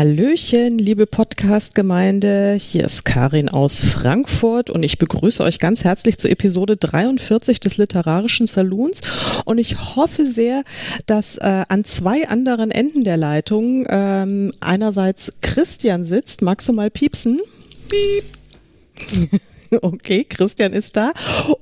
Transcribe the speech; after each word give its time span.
Hallöchen, 0.00 0.78
liebe 0.78 1.04
Podcast-Gemeinde. 1.04 2.56
Hier 2.58 2.86
ist 2.86 3.04
Karin 3.04 3.50
aus 3.50 3.80
Frankfurt 3.80 4.70
und 4.70 4.82
ich 4.82 4.96
begrüße 4.96 5.42
euch 5.42 5.58
ganz 5.58 5.84
herzlich 5.84 6.16
zur 6.16 6.30
Episode 6.30 6.78
43 6.78 7.60
des 7.60 7.76
Literarischen 7.76 8.46
Saloons. 8.46 9.02
Und 9.44 9.58
ich 9.58 9.96
hoffe 9.96 10.24
sehr, 10.24 10.64
dass 11.04 11.36
äh, 11.36 11.64
an 11.68 11.84
zwei 11.84 12.26
anderen 12.28 12.70
Enden 12.70 13.04
der 13.04 13.18
Leitung 13.18 13.84
ähm, 13.90 14.54
einerseits 14.60 15.34
Christian 15.42 16.06
sitzt. 16.06 16.40
Magst 16.40 16.66
du 16.70 16.72
mal 16.72 16.90
piepsen? 16.90 17.42
Piep. 17.90 19.40
Okay, 19.82 20.24
Christian 20.24 20.72
ist 20.72 20.96
da. 20.96 21.12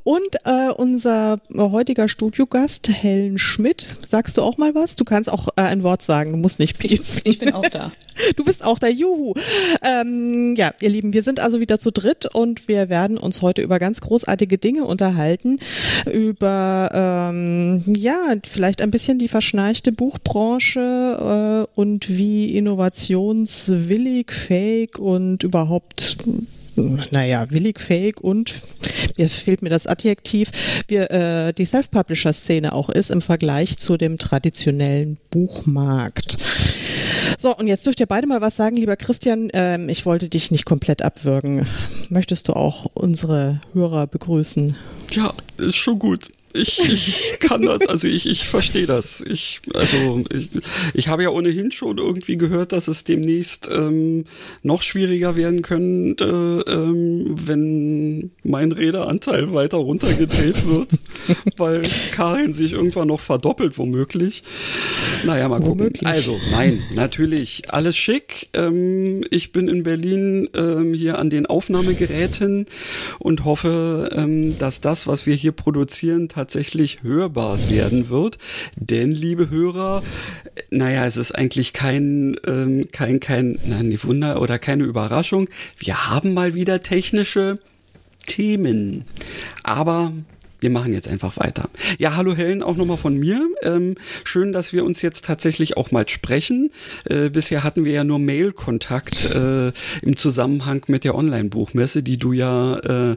Und 0.04 0.36
äh, 0.44 0.70
unser 0.76 1.38
heutiger 1.56 2.08
Studiogast, 2.08 2.88
Helen 2.88 3.38
Schmidt. 3.38 3.96
Sagst 4.06 4.36
du 4.36 4.42
auch 4.42 4.56
mal 4.58 4.74
was? 4.74 4.96
Du 4.96 5.04
kannst 5.04 5.30
auch 5.30 5.48
äh, 5.56 5.62
ein 5.62 5.82
Wort 5.82 6.02
sagen, 6.02 6.32
du 6.32 6.38
musst 6.38 6.58
nicht 6.58 6.78
piepsen. 6.78 7.22
Ich, 7.24 7.34
ich 7.34 7.38
bin 7.38 7.52
auch 7.52 7.66
da. 7.66 7.92
Du 8.34 8.42
bist 8.42 8.64
auch 8.64 8.80
da, 8.80 8.88
juhu. 8.88 9.34
Ähm, 9.80 10.56
ja, 10.56 10.72
ihr 10.80 10.88
Lieben, 10.88 11.12
wir 11.12 11.22
sind 11.22 11.38
also 11.38 11.60
wieder 11.60 11.78
zu 11.78 11.92
dritt 11.92 12.26
und 12.34 12.66
wir 12.66 12.88
werden 12.88 13.16
uns 13.16 13.42
heute 13.42 13.62
über 13.62 13.78
ganz 13.78 14.00
großartige 14.00 14.58
Dinge 14.58 14.86
unterhalten. 14.86 15.60
Über, 16.12 16.90
ähm, 16.92 17.84
ja, 17.86 18.34
vielleicht 18.42 18.82
ein 18.82 18.90
bisschen 18.90 19.20
die 19.20 19.28
verschnarchte 19.28 19.92
Buchbranche 19.92 21.68
äh, 21.76 21.80
und 21.80 22.08
wie 22.08 22.56
innovationswillig, 22.56 24.32
fähig 24.32 24.98
und 24.98 25.44
überhaupt 25.44 26.16
naja, 27.10 27.50
willig, 27.50 27.80
fähig 27.80 28.20
und, 28.20 28.54
mir 29.16 29.28
fehlt 29.28 29.62
mir 29.62 29.70
das 29.70 29.86
Adjektiv, 29.86 30.50
wie 30.86 30.96
äh, 30.96 31.52
die 31.52 31.64
Self-Publisher-Szene 31.64 32.72
auch 32.72 32.88
ist 32.88 33.10
im 33.10 33.22
Vergleich 33.22 33.78
zu 33.78 33.96
dem 33.96 34.18
traditionellen 34.18 35.18
Buchmarkt. 35.30 36.38
So, 37.38 37.54
und 37.54 37.66
jetzt 37.66 37.86
dürft 37.86 38.00
ihr 38.00 38.06
beide 38.06 38.26
mal 38.26 38.40
was 38.40 38.56
sagen, 38.56 38.76
lieber 38.76 38.96
Christian. 38.96 39.48
Ähm, 39.52 39.88
ich 39.88 40.06
wollte 40.06 40.28
dich 40.28 40.50
nicht 40.50 40.64
komplett 40.64 41.02
abwürgen. 41.02 41.66
Möchtest 42.08 42.48
du 42.48 42.54
auch 42.54 42.86
unsere 42.94 43.60
Hörer 43.74 44.06
begrüßen? 44.06 44.76
Ja, 45.10 45.32
ist 45.56 45.76
schon 45.76 45.98
gut 45.98 46.30
ich, 46.54 46.78
ich 46.78 47.40
kann 47.40 47.62
das, 47.62 47.86
also 47.86 48.08
ich, 48.08 48.26
ich 48.26 48.46
verstehe 48.46 48.86
das. 48.86 49.20
Ich, 49.20 49.60
also 49.74 50.22
ich, 50.32 50.48
ich 50.94 51.08
habe 51.08 51.22
ja 51.22 51.30
ohnehin 51.30 51.72
schon 51.72 51.98
irgendwie 51.98 52.36
gehört, 52.36 52.72
dass 52.72 52.88
es 52.88 53.04
demnächst 53.04 53.68
ähm, 53.72 54.24
noch 54.62 54.82
schwieriger 54.82 55.36
werden 55.36 55.62
könnte, 55.62 56.64
ähm, 56.66 57.34
wenn 57.46 58.30
mein 58.42 58.72
Redeanteil 58.72 59.52
weiter 59.52 59.78
runtergedreht 59.78 60.66
wird, 60.66 60.88
weil 61.56 61.82
Karin 62.12 62.52
sich 62.52 62.72
irgendwann 62.72 63.08
noch 63.08 63.20
verdoppelt, 63.20 63.78
womöglich. 63.78 64.42
Naja, 65.24 65.48
mal 65.48 65.60
gucken. 65.60 65.80
Womöglich. 65.80 66.06
Also, 66.06 66.38
nein, 66.50 66.82
natürlich, 66.94 67.72
alles 67.72 67.96
schick. 67.96 68.48
Ähm, 68.54 69.24
ich 69.30 69.52
bin 69.52 69.68
in 69.68 69.82
Berlin 69.82 70.48
ähm, 70.54 70.94
hier 70.94 71.18
an 71.18 71.30
den 71.30 71.46
Aufnahmegeräten 71.46 72.66
und 73.18 73.44
hoffe, 73.44 74.10
ähm, 74.12 74.58
dass 74.58 74.80
das, 74.80 75.06
was 75.06 75.26
wir 75.26 75.34
hier 75.34 75.52
produzieren, 75.52 76.28
tatsächlich 76.38 77.02
hörbar 77.02 77.58
werden 77.68 78.10
wird. 78.10 78.38
Denn, 78.76 79.10
liebe 79.10 79.50
Hörer, 79.50 80.04
naja, 80.70 81.04
es 81.04 81.16
ist 81.16 81.32
eigentlich 81.32 81.72
kein, 81.72 82.36
ähm, 82.46 82.86
kein, 82.92 83.18
kein, 83.18 83.58
nein, 83.64 83.98
Wunder 84.04 84.40
oder 84.40 84.60
keine 84.60 84.84
Überraschung. 84.84 85.48
Wir 85.78 86.08
haben 86.08 86.34
mal 86.34 86.54
wieder 86.54 86.80
technische 86.80 87.58
Themen. 88.28 89.04
Aber 89.64 90.12
wir 90.60 90.70
machen 90.70 90.92
jetzt 90.92 91.08
einfach 91.08 91.36
weiter. 91.36 91.68
Ja, 91.98 92.16
hallo 92.16 92.34
Helen, 92.34 92.62
auch 92.62 92.76
nochmal 92.76 92.96
von 92.96 93.16
mir. 93.16 93.48
Ähm, 93.62 93.96
schön, 94.24 94.52
dass 94.52 94.72
wir 94.72 94.84
uns 94.84 95.02
jetzt 95.02 95.24
tatsächlich 95.24 95.76
auch 95.76 95.90
mal 95.90 96.08
sprechen. 96.08 96.70
Äh, 97.04 97.30
bisher 97.30 97.64
hatten 97.64 97.84
wir 97.84 97.92
ja 97.92 98.04
nur 98.04 98.18
Mail-Kontakt 98.18 99.34
äh, 99.34 99.68
im 100.02 100.16
Zusammenhang 100.16 100.84
mit 100.88 101.04
der 101.04 101.14
Online-Buchmesse, 101.14 102.02
die 102.02 102.16
du 102.16 102.32
ja 102.32 103.12
äh, 103.12 103.16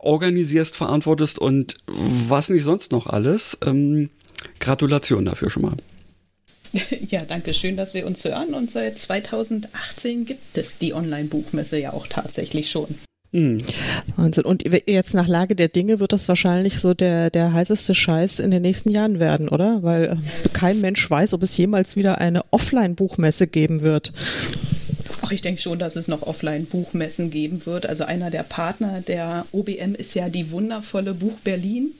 organisierst, 0.00 0.76
verantwortest 0.76 1.38
und 1.38 1.76
was 1.86 2.48
nicht 2.48 2.64
sonst 2.64 2.92
noch 2.92 3.06
alles. 3.06 3.58
Ähm, 3.64 4.10
Gratulation 4.60 5.24
dafür 5.24 5.50
schon 5.50 5.62
mal. 5.62 5.76
Ja, 7.08 7.22
danke 7.26 7.52
schön, 7.52 7.76
dass 7.76 7.92
wir 7.92 8.06
uns 8.06 8.24
hören. 8.24 8.54
Und 8.54 8.70
seit 8.70 8.96
2018 8.96 10.24
gibt 10.24 10.56
es 10.56 10.78
die 10.78 10.94
Online-Buchmesse 10.94 11.78
ja 11.78 11.92
auch 11.92 12.06
tatsächlich 12.06 12.70
schon. 12.70 12.94
Mhm. 13.32 13.58
Wahnsinn. 14.16 14.44
Und 14.44 14.64
jetzt 14.86 15.14
nach 15.14 15.26
Lage 15.26 15.56
der 15.56 15.68
Dinge 15.68 16.00
wird 16.00 16.12
das 16.12 16.28
wahrscheinlich 16.28 16.78
so 16.78 16.92
der, 16.92 17.30
der 17.30 17.52
heißeste 17.52 17.94
Scheiß 17.94 18.38
in 18.38 18.50
den 18.50 18.62
nächsten 18.62 18.90
Jahren 18.90 19.18
werden, 19.18 19.48
oder? 19.48 19.82
Weil 19.82 20.04
äh, 20.04 20.48
kein 20.52 20.80
Mensch 20.80 21.10
weiß, 21.10 21.32
ob 21.32 21.42
es 21.42 21.56
jemals 21.56 21.96
wieder 21.96 22.18
eine 22.18 22.44
Offline-Buchmesse 22.50 23.46
geben 23.46 23.80
wird. 23.80 24.12
Ach, 25.22 25.32
ich 25.32 25.40
denke 25.40 25.60
schon, 25.60 25.78
dass 25.78 25.96
es 25.96 26.08
noch 26.08 26.22
Offline-Buchmessen 26.22 27.30
geben 27.30 27.64
wird. 27.64 27.86
Also 27.86 28.04
einer 28.04 28.30
der 28.30 28.42
Partner 28.42 29.00
der 29.00 29.46
OBM 29.52 29.94
ist 29.94 30.14
ja 30.14 30.28
die 30.28 30.50
wundervolle 30.50 31.14
Buch 31.14 31.38
Berlin 31.42 31.92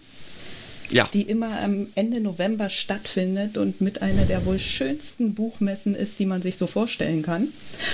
ja. 0.93 1.09
die 1.13 1.23
immer 1.23 1.61
am 1.61 1.89
Ende 1.95 2.21
November 2.21 2.69
stattfindet 2.69 3.59
und 3.59 3.81
mit 3.81 4.03
einer 4.03 4.25
der 4.25 4.45
wohl 4.47 4.59
schönsten 4.59 5.35
Buchmessen 5.35 5.95
ist, 5.95 6.19
die 6.21 6.27
man 6.27 6.43
sich 6.43 6.57
so 6.57 6.67
vorstellen 6.67 7.23
kann. 7.23 7.49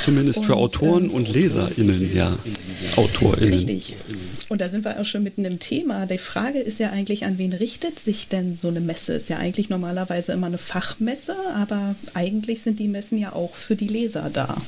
Zumindest 0.04 0.40
und, 0.40 0.44
für 0.46 0.56
Autoren 0.56 1.04
ähm, 1.04 1.10
und 1.10 1.32
LeserInnen, 1.32 2.14
ja. 2.14 2.36
AutorInnen. 2.96 3.54
Richtig. 3.54 3.96
Und 4.48 4.60
da 4.60 4.68
sind 4.68 4.84
wir 4.84 4.98
auch 5.00 5.04
schon 5.04 5.22
mitten 5.22 5.44
im 5.44 5.58
Thema. 5.58 6.06
Die 6.06 6.18
Frage 6.18 6.58
ist 6.58 6.80
ja 6.80 6.90
eigentlich, 6.90 7.24
an 7.24 7.38
wen 7.38 7.52
richtet 7.52 7.98
sich 7.98 8.28
denn 8.28 8.54
so 8.54 8.68
eine 8.68 8.80
Messe? 8.80 9.14
Ist 9.14 9.28
ja 9.28 9.38
eigentlich 9.38 9.68
normalerweise 9.68 10.32
immer 10.32 10.46
eine 10.46 10.58
Fachmesse, 10.58 11.36
aber 11.54 11.94
eigentlich 12.14 12.62
sind 12.62 12.78
die 12.78 12.88
Messen 12.88 13.18
ja 13.18 13.32
auch 13.32 13.54
für 13.54 13.76
die 13.76 13.88
Leser 13.88 14.30
da. 14.32 14.60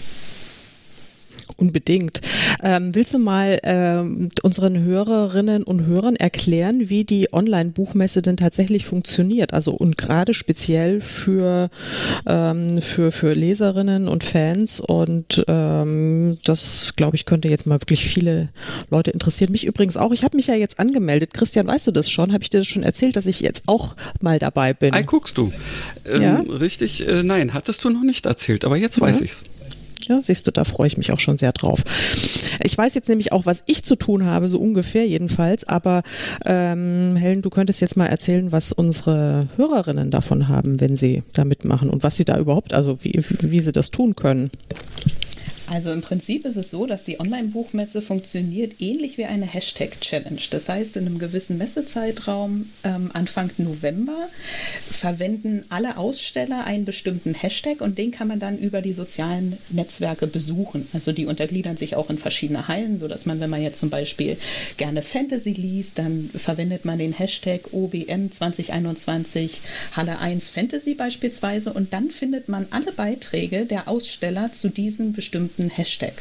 Unbedingt. 1.57 2.21
Ähm, 2.63 2.95
willst 2.95 3.15
du 3.15 3.19
mal 3.19 3.59
ähm, 3.63 4.31
unseren 4.43 4.83
Hörerinnen 4.83 5.63
und 5.63 5.87
Hörern 5.87 6.17
erklären, 6.17 6.89
wie 6.89 7.05
die 7.05 7.33
Online-Buchmesse 7.33 8.23
denn 8.23 8.37
tatsächlich 8.37 8.87
funktioniert? 8.87 9.53
Also 9.55 9.73
und 9.73 9.97
gerade 9.97 10.35
speziell 10.35 11.01
für, 11.01 11.71
ähm, 12.27 12.81
für, 12.83 13.13
für 13.13 13.33
Leserinnen 13.33 14.09
und 14.09 14.25
Fans. 14.25 14.81
Und 14.81 15.45
ähm, 15.49 16.39
das, 16.45 16.93
glaube 16.97 17.17
ich, 17.17 17.25
könnte 17.25 17.49
jetzt 17.49 17.67
mal 17.67 17.81
wirklich 17.81 18.05
viele 18.05 18.51
Leute 18.91 19.11
interessieren. 19.11 19.53
Mich 19.53 19.67
übrigens 19.67 19.97
auch. 19.97 20.13
Ich 20.13 20.25
habe 20.25 20.37
mich 20.37 20.47
ja 20.47 20.55
jetzt 20.55 20.79
angemeldet. 20.79 21.35
Christian, 21.35 21.67
weißt 21.67 21.87
du 21.87 21.91
das 21.93 22.11
schon? 22.11 22.33
Habe 22.33 22.43
ich 22.43 22.51
dir 22.51 22.59
das 22.59 22.69
schon 22.69 22.83
erzählt, 22.83 23.17
dass 23.17 23.27
ich 23.27 23.41
jetzt 23.41 23.63
auch 23.67 23.97
mal 24.21 24.39
dabei 24.39 24.73
bin? 24.73 24.95
Ei, 24.95 25.03
guckst 25.03 25.39
du. 25.39 25.53
Ähm, 26.07 26.23
ja? 26.23 26.41
Richtig, 26.41 27.07
äh, 27.07 27.23
nein, 27.23 27.55
hattest 27.55 27.85
du 27.85 27.91
noch 27.91 28.03
nicht 28.03 28.27
erzählt, 28.27 28.65
aber 28.65 28.77
jetzt 28.77 29.01
weiß 29.01 29.21
ja. 29.21 29.25
ich's. 29.25 29.45
Ja, 30.11 30.21
siehst 30.21 30.45
du, 30.49 30.51
da 30.51 30.65
freue 30.65 30.89
ich 30.89 30.99
mich 30.99 31.13
auch 31.13 31.21
schon 31.21 31.39
sehr 31.39 31.53
drauf. 31.53 31.85
Ich 32.65 32.77
weiß 32.77 32.95
jetzt 32.95 33.09
nämlich 33.09 33.31
auch, 33.31 33.47
was 33.47 33.63
ich 33.67 33.85
zu 33.85 33.95
tun 33.95 34.27
habe, 34.27 34.49
so 34.49 34.59
ungefähr 34.59 35.07
jedenfalls, 35.07 35.63
aber 35.63 36.03
ähm, 36.45 37.15
Helen, 37.15 37.43
du 37.43 37.51
könntest 37.51 37.81
jetzt 37.81 37.97
mal 37.97 38.07
erzählen, 38.07 38.51
was 38.51 38.73
unsere 38.73 39.47
Hörerinnen 39.57 40.11
davon 40.11 40.49
haben, 40.49 40.81
wenn 40.81 40.97
sie 40.97 41.23
da 41.33 41.45
mitmachen 41.45 41.89
und 41.91 42.03
was 42.03 42.17
sie 42.17 42.25
da 42.25 42.39
überhaupt, 42.39 42.75
also 42.75 42.99
wie, 43.03 43.23
wie 43.41 43.61
sie 43.61 43.71
das 43.71 43.93
tun 43.93 44.17
können. 44.17 44.51
Also 45.71 45.93
im 45.93 46.01
Prinzip 46.01 46.47
ist 46.47 46.57
es 46.57 46.73
so, 46.73 46.85
dass 46.85 47.05
die 47.05 47.21
Online-Buchmesse 47.21 48.03
funktioniert 48.03 48.81
ähnlich 48.81 49.19
wie 49.19 49.27
eine 49.27 49.47
Hashtag-Challenge. 49.47 50.41
Das 50.51 50.69
heißt, 50.69 50.97
in 50.97 51.07
einem 51.07 51.21
gewissen 51.21 51.59
Messezeitraum, 51.59 52.69
ähm, 52.83 53.11
Anfang 53.15 53.53
November, 53.57 54.29
verwenden 54.91 55.65
alle 55.69 55.97
Aussteller 55.97 56.65
einen 56.65 56.87
bestimmten 56.87 57.35
Hashtag 57.35 57.83
und 57.83 57.99
den 57.99 58.11
kann 58.11 58.27
man 58.27 58.41
dann 58.41 58.59
über 58.59 58.83
die 58.83 58.93
sozialen 58.93 59.59
Netzwerke 59.69 60.27
besuchen. 60.27 60.89
Also 60.93 61.13
die 61.13 61.27
untergliedern 61.27 61.77
sich 61.77 61.95
auch 61.95 62.11
in 62.11 62.19
verschiedene 62.19 62.67
Hallen, 62.67 62.99
sodass 62.99 63.25
man, 63.25 63.39
wenn 63.39 63.51
man 63.51 63.63
jetzt 63.63 63.79
zum 63.79 63.91
Beispiel 63.91 64.39
gerne 64.77 65.03
Fantasy 65.03 65.53
liest, 65.53 66.01
dann 66.01 66.31
verwendet 66.35 66.85
man 66.85 66.99
den 66.99 67.13
Hashtag 67.13 67.73
OBM 67.73 68.33
2021 68.33 69.61
Halle 69.93 70.19
1 70.19 70.49
Fantasy 70.49 70.95
beispielsweise 70.95 71.73
und 71.73 71.93
dann 71.93 72.11
findet 72.11 72.49
man 72.49 72.67
alle 72.71 72.91
Beiträge 72.91 73.67
der 73.67 73.87
Aussteller 73.87 74.53
zu 74.53 74.69
diesem 74.69 75.13
bestimmten 75.13 75.60
bestimmten 75.61 75.71
Hashtag. 75.71 76.15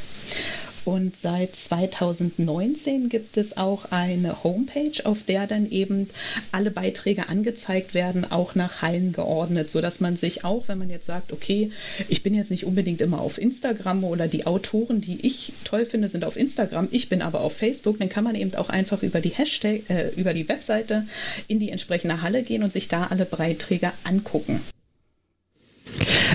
Und 0.85 1.15
seit 1.15 1.55
2019 1.55 3.09
gibt 3.09 3.37
es 3.37 3.57
auch 3.57 3.91
eine 3.91 4.43
Homepage, 4.43 5.05
auf 5.05 5.23
der 5.23 5.45
dann 5.45 5.69
eben 5.69 6.07
alle 6.51 6.71
Beiträge 6.71 7.29
angezeigt 7.29 7.93
werden, 7.93 8.31
auch 8.31 8.55
nach 8.55 8.81
Hallen 8.81 9.11
geordnet, 9.11 9.69
sodass 9.69 9.99
man 9.99 10.15
sich 10.15 10.45
auch, 10.45 10.67
wenn 10.67 10.79
man 10.79 10.89
jetzt 10.89 11.05
sagt, 11.05 11.31
okay, 11.31 11.71
ich 12.07 12.23
bin 12.23 12.33
jetzt 12.33 12.49
nicht 12.49 12.65
unbedingt 12.65 13.01
immer 13.01 13.21
auf 13.21 13.37
Instagram 13.37 14.03
oder 14.03 14.27
die 14.27 14.47
Autoren, 14.47 15.01
die 15.01 15.19
ich 15.27 15.53
toll 15.63 15.85
finde, 15.85 16.07
sind 16.07 16.23
auf 16.23 16.37
Instagram, 16.37 16.87
ich 16.91 17.07
bin 17.07 17.21
aber 17.21 17.41
auf 17.41 17.55
Facebook, 17.55 17.99
dann 17.99 18.09
kann 18.09 18.23
man 18.23 18.35
eben 18.35 18.55
auch 18.55 18.69
einfach 18.69 19.03
über 19.03 19.21
die 19.21 19.29
Hashtag, 19.29 19.81
äh, 19.89 20.09
über 20.15 20.33
die 20.33 20.49
Webseite 20.49 21.05
in 21.47 21.59
die 21.59 21.69
entsprechende 21.69 22.21
Halle 22.23 22.41
gehen 22.41 22.63
und 22.63 22.73
sich 22.73 22.87
da 22.87 23.07
alle 23.07 23.25
Beiträge 23.25 23.91
angucken. 24.05 24.61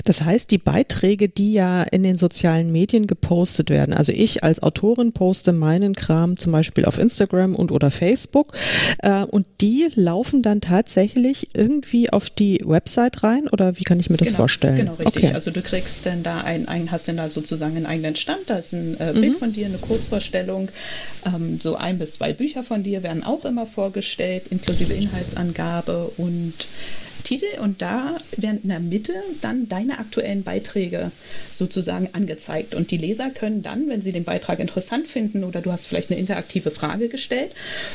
Das 0.03 0.21
heißt, 0.21 0.51
die 0.51 0.57
Beiträge, 0.57 1.29
die 1.29 1.53
ja 1.53 1.83
in 1.83 2.03
den 2.03 2.17
sozialen 2.17 2.71
Medien 2.71 3.07
gepostet 3.07 3.69
werden, 3.69 3.93
also 3.93 4.11
ich 4.11 4.43
als 4.43 4.61
Autorin 4.61 5.11
poste 5.11 5.51
meinen 5.51 5.95
Kram 5.95 6.37
zum 6.37 6.51
Beispiel 6.51 6.85
auf 6.85 6.97
Instagram 6.97 7.55
und 7.55 7.71
oder 7.71 7.91
Facebook 7.91 8.55
äh, 8.99 9.23
und 9.23 9.45
die 9.61 9.87
laufen 9.95 10.41
dann 10.41 10.61
tatsächlich 10.61 11.49
irgendwie 11.55 12.11
auf 12.11 12.29
die 12.29 12.61
Website 12.63 13.23
rein 13.23 13.47
oder 13.47 13.77
wie 13.77 13.83
kann 13.83 13.99
ich 13.99 14.09
mir 14.09 14.17
das 14.17 14.29
genau, 14.29 14.37
vorstellen? 14.37 14.77
Genau, 14.77 14.93
richtig. 14.93 15.23
Okay. 15.23 15.33
Also 15.33 15.51
du 15.51 15.61
kriegst 15.61 16.05
dann 16.05 16.23
da 16.23 16.41
ein, 16.41 16.67
ein, 16.67 16.91
hast 16.91 17.07
dann 17.07 17.17
da 17.17 17.29
sozusagen 17.29 17.75
einen 17.75 17.85
eigenen 17.85 18.15
Stand, 18.15 18.41
da 18.47 18.57
ist 18.57 18.73
ein 18.73 18.99
äh, 18.99 19.13
Bild 19.13 19.33
mhm. 19.33 19.37
von 19.37 19.53
dir, 19.53 19.65
eine 19.65 19.77
Kurzvorstellung, 19.77 20.69
ähm, 21.25 21.59
so 21.61 21.75
ein 21.75 21.97
bis 21.97 22.13
zwei 22.13 22.33
Bücher 22.33 22.63
von 22.63 22.83
dir 22.83 23.03
werden 23.03 23.23
auch 23.23 23.45
immer 23.45 23.65
vorgestellt, 23.65 24.43
inklusive 24.49 24.93
Inhaltsangabe 24.93 26.11
und 26.17 26.53
Titel 27.25 27.59
und 27.61 27.81
da 27.81 28.15
werden 28.37 28.61
in 28.63 28.69
der 28.69 28.79
Mitte 28.79 29.13
dann 29.41 29.67
deine 29.67 29.99
aktuellen 29.99 30.43
Beiträge 30.43 31.11
sozusagen 31.51 32.09
angezeigt. 32.13 32.75
Und 32.75 32.91
die 32.91 32.97
Leser 32.97 33.29
können 33.31 33.61
dann, 33.61 33.89
wenn 33.89 34.01
sie 34.01 34.13
den 34.13 34.23
Beitrag 34.23 34.59
interessant 34.59 35.07
finden 35.07 35.43
oder 35.43 35.61
du 35.61 35.71
hast 35.71 35.87
vielleicht 35.87 36.11
eine 36.11 36.19
interaktive 36.19 36.71
Frage 36.71 37.09
gestellt, 37.09 37.51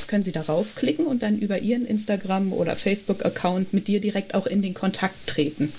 können 0.06 0.22
sie 0.22 0.32
darauf 0.32 0.74
klicken 0.74 1.06
und 1.06 1.22
dann 1.22 1.38
über 1.38 1.60
ihren 1.60 1.86
Instagram- 1.86 2.52
oder 2.52 2.76
Facebook-Account 2.76 3.72
mit 3.72 3.88
dir 3.88 4.00
direkt 4.00 4.34
auch 4.34 4.46
in 4.46 4.60
den 4.60 4.74
Kontakt 4.74 5.26
treten. 5.26 5.72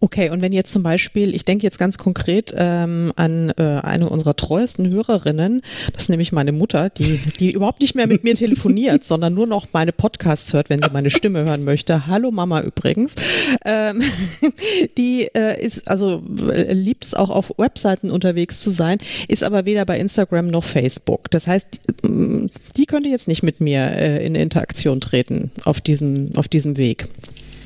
Okay, 0.00 0.30
und 0.30 0.42
wenn 0.42 0.52
jetzt 0.52 0.70
zum 0.70 0.84
Beispiel, 0.84 1.34
ich 1.34 1.44
denke 1.44 1.64
jetzt 1.64 1.78
ganz 1.78 1.98
konkret 1.98 2.54
ähm, 2.56 3.12
an 3.16 3.50
äh, 3.58 3.80
eine 3.82 4.08
unserer 4.08 4.36
treuesten 4.36 4.88
Hörerinnen, 4.88 5.60
das 5.92 6.04
ist 6.04 6.08
nämlich 6.08 6.30
meine 6.30 6.52
Mutter, 6.52 6.88
die, 6.88 7.18
die 7.40 7.50
überhaupt 7.50 7.80
nicht 7.80 7.96
mehr 7.96 8.06
mit 8.06 8.22
mir 8.22 8.36
telefoniert, 8.36 9.02
sondern 9.08 9.34
nur 9.34 9.48
noch 9.48 9.66
meine 9.72 9.90
Podcasts 9.90 10.52
hört, 10.52 10.70
wenn 10.70 10.80
sie 10.80 10.90
meine 10.92 11.10
Stimme 11.10 11.44
hören 11.44 11.64
möchte. 11.64 12.06
Hallo 12.06 12.30
Mama 12.30 12.60
übrigens. 12.60 13.16
Ähm, 13.64 14.00
die 14.96 15.28
äh, 15.34 15.60
ist, 15.60 15.88
also 15.88 16.22
äh, 16.48 16.72
liebt 16.72 17.04
es 17.04 17.14
auch 17.14 17.30
auf 17.30 17.52
Webseiten 17.58 18.12
unterwegs 18.12 18.60
zu 18.60 18.70
sein, 18.70 18.98
ist 19.26 19.42
aber 19.42 19.64
weder 19.64 19.84
bei 19.84 19.98
Instagram 19.98 20.46
noch 20.46 20.64
Facebook. 20.64 21.28
Das 21.32 21.48
heißt, 21.48 21.66
die, 22.04 22.50
die 22.76 22.86
könnte 22.86 23.08
jetzt 23.08 23.26
nicht 23.26 23.42
mit 23.42 23.60
mir 23.60 23.92
äh, 23.96 24.24
in 24.24 24.36
Interaktion 24.36 25.00
treten 25.00 25.50
auf 25.64 25.80
diesem, 25.80 26.30
auf 26.36 26.46
diesem 26.46 26.76
Weg 26.76 27.08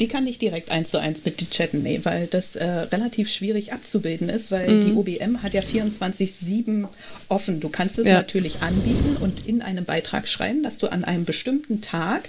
die 0.02 0.08
kann 0.08 0.24
nicht 0.24 0.42
direkt 0.42 0.72
eins 0.72 0.90
zu 0.90 0.98
eins 0.98 1.24
mit 1.24 1.40
dir 1.40 1.48
chatten, 1.48 1.84
nee, 1.84 2.00
weil 2.02 2.26
das 2.26 2.56
äh, 2.56 2.66
relativ 2.66 3.30
schwierig 3.30 3.72
abzubilden 3.72 4.28
ist, 4.28 4.50
weil 4.50 4.68
mhm. 4.68 4.80
die 4.84 4.92
OBM 4.94 5.44
hat 5.44 5.54
ja 5.54 5.62
24-7 5.62 6.88
offen. 7.28 7.60
Du 7.60 7.68
kannst 7.68 8.00
es 8.00 8.08
ja. 8.08 8.14
natürlich 8.14 8.62
anbieten 8.62 9.16
und 9.20 9.46
in 9.46 9.62
einem 9.62 9.84
Beitrag 9.84 10.26
schreiben, 10.26 10.64
dass 10.64 10.78
du 10.78 10.88
an 10.88 11.04
einem 11.04 11.24
bestimmten 11.24 11.82
Tag 11.82 12.22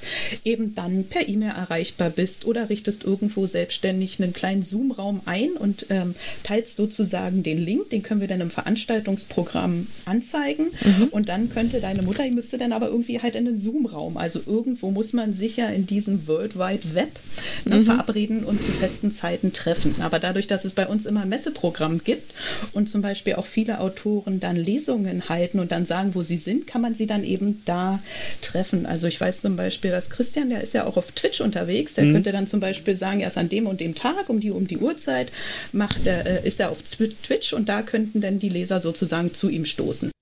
eben 0.46 0.76
dann 0.76 1.06
per 1.06 1.28
E-Mail 1.28 1.50
erreichbar 1.50 2.12
bist 2.12 2.46
oder 2.46 2.70
richtest 2.70 3.06
irgendwo 3.06 3.48
selbstständig 3.48 4.22
einen 4.22 4.34
kleinen 4.34 4.62
Zoom-Raum 4.62 5.22
ein 5.26 5.54
und 5.54 5.88
ähm, 5.90 6.14
teilst 6.44 6.76
sozusagen 6.76 7.42
den 7.42 7.58
Link, 7.58 7.90
den 7.90 8.04
können 8.04 8.22
wir 8.22 8.28
dann 8.28 8.42
im 8.42 8.52
Veranstaltungsprogramm 8.52 9.88
anzeigen 10.06 10.68
mhm. 10.84 11.08
und 11.10 11.28
dann 11.28 11.50
könnte 11.50 11.80
deine 11.80 12.04
Mutter, 12.04 12.24
die 12.24 12.36
müsste 12.36 12.60
dann 12.60 12.72
aber 12.72 12.90
irgendwie 12.90 13.20
halt 13.20 13.36
in 13.36 13.46
den 13.46 13.58
Zoom-Raum, 13.58 14.18
also 14.18 14.42
irgendwo 14.46 14.92
muss 14.92 15.12
man 15.14 15.34
sich 15.34 15.58
ja 15.58 15.70
in 15.70 15.88
diesem 15.88 16.28
World 16.28 16.60
Wide 16.60 16.94
Web 16.94 17.20
ne, 17.66 17.78
mhm. 17.78 17.84
verabreden 17.84 18.44
und 18.44 18.60
zu 18.60 18.72
festen 18.72 19.12
Zeiten 19.12 19.54
treffen. 19.54 19.96
Aber 20.00 20.20
dadurch, 20.20 20.48
dass 20.48 20.66
es 20.66 20.74
bei 20.74 20.88
uns 20.88 21.06
immer 21.06 21.26
Messeprogramm 21.26 22.04
gibt 22.04 22.34
und 22.74 22.90
zum 22.90 23.02
Beispiel 23.02 23.36
auch 23.36 23.46
viele 23.46 23.80
Autoren 23.80 24.40
dann 24.40 24.56
Lesungen 24.56 25.30
halten 25.30 25.60
und 25.60 25.72
dann 25.72 25.86
sagen, 25.86 26.16
wo 26.16 26.22
sie 26.22 26.38
sind, 26.38 26.68
kann 26.68 26.82
man 26.82 26.96
sie 26.96 27.08
dann 27.08 27.24
eben 27.24 27.62
da 27.66 28.00
treffen. 28.42 28.86
Also 28.86 29.08
ich 29.08 29.20
weiß 29.20 29.42
zum 29.42 29.56
Beispiel, 29.56 29.92
dass 29.92 30.10
Christian, 30.10 30.50
der 30.50 30.62
ist 30.62 30.74
ja 30.74 30.86
auch 30.86 30.98
auf 30.98 31.12
Twitch 31.12 31.42
unterwegs, 31.42 31.96
der 31.96 32.06
mhm. 32.06 32.14
könnte 32.14 32.32
dann 32.32 32.48
zum 32.48 32.60
Beispiel 32.60 32.96
sagen, 32.96 33.20
erst 33.20 33.38
an 33.38 33.50
dem 33.50 33.68
und 33.68 33.80
dem 33.80 33.96
Tag 33.96 34.30
um 34.30 34.40
die 34.40 34.52
um 34.52 34.68
die 34.68 34.78
Uhrzeit 34.78 35.32
macht 35.72 36.08
er, 36.08 36.26
äh, 36.26 36.48
ist 36.48 36.60
er 36.60 36.72
auf 36.72 36.84
Twitch 36.84 37.54
und 37.54 37.70
da 37.70 37.82
könnten 37.82 38.22
dann 38.22 38.40
die 38.40 38.50
Leser 38.50 38.80
sozusagen 38.80 39.34
zu 39.34 39.50
ihm 39.50 39.66
stoßen. 39.66 40.13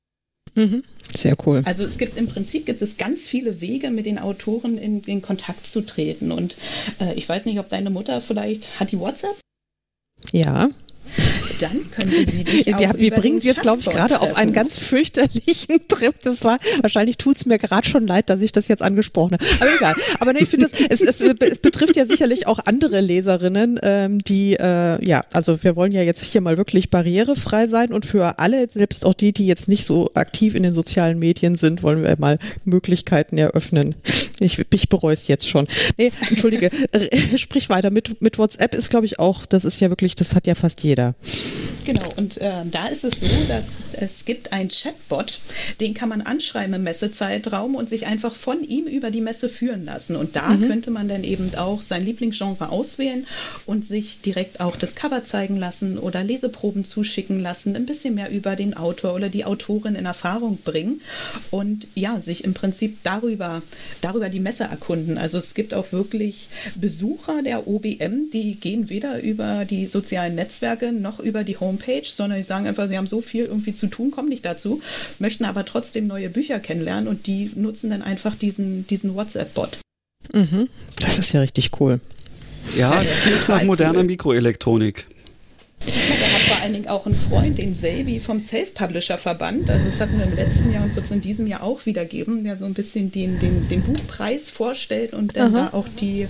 Mhm. 0.55 0.83
Sehr 1.13 1.35
cool. 1.45 1.61
Also 1.65 1.83
es 1.83 1.97
gibt 1.97 2.17
im 2.17 2.27
Prinzip 2.27 2.65
gibt 2.65 2.81
es 2.81 2.97
ganz 2.97 3.27
viele 3.27 3.59
Wege, 3.59 3.91
mit 3.91 4.05
den 4.05 4.17
Autoren 4.17 4.77
in, 4.77 5.01
in 5.03 5.21
Kontakt 5.21 5.67
zu 5.67 5.81
treten. 5.81 6.31
Und 6.31 6.55
äh, 6.99 7.13
ich 7.15 7.27
weiß 7.27 7.45
nicht, 7.45 7.59
ob 7.59 7.67
deine 7.69 7.89
Mutter 7.89 8.21
vielleicht 8.21 8.79
hat 8.79 8.91
die 8.91 8.99
WhatsApp? 8.99 9.35
Ja 10.31 10.69
dann 11.61 11.91
könnte 11.91 12.31
sie 12.31 12.43
dich 12.43 12.65
ja, 12.65 12.77
auch 12.77 12.97
Wir 12.97 13.11
bringen 13.11 13.41
sie 13.41 13.49
jetzt, 13.49 13.61
glaube 13.61 13.81
ich, 13.81 13.89
gerade 13.89 14.19
auf 14.21 14.35
einen 14.35 14.53
ganz 14.53 14.77
fürchterlichen 14.77 15.79
Trip. 15.87 16.15
Das 16.23 16.43
war, 16.43 16.57
wahrscheinlich 16.81 17.17
tut 17.17 17.37
es 17.37 17.45
mir 17.45 17.59
gerade 17.59 17.87
schon 17.87 18.07
leid, 18.07 18.29
dass 18.29 18.41
ich 18.41 18.51
das 18.51 18.67
jetzt 18.67 18.81
angesprochen 18.81 19.33
habe. 19.33 19.45
Aber 19.59 19.75
egal. 19.75 19.95
Aber 20.19 20.33
nee, 20.33 20.39
ich 20.43 20.49
finde, 20.49 20.67
es, 20.89 21.01
es, 21.01 21.21
es, 21.21 21.59
betrifft 21.59 21.95
ja 21.95 22.05
sicherlich 22.05 22.47
auch 22.47 22.59
andere 22.65 23.01
Leserinnen, 23.01 23.79
ähm, 23.83 24.23
die, 24.23 24.55
äh, 24.55 25.03
ja, 25.05 25.21
also 25.33 25.63
wir 25.63 25.75
wollen 25.75 25.91
ja 25.91 26.01
jetzt 26.01 26.23
hier 26.23 26.41
mal 26.41 26.57
wirklich 26.57 26.89
barrierefrei 26.89 27.67
sein 27.67 27.93
und 27.93 28.05
für 28.05 28.39
alle, 28.39 28.69
selbst 28.69 29.05
auch 29.05 29.13
die, 29.13 29.33
die 29.33 29.45
jetzt 29.45 29.67
nicht 29.67 29.85
so 29.85 30.11
aktiv 30.15 30.55
in 30.55 30.63
den 30.63 30.73
sozialen 30.73 31.19
Medien 31.19 31.55
sind, 31.57 31.83
wollen 31.83 32.03
wir 32.03 32.15
mal 32.17 32.39
Möglichkeiten 32.65 33.37
eröffnen. 33.37 33.95
Ich, 34.43 34.59
ich 34.73 34.89
bereue 34.89 35.13
es 35.13 35.27
jetzt 35.27 35.47
schon. 35.47 35.67
Nee, 35.97 36.11
entschuldige, 36.29 36.71
sprich 37.37 37.69
weiter. 37.69 37.91
Mit, 37.91 38.21
mit 38.21 38.37
WhatsApp 38.37 38.73
ist, 38.73 38.89
glaube 38.89 39.05
ich, 39.05 39.19
auch, 39.19 39.45
das 39.45 39.65
ist 39.65 39.79
ja 39.79 39.89
wirklich, 39.89 40.15
das 40.15 40.35
hat 40.35 40.47
ja 40.47 40.55
fast 40.55 40.83
jeder. 40.83 41.15
Genau, 41.83 42.13
und 42.15 42.37
äh, 42.37 42.63
da 42.69 42.87
ist 42.87 43.03
es 43.03 43.21
so, 43.21 43.27
dass 43.47 43.85
es 43.93 44.25
gibt 44.25 44.53
einen 44.53 44.69
Chatbot, 44.69 45.39
den 45.79 45.93
kann 45.93 46.09
man 46.09 46.21
anschreiben 46.21 46.75
im 46.75 46.83
Messezeitraum 46.83 47.75
und 47.75 47.89
sich 47.89 48.05
einfach 48.05 48.35
von 48.35 48.63
ihm 48.63 48.85
über 48.85 49.09
die 49.09 49.21
Messe 49.21 49.49
führen 49.49 49.85
lassen. 49.85 50.15
Und 50.15 50.35
da 50.35 50.49
mhm. 50.49 50.67
könnte 50.67 50.91
man 50.91 51.07
dann 51.07 51.23
eben 51.23 51.55
auch 51.55 51.81
sein 51.81 52.05
Lieblingsgenre 52.05 52.69
auswählen 52.69 53.25
und 53.65 53.83
sich 53.83 54.21
direkt 54.21 54.59
auch 54.59 54.75
das 54.75 54.95
Cover 54.95 55.23
zeigen 55.23 55.57
lassen 55.57 55.97
oder 55.97 56.23
Leseproben 56.23 56.85
zuschicken 56.85 57.39
lassen, 57.39 57.75
ein 57.75 57.85
bisschen 57.85 58.15
mehr 58.15 58.31
über 58.31 58.55
den 58.55 58.75
Autor 58.75 59.15
oder 59.15 59.29
die 59.29 59.45
Autorin 59.45 59.95
in 59.95 60.05
Erfahrung 60.05 60.59
bringen 60.63 61.01
und 61.49 61.87
ja, 61.95 62.19
sich 62.19 62.43
im 62.43 62.53
Prinzip 62.53 62.97
darüber, 63.03 63.61
darüber 64.01 64.29
die 64.29 64.39
Messe 64.39 64.65
erkunden. 64.65 65.17
Also 65.17 65.39
es 65.39 65.53
gibt 65.53 65.73
auch 65.73 65.91
wirklich 65.91 66.49
Besucher 66.75 67.41
der 67.41 67.67
OBM, 67.67 68.29
die 68.31 68.55
gehen 68.55 68.89
weder 68.89 69.21
über 69.21 69.65
die 69.65 69.87
sozialen 69.87 70.35
Netzwerke 70.35 70.91
noch 70.91 71.19
über 71.19 71.43
die 71.43 71.55
Homepage, 71.71 72.03
sondern 72.05 72.37
die 72.37 72.43
sagen 72.43 72.67
einfach, 72.67 72.87
sie 72.87 72.97
haben 72.97 73.07
so 73.07 73.21
viel 73.21 73.45
irgendwie 73.45 73.73
zu 73.73 73.87
tun, 73.87 74.11
kommen 74.11 74.29
nicht 74.29 74.45
dazu, 74.45 74.81
möchten 75.19 75.45
aber 75.45 75.65
trotzdem 75.65 76.07
neue 76.07 76.29
Bücher 76.29 76.59
kennenlernen 76.59 77.07
und 77.07 77.27
die 77.27 77.51
nutzen 77.55 77.89
dann 77.89 78.01
einfach 78.01 78.35
diesen, 78.35 78.85
diesen 78.87 79.15
WhatsApp-Bot. 79.15 79.79
Mhm. 80.33 80.67
Das 80.99 81.17
ist 81.17 81.31
ja 81.31 81.41
richtig 81.41 81.71
cool. 81.79 81.99
Ja, 82.77 82.99
es 82.99 83.11
klingt 83.21 83.49
nach 83.49 83.63
moderner 83.63 84.03
Mikroelektronik. 84.03 85.05
Der 85.85 86.33
hat 86.33 86.41
vor 86.41 86.57
allen 86.61 86.73
Dingen 86.73 86.87
auch 86.87 87.05
einen 87.05 87.15
Freund, 87.15 87.57
den 87.57 87.73
Selby 87.73 88.19
vom 88.19 88.39
Self-Publisher-Verband. 88.39 89.69
Also 89.69 89.85
das 89.85 89.99
hatten 89.99 90.17
wir 90.17 90.25
im 90.25 90.35
letzten 90.35 90.71
Jahr 90.71 90.83
und 90.83 90.95
wird 90.95 91.05
es 91.05 91.11
in 91.11 91.21
diesem 91.21 91.47
Jahr 91.47 91.63
auch 91.63 91.85
wieder 91.85 92.05
geben, 92.05 92.43
der 92.43 92.55
so 92.55 92.65
ein 92.65 92.73
bisschen 92.73 93.11
den, 93.11 93.39
den, 93.39 93.67
den 93.67 93.81
Buchpreis 93.81 94.49
vorstellt 94.51 95.13
und 95.13 95.35
dann 95.35 95.55
Aha. 95.55 95.69
da 95.71 95.77
auch 95.77 95.87
die, 95.99 96.27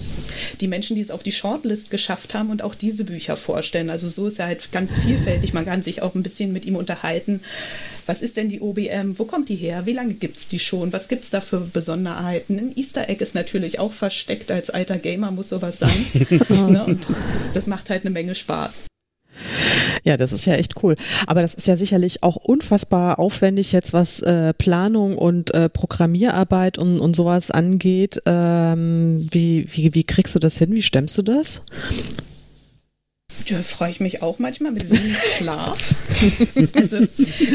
die 0.62 0.67
Menschen, 0.67 0.96
die 0.96 1.01
es 1.01 1.12
auf 1.12 1.24
die 1.24 1.31
Shortlist 1.31 1.91
geschafft 1.91 2.34
haben 2.34 2.50
und 2.50 2.62
auch 2.62 2.75
diese 2.75 3.03
Bücher 3.03 3.36
vorstellen. 3.36 3.89
Also 3.89 4.08
so 4.08 4.27
ist 4.27 4.39
er 4.39 4.48
halt 4.48 4.72
ganz 4.72 4.98
vielfältig. 4.98 5.53
Man 5.53 5.65
kann 5.65 5.81
sich 5.81 6.01
auch 6.01 6.15
ein 6.15 6.24
bisschen 6.24 6.53
mit 6.53 6.65
ihm 6.65 6.75
unterhalten. 6.75 7.41
Was 8.05 8.22
ist 8.22 8.38
denn 8.38 8.50
die 8.50 8.62
OBM? 8.62 9.20
Wo 9.20 9.25
kommt 9.25 9.50
die 9.50 9.55
her? 9.55 9.86
Wie 9.86 9.93
lange 9.93 10.13
gibt 10.13 10.38
es 10.38 10.48
die 10.48 10.60
schon? 10.60 10.93
Was 10.93 11.08
gibt 11.08 11.24
es 11.24 11.29
da 11.29 11.41
für 11.41 11.60
Besonderheiten? 11.60 12.58
Ein 12.58 12.77
Easter 12.77 13.10
Egg 13.10 13.22
ist 13.22 13.36
natürlich 13.36 13.79
auch 13.79 13.93
versteckt. 13.93 14.51
Als 14.51 14.70
alter 14.70 14.98
Gamer 14.98 15.31
muss 15.31 15.50
sowas 15.50 15.79
sein. 15.79 16.05
ne? 16.70 16.86
Und 16.86 17.08
das 17.53 17.67
macht 17.67 17.89
halt 17.89 18.03
eine 18.03 18.12
Menge 18.12 18.36
Spaß. 18.36 18.84
Ja, 20.03 20.17
das 20.17 20.31
ist 20.31 20.45
ja 20.45 20.55
echt 20.55 20.83
cool. 20.83 20.95
Aber 21.27 21.41
das 21.41 21.53
ist 21.53 21.67
ja 21.67 21.77
sicherlich 21.77 22.24
auch 22.24 22.36
unfassbar 22.36 23.19
aufwendig 23.19 23.71
jetzt, 23.71 23.93
was 23.93 24.21
äh, 24.21 24.53
Planung 24.53 25.17
und 25.17 25.53
äh, 25.53 25.69
Programmierarbeit 25.69 26.77
und, 26.77 27.00
und 27.00 27.15
sowas 27.15 27.51
angeht. 27.51 28.21
Ähm, 28.25 29.27
wie, 29.31 29.67
wie, 29.71 29.93
wie 29.93 30.03
kriegst 30.03 30.36
du 30.36 30.39
das 30.39 30.57
hin? 30.57 30.74
Wie 30.74 30.81
stemmst 30.81 31.17
du 31.17 31.21
das? 31.21 31.62
Da 33.47 33.61
freue 33.61 33.91
ich 33.91 34.00
mich 34.00 34.21
auch 34.21 34.39
manchmal 34.39 34.71
mit 34.71 34.89
wenig 34.89 35.17
Schlaf. 35.38 35.95
also 36.73 37.00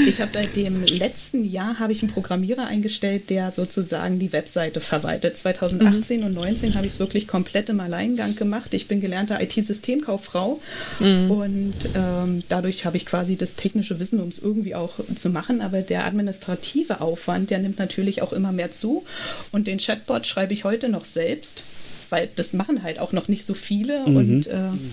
ich 0.06 0.20
habe 0.20 0.30
seit 0.30 0.56
dem 0.56 0.84
letzten 0.84 1.44
Jahr 1.44 1.78
habe 1.78 1.92
ich 1.92 2.02
einen 2.02 2.10
Programmierer 2.10 2.66
eingestellt, 2.66 3.30
der 3.30 3.50
sozusagen 3.50 4.18
die 4.18 4.32
Webseite 4.32 4.80
verwaltet. 4.80 5.36
2018 5.36 6.20
mhm. 6.20 6.26
und 6.26 6.32
2019 6.34 6.74
habe 6.74 6.86
ich 6.86 6.94
es 6.94 6.98
wirklich 6.98 7.28
komplett 7.28 7.68
im 7.68 7.80
Alleingang 7.80 8.34
gemacht. 8.34 8.74
Ich 8.74 8.88
bin 8.88 9.00
gelernte 9.00 9.38
IT-Systemkauffrau 9.40 10.60
mhm. 10.98 11.30
und 11.30 11.74
ähm, 11.94 12.42
dadurch 12.48 12.84
habe 12.84 12.96
ich 12.96 13.06
quasi 13.06 13.36
das 13.36 13.56
technische 13.56 14.00
Wissen, 14.00 14.20
um 14.20 14.28
es 14.28 14.38
irgendwie 14.38 14.74
auch 14.74 14.94
zu 15.14 15.30
machen. 15.30 15.60
Aber 15.60 15.82
der 15.82 16.04
administrative 16.06 17.00
Aufwand, 17.00 17.50
der 17.50 17.58
nimmt 17.58 17.78
natürlich 17.78 18.22
auch 18.22 18.32
immer 18.32 18.52
mehr 18.52 18.70
zu. 18.70 19.04
Und 19.52 19.66
den 19.66 19.78
Chatbot 19.78 20.26
schreibe 20.26 20.52
ich 20.52 20.64
heute 20.64 20.88
noch 20.88 21.04
selbst 21.04 21.62
weil 22.10 22.28
das 22.36 22.52
machen 22.52 22.82
halt 22.82 22.98
auch 22.98 23.12
noch 23.12 23.28
nicht 23.28 23.44
so 23.44 23.54
viele 23.54 24.06
mhm. 24.06 24.16
und 24.16 24.46
äh, 24.46 24.56
mhm. 24.56 24.90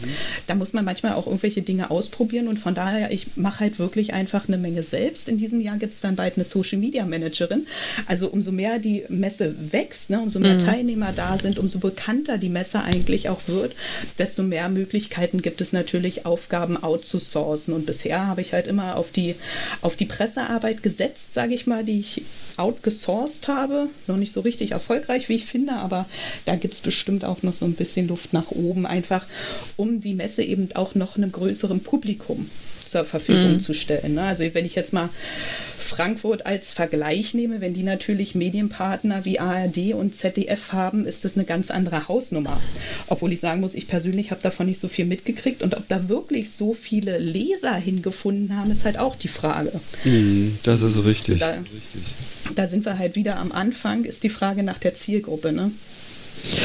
da 0.48 0.56
muss 0.56 0.74
man 0.74 0.86
manchmal 0.86 1.14
auch 1.14 1.28
irgendwelche 1.28 1.62
Dinge 1.62 1.92
ausprobieren 1.92 2.48
und 2.48 2.58
von 2.58 2.76
daher, 2.76 3.12
ich 3.12 3.36
mache 3.36 3.62
halt 3.62 3.80
wirklich 3.80 4.14
einfach 4.14 4.48
eine 4.48 4.58
Menge 4.58 4.84
selbst. 4.84 5.30
In 5.30 5.38
diesem 5.38 5.62
Jahr 5.62 5.78
gibt 5.78 5.94
es 5.94 6.02
dann 6.02 6.16
bald 6.16 6.36
eine 6.36 6.46
Social 6.46 6.80
Media 6.80 7.06
Managerin. 7.06 7.68
Also 8.08 8.28
umso 8.28 8.52
mehr 8.52 8.80
die 8.80 9.04
Messe 9.10 9.56
wächst, 9.72 10.10
ne, 10.10 10.20
umso 10.20 10.40
mehr 10.40 10.56
mhm. 10.56 10.60
Teilnehmer 10.60 11.12
da 11.14 11.38
sind, 11.38 11.60
umso 11.60 11.80
bekannter 11.80 12.38
die 12.38 12.50
Messe 12.50 12.82
eigentlich 12.82 13.30
auch 13.30 13.42
wird, 13.48 13.76
desto 14.18 14.44
mehr 14.44 14.70
Möglichkeiten 14.70 15.42
gibt 15.42 15.62
es 15.62 15.74
natürlich, 15.74 16.26
Aufgaben 16.26 16.82
outzusourcen. 16.82 17.74
Und 17.74 17.86
bisher 17.86 18.28
habe 18.28 18.42
ich 18.42 18.54
halt 18.54 18.68
immer 18.68 18.98
auf 18.98 19.12
die, 19.12 19.36
auf 19.82 19.96
die 19.96 20.06
Pressearbeit 20.06 20.84
gesetzt, 20.84 21.34
sage 21.34 21.54
ich 21.54 21.68
mal, 21.68 21.84
die 21.84 22.00
ich 22.00 22.24
outgesourced 22.58 23.48
habe. 23.48 23.90
Noch 24.08 24.18
nicht 24.18 24.32
so 24.32 24.42
richtig 24.42 24.72
erfolgreich, 24.72 25.30
wie 25.30 25.36
ich 25.36 25.46
finde, 25.46 25.74
aber 25.74 26.06
da 26.46 26.56
gibt 26.56 26.74
es 26.74 26.82
bestimmt 26.82 27.03
auch 27.24 27.44
noch 27.44 27.54
so 27.54 27.66
ein 27.66 27.74
bisschen 27.74 28.08
Luft 28.08 28.34
nach 28.34 28.52
oben, 28.52 28.86
einfach 28.86 29.26
um 29.78 30.00
die 30.00 30.14
Messe 30.14 30.44
eben 30.44 30.70
auch 30.76 30.96
noch 30.96 31.18
einem 31.18 31.32
größeren 31.32 31.82
Publikum 31.82 32.50
zur 32.86 33.06
Verfügung 33.06 33.54
mhm. 33.54 33.60
zu 33.60 33.74
stellen. 33.74 34.16
Ne? 34.16 34.24
Also 34.24 34.44
wenn 34.54 34.66
ich 34.66 34.76
jetzt 34.76 34.94
mal 34.94 35.10
Frankfurt 35.80 36.46
als 36.46 36.74
Vergleich 36.74 37.34
nehme, 37.34 37.60
wenn 37.60 37.74
die 37.74 37.84
natürlich 37.84 38.36
Medienpartner 38.36 39.26
wie 39.26 39.40
ARD 39.40 39.94
und 39.94 40.16
ZDF 40.16 40.72
haben, 40.72 41.06
ist 41.06 41.26
das 41.26 41.36
eine 41.36 41.46
ganz 41.46 41.72
andere 41.72 42.08
Hausnummer. 42.08 42.62
Obwohl 43.08 43.34
ich 43.34 43.40
sagen 43.40 43.62
muss, 43.62 43.76
ich 43.76 43.88
persönlich 43.88 44.32
habe 44.32 44.42
davon 44.42 44.68
nicht 44.68 44.80
so 44.80 44.88
viel 44.88 45.06
mitgekriegt 45.06 45.64
und 45.64 45.76
ob 45.76 45.88
da 45.88 46.08
wirklich 46.08 46.52
so 46.52 46.74
viele 46.74 47.18
Leser 47.18 47.76
hingefunden 47.76 48.56
haben, 48.56 48.72
ist 48.72 48.86
halt 48.86 48.98
auch 48.98 49.16
die 49.16 49.28
Frage. 49.28 49.72
Mhm, 50.04 50.60
das 50.64 50.82
ist 50.82 51.04
richtig. 51.04 51.40
Da, 51.40 51.58
da 52.56 52.68
sind 52.68 52.86
wir 52.86 52.98
halt 53.00 53.16
wieder 53.16 53.38
am 53.38 53.52
Anfang, 53.52 54.06
ist 54.06 54.24
die 54.24 54.30
Frage 54.30 54.62
nach 54.62 54.78
der 54.78 54.94
Zielgruppe. 54.94 55.52
Ne? 55.52 55.72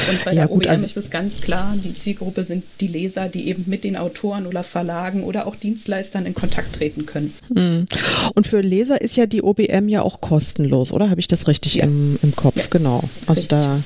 Und 0.09 0.25
bei 0.25 0.31
ja, 0.31 0.37
der 0.37 0.47
gut, 0.47 0.65
OEM 0.65 0.71
also 0.71 0.85
ist 0.85 0.97
es 0.97 1.09
ganz 1.09 1.41
klar, 1.41 1.75
die 1.83 1.93
Zielgruppe 1.93 2.43
sind 2.43 2.63
die 2.81 2.87
Leser, 2.87 3.29
die 3.29 3.47
eben 3.47 3.65
mit 3.67 3.83
den 3.83 3.95
Autoren 3.95 4.45
oder 4.45 4.63
Verlagen 4.63 5.23
oder 5.23 5.47
auch 5.47 5.55
Dienstleistern 5.55 6.25
in 6.25 6.33
Kontakt 6.33 6.75
treten 6.75 7.05
können. 7.05 7.33
Hm. 7.53 7.85
Und 8.35 8.47
für 8.47 8.61
Leser 8.61 9.01
ist 9.01 9.15
ja 9.15 9.25
die 9.25 9.41
OBM 9.41 9.87
ja 9.87 10.01
auch 10.01 10.21
kostenlos, 10.21 10.91
oder? 10.91 11.09
Habe 11.09 11.19
ich 11.19 11.27
das 11.27 11.47
richtig 11.47 11.75
ja. 11.75 11.85
im, 11.85 12.19
im 12.21 12.35
Kopf? 12.35 12.57
Ja. 12.57 12.63
Genau. 12.69 13.03
Also 13.25 13.41
richtig. 13.41 13.47
da 13.49 13.81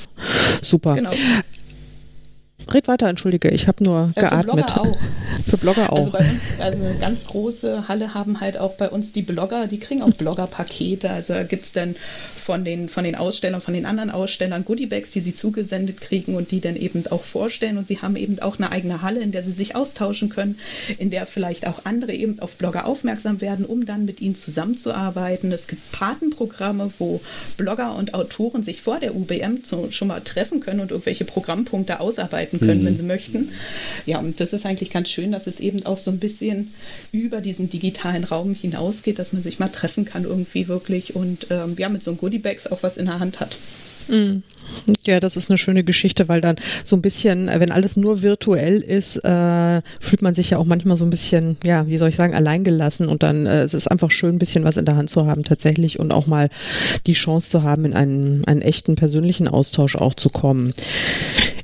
super. 0.62 0.96
Genau. 0.96 1.12
Red 2.72 2.88
weiter, 2.88 3.08
entschuldige, 3.08 3.50
ich 3.50 3.68
habe 3.68 3.84
nur 3.84 4.12
äh, 4.16 4.22
geatmet. 4.22 4.72
Für 4.74 4.78
Blogger 4.78 4.82
auch. 4.82 4.98
Für 5.50 5.58
Blogger 5.58 5.94
auch. 5.94 5.98
Also 5.98 6.12
bei 6.12 6.20
uns, 6.20 6.42
also 6.60 6.84
eine 6.84 6.96
ganz 7.00 7.28
große 7.28 7.88
Halle 7.88 8.14
haben 8.14 8.40
halt 8.42 8.58
auch 8.58 8.74
bei 8.74 8.90
uns 8.90 9.12
die 9.12 9.22
Blogger, 9.22 9.68
die 9.68 9.80
kriegen 9.80 10.02
auch 10.02 10.14
Blogger-Pakete. 10.14 11.10
Also 11.10 11.34
da 11.34 11.44
gibt 11.44 11.66
es 11.66 11.74
dann 11.74 11.96
von 12.36 12.66
den, 12.66 12.90
von 12.90 13.04
den 13.04 13.16
Ausstellern, 13.16 13.62
von 13.62 13.74
den 13.74 13.86
anderen 13.86 14.10
Ausstellern 14.10 14.66
Goodiebags, 14.66 15.12
die 15.12 15.22
sie 15.22 15.34
zugesendet 15.34 16.02
kriegen 16.02 16.36
und 16.36 16.52
die 16.52 16.62
dann 16.62 16.76
eben 16.76 17.06
auch 17.08 17.24
vorstellen. 17.24 17.78
Und 17.78 17.88
sie 17.88 18.00
haben 18.00 18.16
eben 18.16 18.40
auch 18.40 18.58
eine 18.58 18.72
eigene 18.72 19.02
Halle, 19.02 19.22
in 19.22 19.32
der 19.32 19.44
sie 19.44 19.52
sich 19.52 19.76
austauschen 19.76 20.30
können, 20.30 20.60
in 20.98 21.10
der 21.10 21.26
vielleicht 21.26 21.68
auch 21.68 21.86
andere 21.86 22.14
eben 22.14 22.40
auf 22.40 22.56
Blogger 22.56 22.86
aufmerksam 22.86 23.42
werden, 23.42 23.66
um 23.66 23.86
dann 23.86 24.06
mit 24.06 24.22
ihnen 24.22 24.36
zusammenzuarbeiten. 24.36 25.52
Es 25.52 25.68
gibt 25.68 25.92
Patenprogramme, 25.92 26.92
wo 27.00 27.22
Blogger 27.58 27.96
und 27.96 28.14
Autoren 28.14 28.64
sich 28.64 28.82
vor 28.82 29.00
der 29.00 29.16
UBM 29.16 29.64
zu, 29.64 29.92
schon 29.92 30.08
mal 30.08 30.22
treffen 30.22 30.60
können 30.60 30.80
und 30.80 30.92
irgendwelche 30.92 31.26
Programmpunkte 31.26 32.00
ausarbeiten 32.00 32.53
können, 32.60 32.82
mhm. 32.82 32.86
wenn 32.86 32.96
sie 32.96 33.04
möchten. 33.04 33.50
Ja, 34.06 34.20
und 34.20 34.40
das 34.40 34.54
ist 34.54 34.66
eigentlich 34.66 34.92
ganz 34.92 35.10
schön, 35.10 35.32
dass 35.32 35.48
es 35.48 35.60
eben 35.60 35.86
auch 35.86 35.98
so 35.98 36.12
ein 36.12 36.20
bisschen 36.20 36.74
über 37.12 37.42
diesen 37.42 37.70
digitalen 37.70 38.24
Raum 38.24 38.54
hinausgeht, 38.54 39.20
dass 39.20 39.34
man 39.34 39.44
sich 39.44 39.60
mal 39.60 39.70
treffen 39.70 40.06
kann 40.06 40.24
irgendwie 40.24 40.68
wirklich 40.68 41.16
und 41.16 41.48
ähm, 41.50 41.76
ja, 41.78 41.90
mit 41.90 42.04
so 42.04 42.12
einem 42.12 42.18
Goodiebags 42.18 42.68
auch 42.68 42.84
was 42.84 42.98
in 42.98 43.06
der 43.06 43.20
Hand 43.20 43.40
hat. 43.40 43.58
Ja, 45.06 45.20
das 45.20 45.38
ist 45.38 45.50
eine 45.50 45.58
schöne 45.58 45.84
Geschichte, 45.84 46.28
weil 46.30 46.42
dann 46.42 46.56
so 46.84 46.96
ein 46.96 47.02
bisschen, 47.02 47.48
wenn 47.48 47.72
alles 47.72 47.96
nur 47.96 48.22
virtuell 48.22 48.80
ist, 48.80 49.18
äh, 49.18 49.82
fühlt 50.00 50.22
man 50.22 50.34
sich 50.34 50.52
ja 50.52 50.58
auch 50.58 50.66
manchmal 50.66 50.98
so 50.98 51.06
ein 51.06 51.10
bisschen, 51.10 51.58
ja, 51.64 51.88
wie 51.88 51.98
soll 51.98 52.10
ich 52.10 52.16
sagen, 52.16 52.34
alleingelassen 52.34 53.08
und 53.08 53.24
dann 53.24 53.46
äh, 53.46 53.64
es 53.64 53.74
ist 53.74 53.88
einfach 53.88 54.12
schön, 54.12 54.36
ein 54.36 54.40
bisschen 54.40 54.64
was 54.64 54.78
in 54.78 54.86
der 54.86 54.96
Hand 54.96 55.10
zu 55.10 55.26
haben 55.26 55.44
tatsächlich 55.44 56.00
und 56.00 56.14
auch 56.14 56.28
mal 56.28 56.50
die 57.06 57.14
Chance 57.14 57.50
zu 57.50 57.64
haben, 57.64 57.86
in 57.86 57.94
einen, 57.94 58.46
einen 58.46 58.62
echten 58.62 58.96
persönlichen 58.96 59.48
Austausch 59.48 59.96
auch 59.96 60.14
zu 60.14 60.30
kommen. 60.30 60.74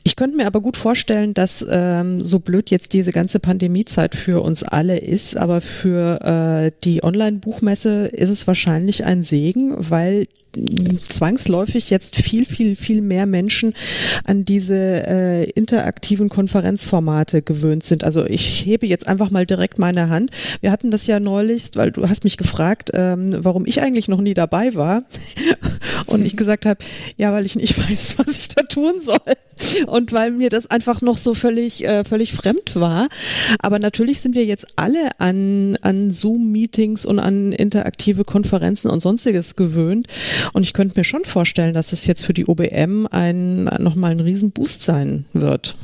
Ich 0.04 0.16
könnte 0.16 0.38
mir 0.38 0.48
aber 0.48 0.62
gut 0.62 0.78
vorstellen, 0.78 1.34
dass 1.34 1.66
ähm, 1.70 2.24
so 2.24 2.40
blöd 2.40 2.70
jetzt 2.70 2.94
diese 2.94 3.12
ganze 3.12 3.40
Pandemiezeit 3.40 4.16
für 4.16 4.42
uns 4.44 4.64
alle 4.64 4.98
ist, 4.98 5.38
aber 5.38 5.62
für 5.62 6.22
äh, 6.22 6.72
die 6.84 7.04
Online-Buchmesse 7.04 8.08
ist 8.08 8.30
es 8.30 8.48
wahrscheinlich 8.48 9.06
ein 9.06 9.24
Segen, 9.24 9.76
weil 9.78 10.26
zwangsläufig 11.08 11.90
jetzt 11.90 12.16
viel, 12.16 12.46
viel, 12.46 12.76
viel 12.76 13.02
mehr 13.02 13.26
Menschen 13.26 13.74
an 14.26 14.46
diese 14.46 14.76
äh, 14.76 15.50
interaktiven 15.52 16.30
Konferenzformate 16.30 17.42
gewöhnt 17.42 17.84
sind. 17.84 18.04
Also 18.04 18.26
ich 18.26 18.66
hebe 18.66 18.88
jetzt 18.88 19.08
einfach 19.08 19.30
mal 19.30 19.46
direkt 19.46 19.80
meine 19.80 20.10
Hand. 20.10 20.32
Wir 20.62 20.72
hatten 20.72 20.92
das 20.92 21.08
ja 21.08 21.20
neulich, 21.20 21.72
weil 21.76 21.92
du 21.92 22.08
hast 22.10 22.24
mich 22.24 22.38
gefragt, 22.38 22.92
ähm, 22.94 23.38
warum 23.40 23.66
ich 23.66 23.82
eigentlich 23.82 24.08
noch 24.08 24.22
nie 24.22 24.34
dabei 24.34 24.76
war. 24.76 25.04
Und 26.06 26.26
ich 26.26 26.38
gesagt 26.38 26.66
habe, 26.66 26.84
ja, 27.18 27.32
weil 27.34 27.46
ich 27.46 27.56
nicht 27.56 27.78
weiß, 27.90 28.18
was 28.18 28.38
ich 28.38 28.48
da 28.50 28.64
tun 28.64 29.02
soll. 29.02 29.18
Und 29.88 30.14
weil 30.14 30.32
mir 30.32 30.50
das 30.50 30.72
einfach 30.72 31.02
noch 31.02 31.18
so 31.18 31.34
völlig, 31.34 31.86
äh, 31.86 32.04
völlig 32.04 32.34
fremd 32.34 32.76
war. 32.76 33.10
Aber 33.60 33.78
natürlich 33.80 34.22
sind 34.22 34.36
wir 34.36 34.46
jetzt 34.46 34.68
alle 34.78 35.10
an, 35.20 35.78
an 35.82 36.12
Zoom-Meetings 36.12 37.06
und 37.06 37.20
an 37.20 37.52
interaktive 37.52 38.24
Konferenzen 38.24 38.90
und 38.90 39.02
sonstiges 39.02 39.56
gewöhnt. 39.56 40.08
Und 40.54 40.64
ich 40.64 40.74
könnte 40.74 40.98
mir 41.00 41.04
schon 41.04 41.26
vorstellen, 41.26 41.74
dass 41.74 41.94
es 41.94 42.06
jetzt 42.06 42.26
für 42.26 42.34
die 42.34 42.48
OBM 42.48 43.08
ein, 43.12 43.66
nochmal 43.80 44.12
ein 44.12 44.20
Riesenboost 44.20 44.82
sein 44.82 45.26
wird 45.34 45.76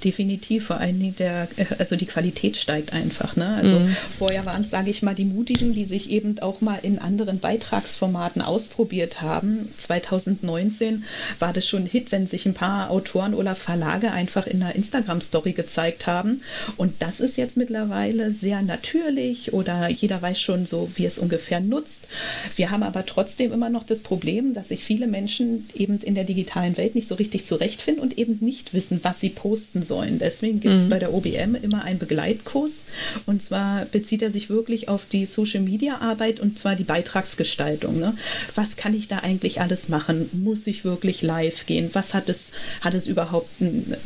definitiv. 0.00 0.66
Vor 0.66 0.78
allen 0.78 0.98
Dingen 0.98 1.16
der, 1.16 1.48
also 1.78 1.96
die 1.96 2.06
Qualität 2.06 2.56
steigt 2.56 2.92
einfach. 2.92 3.36
Ne? 3.36 3.56
Also 3.56 3.78
mhm. 3.78 3.96
vorher 4.18 4.46
waren 4.46 4.62
es, 4.62 4.70
sage 4.70 4.90
ich 4.90 5.02
mal, 5.02 5.14
die 5.14 5.24
Mutigen, 5.24 5.74
die 5.74 5.84
sich 5.84 6.10
eben 6.10 6.38
auch 6.40 6.60
mal 6.60 6.78
in 6.82 6.98
anderen 6.98 7.38
Beitragsformaten 7.38 8.42
ausprobiert 8.42 9.22
haben. 9.22 9.68
2019 9.76 11.04
war 11.38 11.52
das 11.52 11.66
schon 11.66 11.82
ein 11.82 11.86
Hit, 11.86 12.12
wenn 12.12 12.26
sich 12.26 12.46
ein 12.46 12.54
paar 12.54 12.90
Autoren 12.90 13.34
oder 13.34 13.54
Verlage 13.54 14.12
einfach 14.12 14.46
in 14.46 14.62
einer 14.62 14.74
Instagram-Story 14.74 15.52
gezeigt 15.52 16.06
haben. 16.06 16.38
Und 16.76 16.94
das 17.00 17.20
ist 17.20 17.36
jetzt 17.36 17.56
mittlerweile 17.56 18.30
sehr 18.30 18.62
natürlich 18.62 19.52
oder 19.52 19.88
jeder 19.88 20.20
weiß 20.20 20.40
schon 20.40 20.66
so, 20.66 20.90
wie 20.94 21.06
es 21.06 21.18
ungefähr 21.18 21.60
nutzt. 21.60 22.08
Wir 22.56 22.70
haben 22.70 22.82
aber 22.82 23.06
trotzdem 23.06 23.52
immer 23.52 23.70
noch 23.70 23.84
das 23.84 24.00
Problem, 24.00 24.54
dass 24.54 24.68
sich 24.68 24.84
viele 24.84 25.06
Menschen 25.06 25.68
eben 25.74 25.98
in 26.00 26.14
der 26.14 26.24
digitalen 26.24 26.76
Welt 26.76 26.94
nicht 26.94 27.08
so 27.08 27.14
richtig 27.14 27.44
zurechtfinden 27.44 28.02
und 28.02 28.18
eben 28.18 28.38
nicht 28.40 28.74
wissen, 28.74 29.00
was 29.02 29.20
sie 29.20 29.30
posten 29.30 29.82
sollen. 29.86 30.18
Deswegen 30.18 30.60
gibt 30.60 30.74
es 30.74 30.84
mhm. 30.84 30.90
bei 30.90 30.98
der 30.98 31.14
OBM 31.14 31.54
immer 31.62 31.82
einen 31.82 31.98
Begleitkurs. 31.98 32.84
Und 33.24 33.40
zwar 33.40 33.86
bezieht 33.86 34.22
er 34.22 34.30
sich 34.30 34.50
wirklich 34.50 34.88
auf 34.88 35.06
die 35.06 35.24
Social-Media-Arbeit 35.24 36.40
und 36.40 36.58
zwar 36.58 36.76
die 36.76 36.84
Beitragsgestaltung. 36.84 37.98
Ne? 37.98 38.14
Was 38.54 38.76
kann 38.76 38.92
ich 38.92 39.08
da 39.08 39.20
eigentlich 39.20 39.60
alles 39.60 39.88
machen? 39.88 40.28
Muss 40.32 40.66
ich 40.66 40.84
wirklich 40.84 41.22
live 41.22 41.66
gehen? 41.66 41.90
Was 41.92 42.12
hat 42.12 42.28
es, 42.28 42.52
hat 42.80 42.94
es 42.94 43.06
überhaupt, 43.06 43.48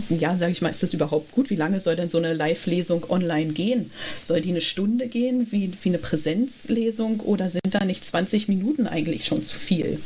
ja, 0.08 0.36
sage 0.36 0.52
ich 0.52 0.62
mal, 0.62 0.68
ist 0.68 0.82
das 0.82 0.94
überhaupt 0.94 1.32
gut? 1.32 1.50
Wie 1.50 1.56
lange 1.56 1.80
soll 1.80 1.96
denn 1.96 2.08
so 2.08 2.18
eine 2.18 2.34
Live-Lesung 2.34 3.08
online 3.08 3.52
gehen? 3.52 3.90
Soll 4.20 4.40
die 4.40 4.50
eine 4.50 4.60
Stunde 4.60 5.08
gehen, 5.08 5.48
wie, 5.50 5.72
wie 5.82 5.88
eine 5.88 5.98
Präsenzlesung 5.98 7.20
oder 7.20 7.50
sind 7.50 7.70
da 7.70 7.84
nicht 7.84 8.04
20 8.04 8.48
Minuten 8.48 8.86
eigentlich 8.86 9.24
schon 9.24 9.42
zu 9.42 9.56
viel? 9.56 10.00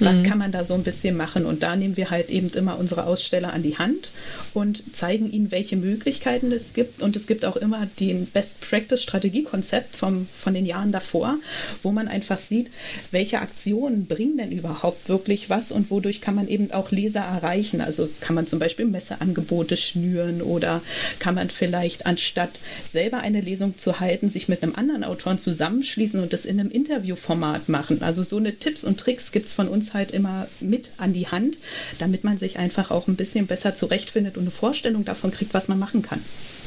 Was 0.00 0.18
mhm. 0.18 0.22
kann 0.24 0.38
man 0.38 0.52
da 0.52 0.64
so 0.64 0.74
ein 0.74 0.82
bisschen 0.82 1.16
machen? 1.16 1.44
Und 1.44 1.62
da 1.62 1.76
nehmen 1.76 1.96
wir 1.96 2.10
halt 2.10 2.30
eben 2.30 2.48
immer 2.48 2.78
unsere 2.78 3.04
Aussteller 3.06 3.52
an 3.52 3.62
die 3.62 3.78
Hand 3.78 4.10
und 4.54 4.82
zeigen, 4.94 5.17
zeigen 5.18 5.32
ihnen, 5.32 5.50
welche 5.50 5.76
Möglichkeiten 5.76 6.52
es 6.52 6.74
gibt. 6.74 7.02
Und 7.02 7.16
es 7.16 7.26
gibt 7.26 7.44
auch 7.44 7.56
immer 7.56 7.86
den 7.98 8.26
Best 8.26 8.60
Practice 8.60 9.02
Strategiekonzept 9.02 9.94
von 9.94 10.26
den 10.46 10.66
Jahren 10.66 10.92
davor, 10.92 11.36
wo 11.82 11.90
man 11.90 12.08
einfach 12.08 12.38
sieht, 12.38 12.70
welche 13.10 13.40
Aktionen 13.40 14.06
bringen 14.06 14.36
denn 14.36 14.52
überhaupt 14.52 15.08
wirklich 15.08 15.50
was 15.50 15.72
und 15.72 15.90
wodurch 15.90 16.20
kann 16.20 16.34
man 16.34 16.48
eben 16.48 16.70
auch 16.70 16.90
Leser 16.90 17.20
erreichen. 17.20 17.80
Also 17.80 18.08
kann 18.20 18.36
man 18.36 18.46
zum 18.46 18.58
Beispiel 18.58 18.86
Messeangebote 18.86 19.76
schnüren 19.76 20.42
oder 20.42 20.82
kann 21.18 21.34
man 21.34 21.50
vielleicht 21.50 22.06
anstatt 22.06 22.50
selber 22.84 23.18
eine 23.18 23.40
Lesung 23.40 23.76
zu 23.76 24.00
halten, 24.00 24.28
sich 24.28 24.48
mit 24.48 24.62
einem 24.62 24.74
anderen 24.74 25.04
Autoren 25.04 25.38
zusammenschließen 25.38 26.22
und 26.22 26.32
das 26.32 26.44
in 26.44 26.60
einem 26.60 26.70
Interviewformat 26.70 27.68
machen. 27.68 28.02
Also 28.02 28.22
so 28.22 28.36
eine 28.36 28.56
Tipps 28.56 28.84
und 28.84 29.00
Tricks 29.00 29.32
gibt 29.32 29.46
es 29.46 29.54
von 29.54 29.68
uns 29.68 29.94
halt 29.94 30.12
immer 30.12 30.46
mit 30.60 30.90
an 30.96 31.12
die 31.12 31.28
Hand, 31.28 31.58
damit 31.98 32.24
man 32.24 32.38
sich 32.38 32.58
einfach 32.58 32.90
auch 32.90 33.08
ein 33.08 33.16
bisschen 33.16 33.46
besser 33.46 33.74
zurechtfindet 33.74 34.36
und 34.36 34.42
eine 34.42 34.50
Vorstellung 34.50 35.04
davon 35.08 35.30
kriegt, 35.30 35.54
was 35.54 35.68
man 35.68 35.78
machen 35.78 36.02
kann. 36.02 36.20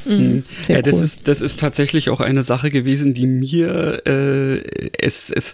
Mhm. 0.06 0.44
Ja, 0.68 0.82
das 0.82 0.96
cool. 0.96 1.04
ist 1.04 1.28
das 1.28 1.42
ist 1.42 1.60
tatsächlich 1.60 2.10
auch 2.10 2.22
eine 2.22 2.44
Sache 2.44 2.72
gewesen, 2.72 3.14
die 3.14 3.28
mir 3.28 4.02
äh, 4.06 4.62
es 5.00 5.30
es 5.30 5.54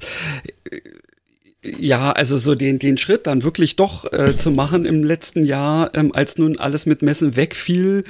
ja, 1.79 2.11
also 2.11 2.37
so 2.37 2.55
den, 2.55 2.79
den 2.79 2.97
Schritt 2.97 3.27
dann 3.27 3.43
wirklich 3.43 3.75
doch 3.75 4.11
äh, 4.13 4.37
zu 4.37 4.51
machen 4.51 4.85
im 4.85 5.03
letzten 5.03 5.45
Jahr, 5.45 5.91
ähm, 5.95 6.13
als 6.13 6.37
nun 6.37 6.57
alles 6.57 6.85
mit 6.85 7.01
Messen 7.01 7.35
wegfiel, 7.35 8.03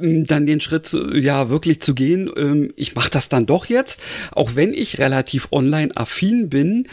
dann 0.00 0.46
den 0.46 0.60
Schritt 0.60 0.94
ja 1.14 1.48
wirklich 1.48 1.80
zu 1.80 1.94
gehen, 1.94 2.30
ähm, 2.36 2.72
ich 2.76 2.94
mache 2.94 3.10
das 3.10 3.28
dann 3.28 3.46
doch 3.46 3.66
jetzt, 3.66 4.00
auch 4.32 4.54
wenn 4.54 4.74
ich 4.74 4.98
relativ 4.98 5.48
online 5.52 5.96
affin 5.96 6.48
bin, 6.48 6.88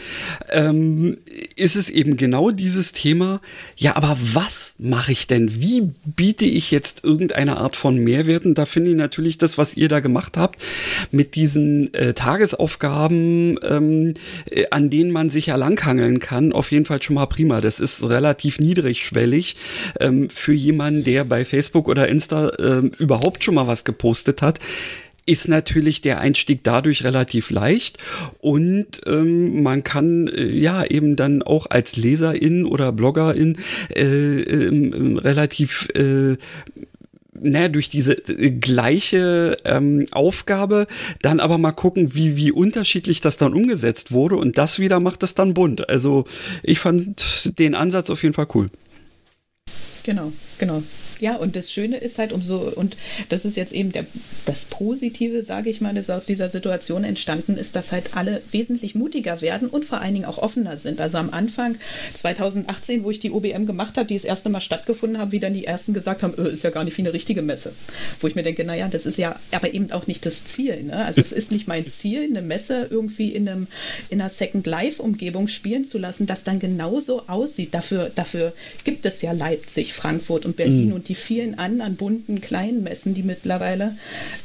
ähm, 0.50 1.18
ist 1.56 1.76
es 1.76 1.90
eben 1.90 2.16
genau 2.16 2.50
dieses 2.50 2.92
Thema, 2.92 3.40
ja, 3.76 3.96
aber 3.96 4.16
was 4.20 4.74
mache 4.78 5.12
ich 5.12 5.26
denn? 5.26 5.60
Wie 5.60 5.90
biete 6.04 6.44
ich 6.44 6.70
jetzt 6.70 7.04
irgendeine 7.04 7.58
Art 7.58 7.76
von 7.76 7.96
Mehrwerten? 7.96 8.54
Da 8.54 8.66
finde 8.66 8.90
ich 8.90 8.96
natürlich 8.96 9.38
das, 9.38 9.58
was 9.58 9.76
ihr 9.76 9.88
da 9.88 10.00
gemacht 10.00 10.36
habt, 10.36 10.62
mit 11.10 11.34
diesen 11.34 11.92
äh, 11.94 12.14
Tagesaufgaben, 12.14 13.58
ähm, 13.62 14.14
äh, 14.50 14.64
an 14.70 14.90
denen 14.90 15.10
man 15.10 15.30
sich 15.30 15.46
ja 15.46 15.56
langhangeln 15.56 16.18
kann, 16.18 16.52
auf 16.52 16.72
jeden 16.72 16.84
Fall 16.84 17.02
schon 17.02 17.14
mal 17.14 17.26
prima. 17.26 17.60
Das 17.60 17.80
ist 17.80 18.02
relativ 18.02 18.58
niedrigschwellig 18.58 19.56
ähm, 20.00 20.28
für 20.30 20.54
jemanden, 20.54 21.04
der 21.04 21.24
bei 21.24 21.44
Facebook 21.44 21.88
oder 21.88 22.08
Insta 22.08 22.50
ähm, 22.58 22.92
überhaupt 22.98 23.44
schon 23.44 23.54
mal 23.54 23.66
was 23.66 23.84
gepostet 23.84 24.42
hat, 24.42 24.58
ist 25.26 25.48
natürlich 25.48 26.00
der 26.00 26.20
Einstieg 26.20 26.64
dadurch 26.64 27.04
relativ 27.04 27.50
leicht 27.50 27.98
und 28.38 29.00
ähm, 29.06 29.62
man 29.62 29.84
kann 29.84 30.28
äh, 30.28 30.46
ja 30.46 30.84
eben 30.84 31.16
dann 31.16 31.42
auch 31.42 31.66
als 31.70 31.96
Leserin 31.96 32.64
oder 32.64 32.92
Bloggerin 32.92 33.56
äh, 33.94 34.02
äh, 34.02 35.18
relativ 35.18 35.88
äh, 35.94 36.36
naja, 37.40 37.68
durch 37.68 37.88
diese 37.88 38.14
äh, 38.28 38.50
gleiche 38.50 39.56
ähm, 39.64 40.06
Aufgabe 40.12 40.86
dann 41.22 41.40
aber 41.40 41.58
mal 41.58 41.72
gucken, 41.72 42.14
wie, 42.14 42.36
wie 42.36 42.52
unterschiedlich 42.52 43.20
das 43.20 43.36
dann 43.36 43.54
umgesetzt 43.54 44.12
wurde 44.12 44.36
und 44.36 44.58
das 44.58 44.78
wieder 44.78 45.00
macht 45.00 45.22
es 45.22 45.34
dann 45.34 45.54
bunt. 45.54 45.88
Also 45.88 46.24
ich 46.62 46.78
fand 46.78 47.58
den 47.58 47.74
Ansatz 47.74 48.10
auf 48.10 48.22
jeden 48.22 48.34
Fall 48.34 48.48
cool. 48.54 48.66
Genau, 50.04 50.32
genau. 50.58 50.82
Ja, 51.20 51.36
und 51.36 51.56
das 51.56 51.72
Schöne 51.72 51.96
ist 51.96 52.18
halt 52.18 52.32
umso, 52.32 52.58
und 52.58 52.96
das 53.28 53.44
ist 53.44 53.56
jetzt 53.56 53.72
eben 53.72 53.92
der, 53.92 54.06
das 54.46 54.64
Positive, 54.64 55.42
sage 55.42 55.70
ich 55.70 55.80
mal, 55.80 55.94
das 55.94 56.10
aus 56.10 56.26
dieser 56.26 56.48
Situation 56.48 57.04
entstanden 57.04 57.56
ist, 57.56 57.76
dass 57.76 57.92
halt 57.92 58.16
alle 58.16 58.42
wesentlich 58.50 58.94
mutiger 58.94 59.40
werden 59.40 59.68
und 59.68 59.84
vor 59.84 60.00
allen 60.00 60.14
Dingen 60.14 60.26
auch 60.26 60.38
offener 60.38 60.76
sind. 60.76 61.00
Also 61.00 61.18
am 61.18 61.30
Anfang 61.30 61.76
2018, 62.14 63.04
wo 63.04 63.10
ich 63.10 63.20
die 63.20 63.30
OBM 63.30 63.66
gemacht 63.66 63.96
habe, 63.96 64.06
die 64.06 64.14
das 64.14 64.24
erste 64.24 64.48
Mal 64.48 64.60
stattgefunden 64.60 65.18
haben, 65.18 65.32
wie 65.32 65.40
dann 65.40 65.54
die 65.54 65.64
ersten 65.64 65.94
gesagt 65.94 66.22
haben, 66.22 66.34
öh, 66.38 66.48
ist 66.48 66.64
ja 66.64 66.70
gar 66.70 66.84
nicht 66.84 66.96
wie 66.96 67.02
eine 67.02 67.12
richtige 67.12 67.42
Messe. 67.42 67.72
Wo 68.20 68.26
ich 68.26 68.34
mir 68.34 68.42
denke, 68.42 68.64
naja, 68.64 68.88
das 68.88 69.06
ist 69.06 69.18
ja 69.18 69.38
aber 69.52 69.72
eben 69.72 69.90
auch 69.92 70.06
nicht 70.06 70.26
das 70.26 70.44
Ziel. 70.44 70.82
Ne? 70.84 71.04
Also 71.04 71.20
es 71.20 71.32
ist 71.32 71.52
nicht 71.52 71.68
mein 71.68 71.86
Ziel, 71.86 72.24
eine 72.24 72.42
Messe 72.42 72.88
irgendwie 72.90 73.30
in, 73.30 73.48
einem, 73.48 73.66
in 74.10 74.20
einer 74.20 74.30
Second 74.30 74.66
Life-Umgebung 74.66 75.48
spielen 75.48 75.84
zu 75.84 75.98
lassen, 75.98 76.26
das 76.26 76.44
dann 76.44 76.58
genauso 76.58 77.22
aussieht. 77.26 77.74
Dafür, 77.74 78.10
dafür 78.14 78.52
gibt 78.84 79.06
es 79.06 79.22
ja 79.22 79.32
Leipzig, 79.32 79.92
Frankfurt 79.92 80.44
und 80.44 80.56
Berlin 80.56 80.88
mhm. 80.88 80.94
und 80.94 81.03
die 81.08 81.14
vielen 81.14 81.58
anderen 81.58 81.96
bunten 81.96 82.40
kleinen 82.40 82.82
Messen, 82.82 83.14
die 83.14 83.22
mittlerweile 83.22 83.96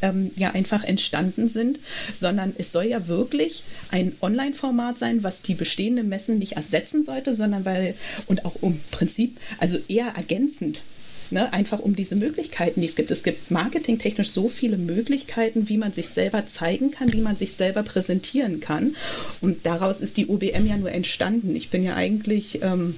ähm, 0.01 0.31
ja 0.35 0.51
einfach 0.51 0.83
entstanden 0.83 1.47
sind, 1.47 1.79
sondern 2.13 2.53
es 2.57 2.71
soll 2.71 2.85
ja 2.85 3.07
wirklich 3.07 3.63
ein 3.91 4.13
Online-Format 4.21 4.97
sein, 4.97 5.23
was 5.23 5.41
die 5.41 5.55
bestehenden 5.55 6.09
Messen 6.09 6.39
nicht 6.39 6.53
ersetzen 6.53 7.03
sollte, 7.03 7.33
sondern 7.33 7.65
weil 7.65 7.95
und 8.27 8.45
auch 8.45 8.55
im 8.61 8.79
Prinzip, 8.91 9.37
also 9.59 9.77
eher 9.87 10.13
ergänzend 10.15 10.83
Ne, 11.31 11.53
einfach 11.53 11.77
um 11.77 11.95
diese 11.95 12.15
Möglichkeiten, 12.15 12.81
die 12.81 12.87
es 12.87 12.95
gibt. 12.95 13.11
Es 13.11 13.21
gibt 13.21 13.51
marketingtechnisch 13.51 14.31
so 14.31 14.49
viele 14.49 14.77
Möglichkeiten, 14.77 15.69
wie 15.69 15.77
man 15.77 15.93
sich 15.93 16.09
selber 16.09 16.47
zeigen 16.47 16.89
kann, 16.89 17.13
wie 17.13 17.21
man 17.21 17.35
sich 17.35 17.53
selber 17.53 17.83
präsentieren 17.83 18.61
kann. 18.61 18.95
Und 19.39 19.67
daraus 19.67 20.01
ist 20.01 20.17
die 20.17 20.27
OBM 20.27 20.65
ja 20.65 20.77
nur 20.77 20.91
entstanden. 20.91 21.55
Ich 21.55 21.69
bin 21.69 21.83
ja 21.83 21.93
eigentlich 21.95 22.63
ähm, 22.63 22.95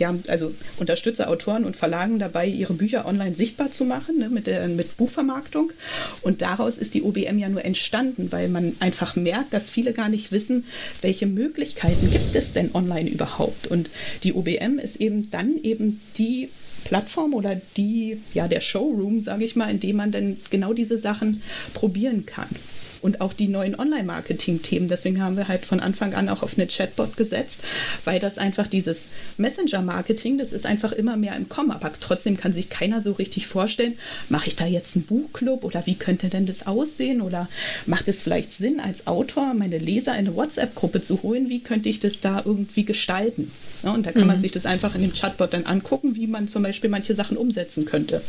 ja, 0.00 0.14
also 0.28 0.52
unterstütze 0.78 1.28
Autoren 1.28 1.64
und 1.64 1.76
Verlagen 1.76 2.18
dabei, 2.18 2.46
ihre 2.46 2.74
Bücher 2.74 3.06
online 3.06 3.34
sichtbar 3.34 3.70
zu 3.70 3.84
machen 3.84 4.18
ne, 4.18 4.28
mit, 4.28 4.46
der, 4.46 4.68
mit 4.68 4.96
Buchvermarktung. 4.96 5.72
Und 6.22 6.42
daraus 6.42 6.78
ist 6.78 6.94
die 6.94 7.02
OBM 7.02 7.38
ja 7.38 7.48
nur 7.48 7.64
entstanden, 7.64 8.32
weil 8.32 8.48
man 8.48 8.76
einfach 8.80 9.16
merkt, 9.16 9.52
dass 9.52 9.70
viele 9.70 9.92
gar 9.92 10.08
nicht 10.08 10.32
wissen, 10.32 10.64
welche 11.02 11.26
Möglichkeiten 11.26 12.10
gibt 12.10 12.34
es 12.34 12.52
denn 12.52 12.74
online 12.74 13.08
überhaupt. 13.08 13.66
Und 13.66 13.90
die 14.22 14.32
OBM 14.32 14.78
ist 14.78 14.96
eben 14.96 15.30
dann 15.30 15.56
eben 15.62 16.00
die 16.18 16.48
Plattform 16.84 17.34
oder 17.34 17.60
die, 17.76 18.20
ja, 18.32 18.46
der 18.46 18.60
Showroom, 18.60 19.18
sage 19.18 19.44
ich 19.44 19.56
mal, 19.56 19.70
in 19.70 19.80
dem 19.80 19.96
man 19.96 20.12
dann 20.12 20.36
genau 20.50 20.72
diese 20.72 20.98
Sachen 20.98 21.42
probieren 21.74 22.26
kann 22.26 22.48
und 23.02 23.20
auch 23.20 23.32
die 23.32 23.48
neuen 23.48 23.78
Online-Marketing-Themen. 23.78 24.88
Deswegen 24.88 25.22
haben 25.22 25.36
wir 25.36 25.48
halt 25.48 25.64
von 25.64 25.80
Anfang 25.80 26.14
an 26.14 26.28
auch 26.28 26.42
auf 26.42 26.54
eine 26.56 26.66
Chatbot 26.66 27.16
gesetzt, 27.16 27.62
weil 28.04 28.18
das 28.18 28.38
einfach 28.38 28.66
dieses 28.66 29.10
Messenger-Marketing, 29.38 30.38
das 30.38 30.52
ist 30.52 30.66
einfach 30.66 30.92
immer 30.92 31.16
mehr 31.16 31.36
im 31.36 31.48
Kommen. 31.48 31.70
Aber 31.70 31.92
trotzdem 31.98 32.36
kann 32.36 32.52
sich 32.52 32.70
keiner 32.70 33.00
so 33.00 33.12
richtig 33.12 33.46
vorstellen, 33.46 33.98
mache 34.28 34.48
ich 34.48 34.56
da 34.56 34.66
jetzt 34.66 34.96
einen 34.96 35.06
Buchclub 35.06 35.64
oder 35.64 35.86
wie 35.86 35.96
könnte 35.96 36.28
denn 36.28 36.46
das 36.46 36.66
aussehen 36.66 37.20
oder 37.20 37.48
macht 37.86 38.08
es 38.08 38.22
vielleicht 38.22 38.52
Sinn, 38.52 38.80
als 38.80 39.06
Autor 39.06 39.54
meine 39.54 39.78
Leser 39.78 40.12
in 40.12 40.26
eine 40.26 40.36
WhatsApp-Gruppe 40.36 41.00
zu 41.00 41.22
holen? 41.22 41.48
Wie 41.48 41.60
könnte 41.60 41.88
ich 41.88 42.00
das 42.00 42.20
da 42.20 42.42
irgendwie 42.44 42.84
gestalten? 42.84 43.50
Ja, 43.82 43.92
und 43.92 44.06
da 44.06 44.12
kann 44.12 44.22
mhm. 44.22 44.28
man 44.28 44.40
sich 44.40 44.52
das 44.52 44.66
einfach 44.66 44.94
in 44.94 45.02
dem 45.02 45.12
Chatbot 45.12 45.52
dann 45.52 45.66
angucken, 45.66 46.16
wie 46.16 46.26
man 46.26 46.48
zum 46.48 46.62
Beispiel 46.62 46.90
manche 46.90 47.14
Sachen 47.14 47.36
umsetzen 47.36 47.84
könnte. 47.84 48.22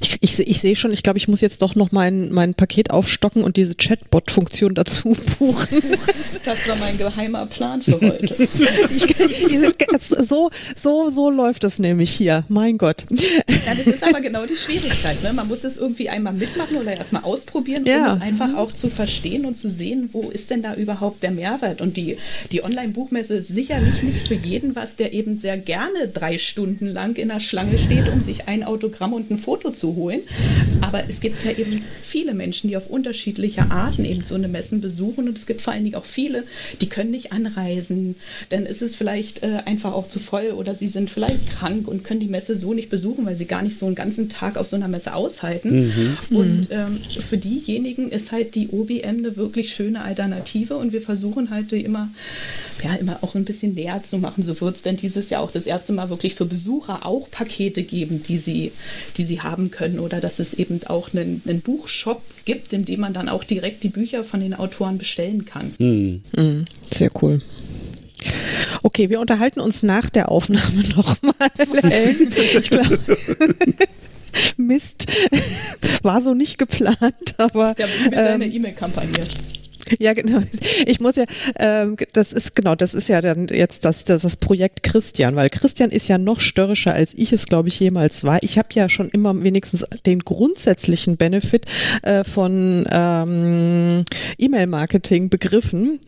Ich, 0.00 0.18
ich, 0.20 0.38
ich 0.38 0.60
sehe 0.60 0.76
schon, 0.76 0.92
ich 0.92 1.02
glaube, 1.02 1.18
ich 1.18 1.28
muss 1.28 1.40
jetzt 1.40 1.62
doch 1.62 1.74
noch 1.74 1.92
mein, 1.92 2.32
mein 2.32 2.54
Paket 2.54 2.90
aufstocken 2.90 3.42
und 3.42 3.56
diese 3.56 3.74
Chatbot-Funktion 3.74 4.74
dazu 4.74 5.16
buchen. 5.38 5.82
Das 6.44 6.68
war 6.68 6.76
mein 6.76 6.96
geheimer 6.98 7.46
Plan 7.46 7.82
für 7.82 8.00
heute. 8.00 8.34
ich, 8.90 9.14
so, 10.00 10.50
so, 10.76 11.10
so 11.10 11.30
läuft 11.30 11.64
es 11.64 11.78
nämlich 11.78 12.10
hier. 12.10 12.44
Mein 12.48 12.78
Gott. 12.78 13.04
Ja, 13.10 13.74
das 13.74 13.86
ist 13.86 14.02
aber 14.02 14.20
genau 14.20 14.46
die 14.46 14.56
Schwierigkeit. 14.56 15.22
Ne? 15.22 15.32
Man 15.32 15.48
muss 15.48 15.64
es 15.64 15.76
irgendwie 15.76 16.08
einmal 16.08 16.32
mitmachen 16.32 16.76
oder 16.76 16.96
erstmal 16.96 17.22
ausprobieren, 17.22 17.82
um 17.82 17.88
ja. 17.88 18.14
es 18.14 18.20
einfach 18.20 18.54
auch 18.56 18.72
zu 18.72 18.88
verstehen 18.88 19.44
und 19.44 19.54
zu 19.54 19.68
sehen, 19.68 20.10
wo 20.12 20.30
ist 20.30 20.50
denn 20.50 20.62
da 20.62 20.74
überhaupt 20.74 21.22
der 21.22 21.30
Mehrwert. 21.30 21.80
Und 21.80 21.96
die, 21.96 22.16
die 22.52 22.64
Online-Buchmesse 22.64 23.34
ist 23.34 23.48
sicherlich 23.48 24.02
nicht 24.02 24.26
für 24.28 24.34
jeden 24.34 24.74
was, 24.74 24.96
der 24.96 25.12
eben 25.12 25.38
sehr 25.38 25.58
gerne 25.58 26.08
drei 26.12 26.38
Stunden 26.38 26.86
lang 26.86 27.16
in 27.16 27.28
der 27.28 27.40
Schlange 27.40 27.78
steht, 27.78 28.08
um 28.08 28.20
sich 28.20 28.48
ein 28.48 28.64
Autogramm 28.64 29.12
und 29.12 29.30
ein 29.30 29.38
Foto 29.38 29.57
zu 29.72 29.94
holen. 29.96 30.20
Aber 30.80 31.08
es 31.08 31.20
gibt 31.20 31.44
ja 31.44 31.52
eben 31.52 31.76
viele 32.00 32.34
Menschen, 32.34 32.68
die 32.68 32.76
auf 32.76 32.88
unterschiedliche 32.88 33.70
Arten 33.70 34.04
eben 34.04 34.24
so 34.24 34.34
eine 34.34 34.48
Messen 34.48 34.80
besuchen. 34.80 35.28
Und 35.28 35.38
es 35.38 35.46
gibt 35.46 35.60
vor 35.60 35.72
allen 35.72 35.84
Dingen 35.84 35.96
auch 35.96 36.04
viele, 36.04 36.44
die 36.80 36.88
können 36.88 37.10
nicht 37.10 37.32
anreisen. 37.32 38.16
Dann 38.50 38.66
ist 38.66 38.82
es 38.82 38.96
vielleicht 38.96 39.42
äh, 39.42 39.60
einfach 39.64 39.92
auch 39.92 40.08
zu 40.08 40.18
voll 40.18 40.52
oder 40.52 40.74
sie 40.74 40.88
sind 40.88 41.10
vielleicht 41.10 41.48
krank 41.50 41.88
und 41.88 42.04
können 42.04 42.20
die 42.20 42.28
Messe 42.28 42.56
so 42.56 42.74
nicht 42.74 42.90
besuchen, 42.90 43.26
weil 43.26 43.36
sie 43.36 43.46
gar 43.46 43.62
nicht 43.62 43.76
so 43.76 43.86
einen 43.86 43.94
ganzen 43.94 44.28
Tag 44.28 44.56
auf 44.56 44.66
so 44.66 44.76
einer 44.76 44.88
Messe 44.88 45.14
aushalten. 45.14 45.88
Mhm. 45.88 46.36
Und 46.36 46.68
ähm, 46.70 47.00
für 47.20 47.38
diejenigen 47.38 48.10
ist 48.10 48.32
halt 48.32 48.54
die 48.54 48.68
OBM 48.68 49.18
eine 49.18 49.36
wirklich 49.36 49.74
schöne 49.74 50.02
Alternative. 50.02 50.76
Und 50.76 50.92
wir 50.92 51.02
versuchen 51.02 51.50
halt 51.50 51.72
immer, 51.72 52.08
ja, 52.82 52.94
immer 52.94 53.18
auch 53.22 53.34
ein 53.34 53.44
bisschen 53.44 53.72
näher 53.72 54.02
zu 54.02 54.18
machen. 54.18 54.42
So 54.42 54.60
wird 54.60 54.76
es 54.76 54.82
denn 54.82 54.96
dieses 54.96 55.30
Jahr 55.30 55.42
auch 55.42 55.50
das 55.50 55.66
erste 55.66 55.92
Mal 55.92 56.10
wirklich 56.10 56.34
für 56.34 56.46
Besucher 56.46 57.04
auch 57.04 57.30
Pakete 57.30 57.82
geben, 57.82 58.22
die 58.22 58.38
sie, 58.38 58.72
die 59.16 59.24
sie 59.24 59.40
haben 59.40 59.47
können 59.70 59.98
oder 59.98 60.20
dass 60.20 60.38
es 60.38 60.54
eben 60.54 60.80
auch 60.86 61.12
einen, 61.12 61.42
einen 61.46 61.60
Buchshop 61.60 62.22
gibt, 62.44 62.72
in 62.72 62.84
dem 62.84 63.00
man 63.00 63.12
dann 63.12 63.28
auch 63.28 63.44
direkt 63.44 63.82
die 63.82 63.88
Bücher 63.88 64.24
von 64.24 64.40
den 64.40 64.54
Autoren 64.54 64.98
bestellen 64.98 65.44
kann. 65.44 65.72
Mhm. 65.78 66.22
Sehr 66.92 67.10
cool. 67.22 67.40
Okay, 68.82 69.10
wir 69.10 69.20
unterhalten 69.20 69.60
uns 69.60 69.82
nach 69.82 70.10
der 70.10 70.30
Aufnahme 70.30 70.82
nochmal. 70.96 71.50
ich 72.60 72.70
glaube. 72.70 72.98
Mist. 74.56 75.06
War 76.02 76.20
so 76.22 76.34
nicht 76.34 76.58
geplant, 76.58 77.34
aber. 77.38 77.74
Ja, 77.78 77.86
mit 78.04 78.12
ähm, 78.12 78.24
deiner 78.24 78.44
E-Mail-Kampagne. 78.46 79.24
Ja, 79.98 80.12
genau. 80.12 80.42
Ich 80.86 81.00
muss 81.00 81.16
ja, 81.16 81.24
ähm, 81.58 81.96
das 82.12 82.32
ist 82.32 82.54
genau, 82.54 82.74
das 82.74 82.94
ist 82.94 83.08
ja 83.08 83.20
dann 83.20 83.48
jetzt 83.48 83.84
das, 83.84 84.04
das, 84.04 84.22
das 84.22 84.36
Projekt 84.36 84.82
Christian, 84.82 85.36
weil 85.36 85.50
Christian 85.50 85.90
ist 85.90 86.08
ja 86.08 86.18
noch 86.18 86.40
störrischer, 86.40 86.94
als 86.94 87.14
ich 87.14 87.32
es, 87.32 87.46
glaube 87.46 87.68
ich, 87.68 87.80
jemals 87.80 88.24
war. 88.24 88.42
Ich 88.42 88.58
habe 88.58 88.68
ja 88.72 88.88
schon 88.88 89.08
immer 89.08 89.42
wenigstens 89.42 89.84
den 90.06 90.20
grundsätzlichen 90.20 91.16
Benefit 91.16 91.66
äh, 92.02 92.24
von 92.24 92.86
ähm, 92.90 94.04
E-Mail-Marketing 94.38 95.28
begriffen. 95.30 96.00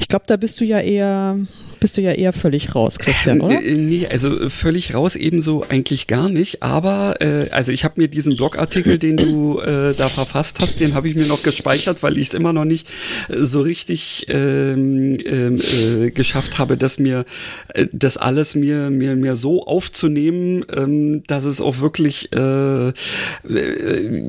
Ich 0.00 0.08
glaube, 0.08 0.24
da 0.26 0.36
bist 0.36 0.60
du 0.60 0.64
ja 0.64 0.80
eher 0.80 1.38
bist 1.86 1.96
du 1.98 2.00
ja 2.00 2.10
eher 2.10 2.32
völlig 2.32 2.74
raus, 2.74 2.98
Christian, 2.98 3.40
oder? 3.40 3.62
Äh, 3.62 3.76
nee, 3.76 4.08
also 4.10 4.50
völlig 4.50 4.92
raus 4.92 5.14
ebenso 5.14 5.64
eigentlich 5.68 6.08
gar 6.08 6.28
nicht. 6.28 6.64
Aber 6.64 7.14
äh, 7.20 7.48
also 7.50 7.70
ich 7.70 7.84
habe 7.84 8.00
mir 8.00 8.08
diesen 8.08 8.34
Blogartikel, 8.34 8.98
den 8.98 9.16
du 9.16 9.60
äh, 9.60 9.94
da 9.94 10.08
verfasst 10.08 10.58
hast, 10.60 10.80
den 10.80 10.94
habe 10.94 11.08
ich 11.08 11.14
mir 11.14 11.26
noch 11.26 11.44
gespeichert, 11.44 12.02
weil 12.02 12.18
ich 12.18 12.26
es 12.26 12.34
immer 12.34 12.52
noch 12.52 12.64
nicht 12.64 12.88
äh, 13.28 13.44
so 13.44 13.60
richtig 13.60 14.26
ähm, 14.30 15.16
ähm, 15.24 15.60
äh, 15.60 16.10
geschafft 16.10 16.58
habe, 16.58 16.76
dass 16.76 16.98
mir 16.98 17.24
äh, 17.68 17.86
das 17.92 18.16
alles 18.16 18.56
mir 18.56 18.90
mir 18.90 19.14
mir 19.14 19.36
so 19.36 19.64
aufzunehmen, 19.64 20.64
ähm, 20.76 21.22
dass 21.28 21.44
es 21.44 21.60
auch 21.60 21.78
wirklich 21.78 22.32
äh, 22.32 22.92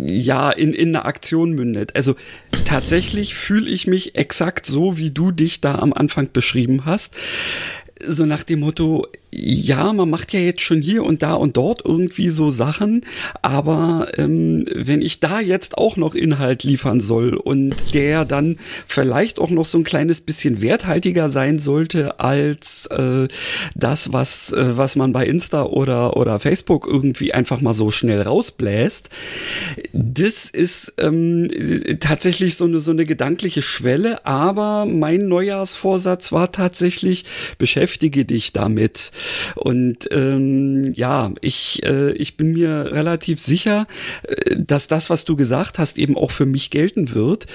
ja 0.06 0.52
in 0.52 0.74
in 0.76 0.90
eine 0.90 1.06
Aktion 1.06 1.54
mündet. 1.54 1.96
Also 1.96 2.14
tatsächlich 2.66 3.34
fühle 3.34 3.68
ich 3.68 3.88
mich 3.88 4.14
exakt 4.14 4.68
so, 4.68 5.00
wie 5.00 5.10
du 5.10 5.32
dich 5.32 5.60
da 5.60 5.80
am 5.80 5.92
Anfang 5.92 6.30
beschrieben 6.32 6.86
hast. 6.86 7.16
So 8.00 8.26
nach 8.26 8.44
dem 8.44 8.60
Motto, 8.62 9.08
ja, 9.40 9.94
man 9.94 10.10
macht 10.10 10.34
ja 10.34 10.40
jetzt 10.40 10.62
schon 10.62 10.82
hier 10.82 11.04
und 11.04 11.22
da 11.22 11.36
und 11.36 11.58
dort 11.58 11.86
irgendwie 11.86 12.30
so 12.30 12.50
Sachen, 12.50 13.06
aber 13.44 14.08
ähm, 14.18 14.66
wenn 14.74 15.02
ich 15.02 15.20
da 15.20 15.40
jetzt 15.40 15.78
auch 15.78 15.96
noch 15.96 16.16
Inhalt 16.16 16.64
liefern 16.64 17.00
soll 17.00 17.36
und 17.36 17.94
der 17.94 18.26
dann 18.26 18.58
vielleicht 18.88 19.40
auch 19.40 19.52
noch 19.52 19.66
so 19.66 19.78
ein 19.78 19.84
kleines 19.84 20.22
bisschen 20.22 20.62
werthaltiger 20.62 21.30
sein 21.30 21.60
sollte 21.60 22.20
als 22.20 22.88
äh, 22.88 23.28
das, 23.76 24.12
was, 24.12 24.52
äh, 24.54 24.76
was 24.76 24.96
man 24.96 25.14
bei 25.14 25.26
Insta 25.26 25.64
oder, 25.64 26.18
oder 26.18 26.40
Facebook 26.40 26.88
irgendwie 26.88 27.34
einfach 27.34 27.62
mal 27.62 27.74
so 27.74 27.92
schnell 27.92 28.24
rausbläst, 28.24 29.10
das 29.94 30.50
ist 30.50 30.94
ähm, 31.00 31.50
tatsächlich 32.00 32.56
so 32.56 32.66
eine, 32.66 32.80
so 32.80 32.92
eine 32.92 33.06
gedankliche 33.06 33.62
Schwelle, 33.62 34.26
aber 34.26 34.86
mein 34.86 35.28
Neujahrsvorsatz 35.28 36.32
war 36.32 36.52
tatsächlich, 36.52 37.26
beschäftige 37.60 38.26
dich 38.26 38.52
damit. 38.52 39.12
Und 39.56 40.08
ähm, 40.12 40.94
ja, 40.94 41.32
ich, 41.42 41.84
äh, 41.84 42.12
ich 42.14 42.38
bin 42.38 42.54
mir 42.54 42.92
relativ 42.92 43.40
sicher, 43.40 43.88
äh, 44.24 44.56
dass 44.58 44.88
das, 44.88 45.10
was 45.10 45.26
du 45.26 45.36
gesagt 45.36 45.80
hast, 45.80 45.98
eben 45.98 46.18
auch 46.18 46.32
für 46.32 46.46
mich 46.46 46.70
gelten 46.70 47.14
wird. 47.14 47.46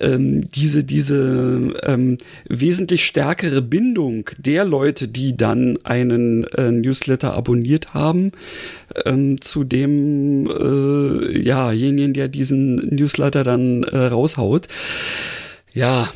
Ähm, 0.00 0.48
diese 0.50 0.84
diese 0.84 1.74
ähm, 1.84 2.18
wesentlich 2.48 3.04
stärkere 3.04 3.62
Bindung 3.62 4.30
der 4.38 4.64
Leute, 4.64 5.08
die 5.08 5.36
dann 5.36 5.78
einen 5.84 6.44
äh, 6.44 6.70
Newsletter 6.70 7.34
abonniert 7.34 7.94
haben, 7.94 8.32
ähm, 9.04 9.40
zu 9.40 9.64
dem 9.64 10.46
äh, 10.46 11.38
jajenigen, 11.38 12.14
der 12.14 12.28
diesen 12.28 12.76
Newsletter 12.76 13.44
dann 13.44 13.82
äh, 13.84 13.96
raushaut. 13.96 14.68
Ja, 15.72 16.08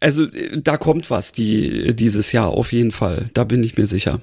also 0.00 0.24
äh, 0.24 0.60
da 0.62 0.76
kommt 0.76 1.10
was 1.10 1.32
die, 1.32 1.94
dieses 1.94 2.32
Jahr 2.32 2.48
auf 2.48 2.72
jeden 2.72 2.92
Fall. 2.92 3.30
Da 3.34 3.44
bin 3.44 3.62
ich 3.62 3.76
mir 3.76 3.86
sicher. 3.86 4.20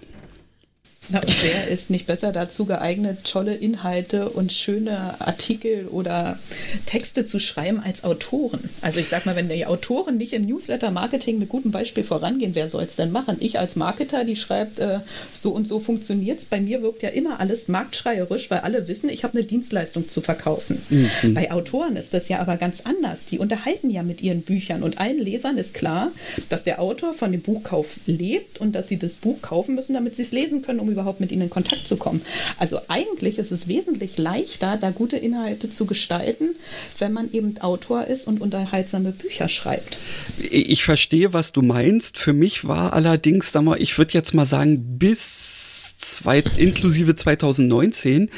Na, 1.10 1.20
und 1.20 1.44
wer 1.44 1.68
ist 1.68 1.90
nicht 1.90 2.08
besser 2.08 2.32
dazu 2.32 2.66
geeignet, 2.66 3.20
tolle 3.24 3.54
Inhalte 3.54 4.30
und 4.30 4.52
schöne 4.52 5.20
Artikel 5.22 5.88
oder 5.88 6.40
Texte 6.86 7.26
zu 7.26 7.40
schreiben 7.40 7.80
als 7.80 8.04
Autoren? 8.04 8.70
Also 8.82 9.00
ich 9.00 9.08
sag 9.08 9.26
mal, 9.26 9.36
wenn 9.36 9.48
die 9.48 9.68
Autoren 9.68 10.18
nicht 10.18 10.34
im 10.34 10.46
Newsletter-Marketing 10.46 11.38
mit 11.38 11.50
gutem 11.50 11.72
Beispiel 11.72 12.04
vorangehen, 12.04 12.56
wer 12.56 12.70
soll 12.70 12.84
es 12.84 12.96
denn 12.96 13.12
machen? 13.12 13.38
Ich 13.40 13.60
als 13.60 13.76
Marketer, 13.76 14.26
die 14.26 14.36
schreibt, 14.36 14.80
äh, 14.80 15.00
so 15.32 15.52
und 15.52 15.68
so 15.68 15.80
funktioniert 15.80 16.40
es. 16.40 16.46
Bei 16.46 16.60
mir 16.60 16.82
wirkt 16.82 17.04
ja 17.04 17.10
immer 17.10 17.40
alles 17.40 17.68
marktschreierisch, 17.68 18.50
weil 18.50 18.60
alle 18.60 18.88
wissen, 18.88 19.10
ich 19.10 19.24
habe 19.24 19.38
eine 19.38 19.46
Dienstleistung 19.46 20.08
zu 20.08 20.22
verkaufen. 20.22 20.82
Mhm. 20.90 21.34
Bei 21.36 21.52
Autoren 21.52 21.98
ist 21.98 22.14
das 22.14 22.30
ja 22.30 22.40
aber 22.40 22.58
ganz 22.58 22.82
anders. 22.82 23.26
Die 23.26 23.38
unterhalten 23.38 23.92
ja 23.92 24.02
mit 24.02 24.22
ihren 24.22 24.42
Büchern 24.42 24.82
und 24.82 24.98
allen 24.98 25.20
Lesern 25.20 25.58
ist 25.58 25.76
klar, 25.76 26.12
dass 26.50 26.64
der 26.64 26.82
Autor 26.82 27.14
von 27.14 27.32
dem 27.32 27.42
Buchkauf 27.42 27.98
lebt 28.08 28.60
und 28.60 28.74
dass 28.74 28.88
sie 28.88 28.98
das 28.98 29.18
Buch 29.18 29.42
kaufen 29.42 29.76
müssen, 29.76 29.94
damit 29.94 30.16
sie 30.16 30.24
es 30.24 30.32
lesen 30.32 30.64
können, 30.64 30.80
um 30.80 30.95
überhaupt 30.96 31.20
mit 31.20 31.32
ihnen 31.32 31.44
in 31.44 31.50
Kontakt 31.50 31.88
zu 31.88 31.98
kommen. 31.98 32.22
Also 32.58 32.80
eigentlich 32.88 33.38
ist 33.38 33.52
es 33.52 33.68
wesentlich 33.68 34.18
leichter, 34.18 34.78
da 34.78 34.92
gute 34.92 35.18
Inhalte 35.18 35.70
zu 35.70 35.86
gestalten, 35.86 36.56
wenn 36.98 37.14
man 37.14 37.32
eben 37.32 37.58
Autor 37.60 38.06
ist 38.06 38.28
und 38.28 38.42
unterhaltsame 38.42 39.12
Bücher 39.12 39.48
schreibt. 39.50 39.98
Ich 40.40 40.84
verstehe, 40.84 41.34
was 41.34 41.52
du 41.52 41.62
meinst. 41.62 42.18
Für 42.18 42.34
mich 42.34 42.66
war 42.66 42.94
allerdings, 42.94 43.54
ich 43.78 43.98
würde 43.98 44.14
jetzt 44.14 44.34
mal 44.34 44.46
sagen, 44.46 44.98
bis 44.98 45.76
zwei, 45.98 46.44
inklusive 46.58 47.16
2019, 47.16 48.30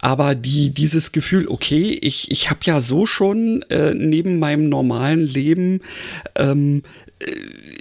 aber 0.00 0.34
die, 0.34 0.70
dieses 0.70 1.12
Gefühl, 1.12 1.48
okay, 1.48 1.98
ich, 2.00 2.30
ich 2.30 2.50
habe 2.50 2.60
ja 2.64 2.80
so 2.80 3.06
schon 3.06 3.62
äh, 3.70 3.94
neben 3.94 4.38
meinem 4.38 4.68
normalen 4.68 5.26
Leben 5.26 5.80
ähm, 6.36 6.82
äh, 6.82 7.03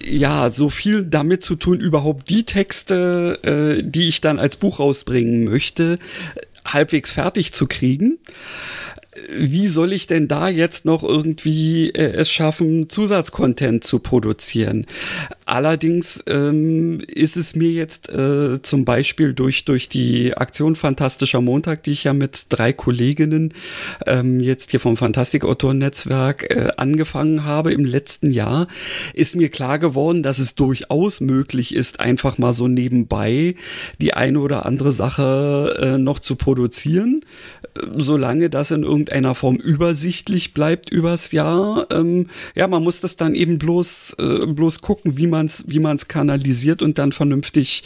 ja, 0.05 0.49
so 0.49 0.69
viel 0.69 1.05
damit 1.05 1.43
zu 1.43 1.55
tun, 1.55 1.79
überhaupt 1.79 2.29
die 2.29 2.43
Texte, 2.43 3.39
äh, 3.43 3.83
die 3.83 4.07
ich 4.07 4.21
dann 4.21 4.39
als 4.39 4.57
Buch 4.57 4.79
rausbringen 4.79 5.45
möchte, 5.45 5.99
halbwegs 6.65 7.11
fertig 7.11 7.53
zu 7.53 7.67
kriegen 7.67 8.19
wie 9.37 9.67
soll 9.67 9.93
ich 9.93 10.07
denn 10.07 10.27
da 10.27 10.49
jetzt 10.49 10.85
noch 10.85 11.03
irgendwie 11.03 11.89
äh, 11.89 12.13
es 12.13 12.31
schaffen, 12.31 12.89
Zusatzcontent 12.89 13.83
zu 13.83 13.99
produzieren? 13.99 14.87
Allerdings 15.45 16.23
ähm, 16.27 17.01
ist 17.07 17.35
es 17.35 17.55
mir 17.55 17.69
jetzt 17.69 18.09
äh, 18.09 18.61
zum 18.61 18.85
Beispiel 18.85 19.33
durch, 19.33 19.65
durch 19.65 19.89
die 19.89 20.35
Aktion 20.35 20.75
Fantastischer 20.75 21.41
Montag, 21.41 21.83
die 21.83 21.91
ich 21.91 22.05
ja 22.05 22.13
mit 22.13 22.45
drei 22.49 22.71
Kolleginnen 22.71 23.53
ähm, 24.07 24.39
jetzt 24.39 24.71
hier 24.71 24.79
vom 24.79 24.95
Fantastikautoren-Netzwerk 24.95 26.49
äh, 26.49 26.69
angefangen 26.77 27.43
habe 27.43 27.73
im 27.73 27.83
letzten 27.83 28.31
Jahr, 28.31 28.67
ist 29.13 29.35
mir 29.35 29.49
klar 29.49 29.79
geworden, 29.79 30.23
dass 30.23 30.39
es 30.39 30.55
durchaus 30.55 31.19
möglich 31.19 31.75
ist, 31.75 31.99
einfach 31.99 32.37
mal 32.37 32.53
so 32.53 32.67
nebenbei 32.67 33.55
die 33.99 34.13
eine 34.13 34.39
oder 34.39 34.65
andere 34.65 34.91
Sache 34.91 35.77
äh, 35.81 35.97
noch 35.97 36.19
zu 36.19 36.37
produzieren, 36.37 37.25
äh, 37.63 37.87
solange 37.97 38.49
das 38.49 38.71
in 38.71 38.83
irgendeiner 38.83 39.35
Form 39.35 39.57
übersichtlich 39.57 40.53
bleibt 40.53 40.89
übers 40.89 41.33
Jahr. 41.33 41.87
Ähm, 41.91 42.27
ja, 42.55 42.67
man 42.67 42.83
muss 42.83 43.01
das 43.01 43.17
dann 43.17 43.35
eben 43.35 43.57
bloß, 43.57 44.15
äh, 44.19 44.45
bloß 44.47 44.81
gucken, 44.81 45.17
wie 45.17 45.27
man 45.27 45.32
es 45.41 45.65
wie 45.67 45.79
man's 45.79 46.07
kanalisiert 46.07 46.81
und 46.81 46.97
dann 46.97 47.11
vernünftig 47.11 47.83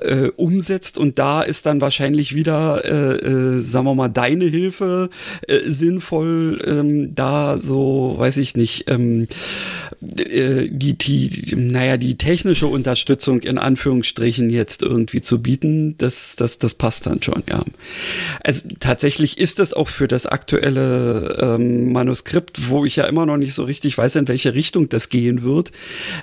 äh, 0.00 0.28
umsetzt. 0.36 0.98
Und 0.98 1.18
da 1.18 1.42
ist 1.42 1.66
dann 1.66 1.80
wahrscheinlich 1.80 2.34
wieder, 2.34 2.84
äh, 2.84 3.16
äh, 3.16 3.60
sagen 3.60 3.86
wir 3.86 3.94
mal, 3.94 4.08
deine 4.08 4.46
Hilfe 4.46 5.10
äh, 5.46 5.60
sinnvoll, 5.70 6.62
ähm, 6.66 7.14
da 7.14 7.58
so, 7.58 8.14
weiß 8.18 8.38
ich 8.38 8.56
nicht, 8.56 8.90
ähm, 8.90 9.26
äh, 10.18 10.68
die, 10.70 10.96
die, 10.96 11.54
naja, 11.56 11.96
die 11.96 12.16
technische 12.16 12.66
Unterstützung 12.66 13.40
in 13.40 13.58
Anführungsstrichen 13.58 14.50
jetzt 14.50 14.82
irgendwie 14.82 15.20
zu 15.20 15.42
bieten, 15.42 15.96
das, 15.98 16.36
das, 16.36 16.58
das 16.58 16.74
passt 16.74 17.06
dann 17.06 17.22
schon, 17.22 17.42
ja. 17.48 17.64
Also 18.42 18.68
tatsächlich 18.80 19.38
ist 19.38 19.58
das 19.58 19.72
auch 19.72 19.88
für 19.88 20.08
das 20.08 20.26
aktuelle 20.26 21.38
ähm, 21.40 21.92
Manuskript, 21.92 22.68
wo 22.68 22.84
ich 22.84 22.96
ja 22.96 23.04
immer 23.04 23.26
noch 23.26 23.36
nicht 23.36 23.54
so 23.54 23.64
richtig 23.64 23.96
weiß, 23.96 24.16
in 24.16 24.28
welche 24.28 24.54
Richtung 24.54 24.88
das 24.88 25.08
gehen 25.08 25.42
wird, 25.42 25.72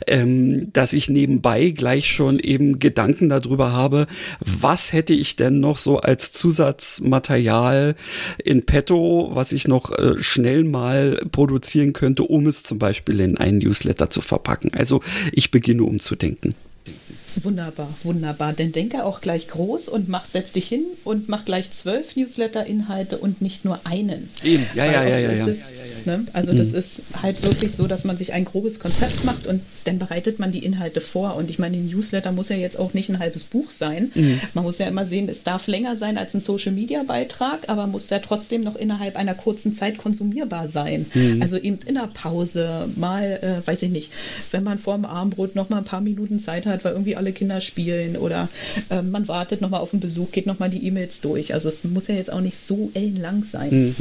ähm, 0.07 0.71
dass 0.73 0.93
ich 0.93 1.09
nebenbei 1.09 1.69
gleich 1.69 2.11
schon 2.11 2.39
eben 2.39 2.79
Gedanken 2.79 3.29
darüber 3.29 3.71
habe, 3.71 4.07
was 4.39 4.93
hätte 4.93 5.13
ich 5.13 5.35
denn 5.35 5.59
noch 5.59 5.77
so 5.77 5.99
als 5.99 6.31
Zusatzmaterial 6.31 7.95
in 8.43 8.63
petto, 8.65 9.31
was 9.33 9.51
ich 9.51 9.67
noch 9.67 9.91
äh, 9.97 10.21
schnell 10.21 10.63
mal 10.63 11.19
produzieren 11.31 11.93
könnte, 11.93 12.23
um 12.23 12.47
es 12.47 12.63
zum 12.63 12.79
Beispiel 12.79 13.19
in 13.19 13.37
einen 13.37 13.59
Newsletter 13.73 14.09
zu 14.09 14.21
verpacken. 14.21 14.71
Also 14.73 15.01
ich 15.31 15.51
beginne 15.51 15.83
umzudenken. 15.83 16.53
Wunderbar, 17.41 17.89
wunderbar. 18.03 18.53
Denn 18.53 18.71
denke 18.71 19.03
auch 19.05 19.21
gleich 19.21 19.47
groß 19.47 19.89
und 19.89 20.09
mach, 20.09 20.25
setz 20.25 20.51
dich 20.51 20.67
hin 20.67 20.83
und 21.03 21.29
mach 21.29 21.45
gleich 21.45 21.71
zwölf 21.71 22.15
Newsletter-Inhalte 22.15 23.17
und 23.17 23.41
nicht 23.41 23.65
nur 23.65 23.79
einen. 23.85 24.29
Eben, 24.43 24.65
ja, 24.75 24.85
ja, 24.85 25.03
ja, 25.03 25.17
ja, 25.17 25.31
ja. 25.31 25.47
Es, 25.47 25.83
ne? 26.05 26.25
Also 26.33 26.53
mhm. 26.53 26.57
das 26.57 26.73
ist 26.73 27.03
halt 27.21 27.43
wirklich 27.43 27.73
so, 27.73 27.87
dass 27.87 28.03
man 28.03 28.17
sich 28.17 28.33
ein 28.33 28.45
grobes 28.45 28.79
Konzept 28.79 29.23
macht 29.23 29.47
und 29.47 29.61
dann 29.85 29.99
bereitet 29.99 30.39
man 30.39 30.51
die 30.51 30.63
Inhalte 30.63 31.01
vor. 31.01 31.35
Und 31.35 31.49
ich 31.49 31.59
meine, 31.59 31.77
ein 31.77 31.85
Newsletter 31.85 32.31
muss 32.31 32.49
ja 32.49 32.55
jetzt 32.55 32.77
auch 32.77 32.93
nicht 32.93 33.09
ein 33.09 33.19
halbes 33.19 33.45
Buch 33.45 33.71
sein. 33.71 34.11
Mhm. 34.13 34.39
Man 34.53 34.63
muss 34.63 34.77
ja 34.77 34.87
immer 34.87 35.05
sehen, 35.05 35.29
es 35.29 35.43
darf 35.43 35.67
länger 35.67 35.95
sein 35.95 36.17
als 36.17 36.33
ein 36.33 36.41
Social-Media-Beitrag, 36.41 37.69
aber 37.69 37.87
muss 37.87 38.09
ja 38.09 38.19
trotzdem 38.19 38.63
noch 38.63 38.75
innerhalb 38.75 39.15
einer 39.15 39.33
kurzen 39.33 39.73
Zeit 39.73 39.97
konsumierbar 39.97 40.67
sein. 40.67 41.05
Mhm. 41.13 41.41
Also 41.41 41.57
eben 41.57 41.79
in 41.85 41.95
der 41.95 42.09
Pause 42.13 42.89
mal, 42.95 43.39
äh, 43.41 43.67
weiß 43.67 43.83
ich 43.83 43.91
nicht, 43.91 44.11
wenn 44.51 44.63
man 44.63 44.79
vor 44.79 44.95
dem 44.95 45.05
Armbrot 45.05 45.55
noch 45.55 45.69
mal 45.69 45.77
ein 45.77 45.85
paar 45.85 46.01
Minuten 46.01 46.39
Zeit 46.39 46.65
hat, 46.65 46.83
weil 46.83 46.93
irgendwie 46.93 47.15
alle 47.15 47.22
Kinder 47.31 47.61
spielen 47.61 48.17
oder 48.17 48.49
äh, 48.89 49.01
man 49.01 49.27
wartet 49.27 49.61
nochmal 49.61 49.81
auf 49.81 49.93
einen 49.93 50.01
Besuch, 50.01 50.31
geht 50.31 50.45
nochmal 50.45 50.69
die 50.69 50.85
E-Mails 50.85 51.21
durch. 51.21 51.53
Also 51.53 51.69
es 51.69 51.83
muss 51.83 52.07
ja 52.07 52.15
jetzt 52.15 52.31
auch 52.31 52.41
nicht 52.41 52.57
so 52.57 52.91
ellenlang 52.93 53.43
sein. 53.43 53.95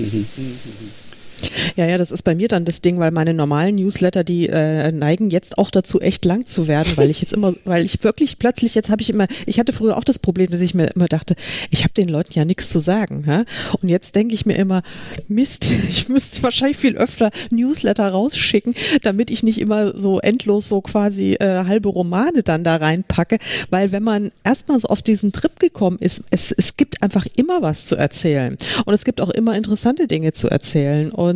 Ja, 1.76 1.86
ja, 1.86 1.98
das 1.98 2.10
ist 2.10 2.22
bei 2.22 2.34
mir 2.34 2.48
dann 2.48 2.64
das 2.64 2.80
Ding, 2.80 2.98
weil 2.98 3.10
meine 3.10 3.34
normalen 3.34 3.76
Newsletter, 3.76 4.24
die 4.24 4.48
äh, 4.48 4.92
neigen 4.92 5.30
jetzt 5.30 5.58
auch 5.58 5.70
dazu, 5.70 6.00
echt 6.00 6.24
lang 6.24 6.46
zu 6.46 6.68
werden, 6.68 6.92
weil 6.96 7.10
ich 7.10 7.20
jetzt 7.20 7.32
immer, 7.32 7.54
weil 7.64 7.84
ich 7.84 8.02
wirklich 8.04 8.38
plötzlich, 8.38 8.74
jetzt 8.74 8.90
habe 8.90 9.02
ich 9.02 9.10
immer, 9.10 9.26
ich 9.46 9.58
hatte 9.58 9.72
früher 9.72 9.96
auch 9.96 10.04
das 10.04 10.18
Problem, 10.18 10.50
dass 10.50 10.60
ich 10.60 10.74
mir 10.74 10.86
immer 10.94 11.06
dachte, 11.06 11.34
ich 11.70 11.82
habe 11.82 11.94
den 11.94 12.08
Leuten 12.08 12.32
ja 12.34 12.44
nichts 12.44 12.68
zu 12.68 12.78
sagen. 12.78 13.24
Ja? 13.26 13.44
Und 13.80 13.88
jetzt 13.88 14.14
denke 14.14 14.34
ich 14.34 14.46
mir 14.46 14.54
immer, 14.54 14.82
Mist, 15.28 15.70
ich 15.88 16.08
müsste 16.08 16.42
wahrscheinlich 16.42 16.76
viel 16.76 16.96
öfter 16.96 17.30
Newsletter 17.50 18.08
rausschicken, 18.08 18.74
damit 19.02 19.30
ich 19.30 19.42
nicht 19.42 19.60
immer 19.60 19.96
so 19.96 20.20
endlos 20.20 20.68
so 20.68 20.80
quasi 20.80 21.34
äh, 21.34 21.64
halbe 21.64 21.88
Romane 21.88 22.42
dann 22.42 22.64
da 22.64 22.76
reinpacke, 22.76 23.38
weil 23.70 23.92
wenn 23.92 24.02
man 24.02 24.30
erstmal 24.44 24.78
so 24.78 24.88
auf 24.88 25.02
diesen 25.02 25.32
Trip 25.32 25.58
gekommen 25.58 25.98
ist, 26.00 26.24
es, 26.30 26.52
es 26.52 26.76
gibt 26.76 27.02
einfach 27.02 27.26
immer 27.36 27.62
was 27.62 27.84
zu 27.84 27.96
erzählen 27.96 28.56
und 28.84 28.94
es 28.94 29.04
gibt 29.04 29.20
auch 29.20 29.30
immer 29.30 29.56
interessante 29.56 30.06
Dinge 30.06 30.32
zu 30.32 30.48
erzählen 30.48 31.10
und 31.10 31.31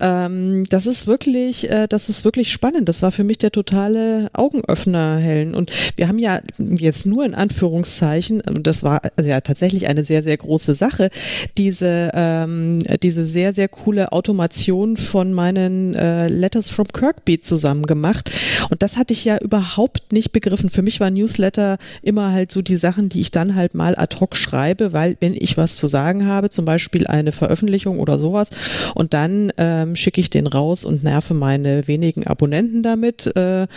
ähm, 0.00 0.64
das 0.68 0.86
ist 0.86 1.06
wirklich, 1.06 1.70
äh, 1.70 1.86
das 1.88 2.08
ist 2.08 2.24
wirklich 2.24 2.52
spannend. 2.52 2.88
Das 2.88 3.02
war 3.02 3.12
für 3.12 3.24
mich 3.24 3.38
der 3.38 3.52
totale 3.52 4.28
Augenöffner, 4.32 5.18
Helen. 5.18 5.54
Und 5.54 5.70
wir 5.96 6.08
haben 6.08 6.18
ja 6.18 6.40
jetzt 6.58 7.06
nur 7.06 7.24
in 7.24 7.34
Anführungszeichen, 7.34 8.42
das 8.60 8.82
war 8.82 9.02
also 9.16 9.30
ja 9.30 9.40
tatsächlich 9.40 9.86
eine 9.86 10.04
sehr, 10.04 10.22
sehr 10.22 10.36
große 10.36 10.74
Sache, 10.74 11.10
diese, 11.56 12.10
ähm, 12.14 12.80
diese 13.02 13.26
sehr, 13.26 13.54
sehr 13.54 13.68
coole 13.68 14.12
Automation 14.12 14.96
von 14.96 15.32
meinen 15.32 15.94
äh, 15.94 16.28
Letters 16.28 16.68
from 16.68 16.88
Kirkbeat 16.88 17.44
zusammen 17.44 17.86
gemacht. 17.86 18.30
Und 18.70 18.82
das 18.82 18.96
hatte 18.96 19.12
ich 19.12 19.24
ja 19.24 19.38
überhaupt 19.38 20.12
nicht 20.12 20.32
begriffen. 20.32 20.70
Für 20.70 20.82
mich 20.82 21.00
war 21.00 21.10
Newsletter 21.10 21.78
immer 22.02 22.32
halt 22.32 22.52
so 22.52 22.62
die 22.62 22.76
Sachen, 22.76 23.08
die 23.08 23.20
ich 23.20 23.30
dann 23.30 23.54
halt 23.54 23.74
mal 23.74 23.96
ad 23.96 24.16
hoc 24.20 24.36
schreibe, 24.36 24.92
weil 24.92 25.16
wenn 25.20 25.34
ich 25.34 25.56
was 25.56 25.76
zu 25.76 25.86
sagen 25.86 26.26
habe, 26.26 26.50
zum 26.50 26.64
Beispiel 26.64 27.06
eine 27.06 27.32
Veröffentlichung 27.32 27.98
oder 27.98 28.18
sowas, 28.18 28.50
und 28.94 29.13
dann 29.14 29.52
ähm, 29.58 29.94
schicke 29.94 30.20
ich 30.20 30.28
den 30.28 30.48
raus 30.48 30.84
und 30.84 31.04
nerve 31.04 31.34
meine 31.34 31.86
wenigen 31.86 32.26
Abonnenten 32.26 32.82
damit. 32.82 33.34
Äh, 33.36 33.68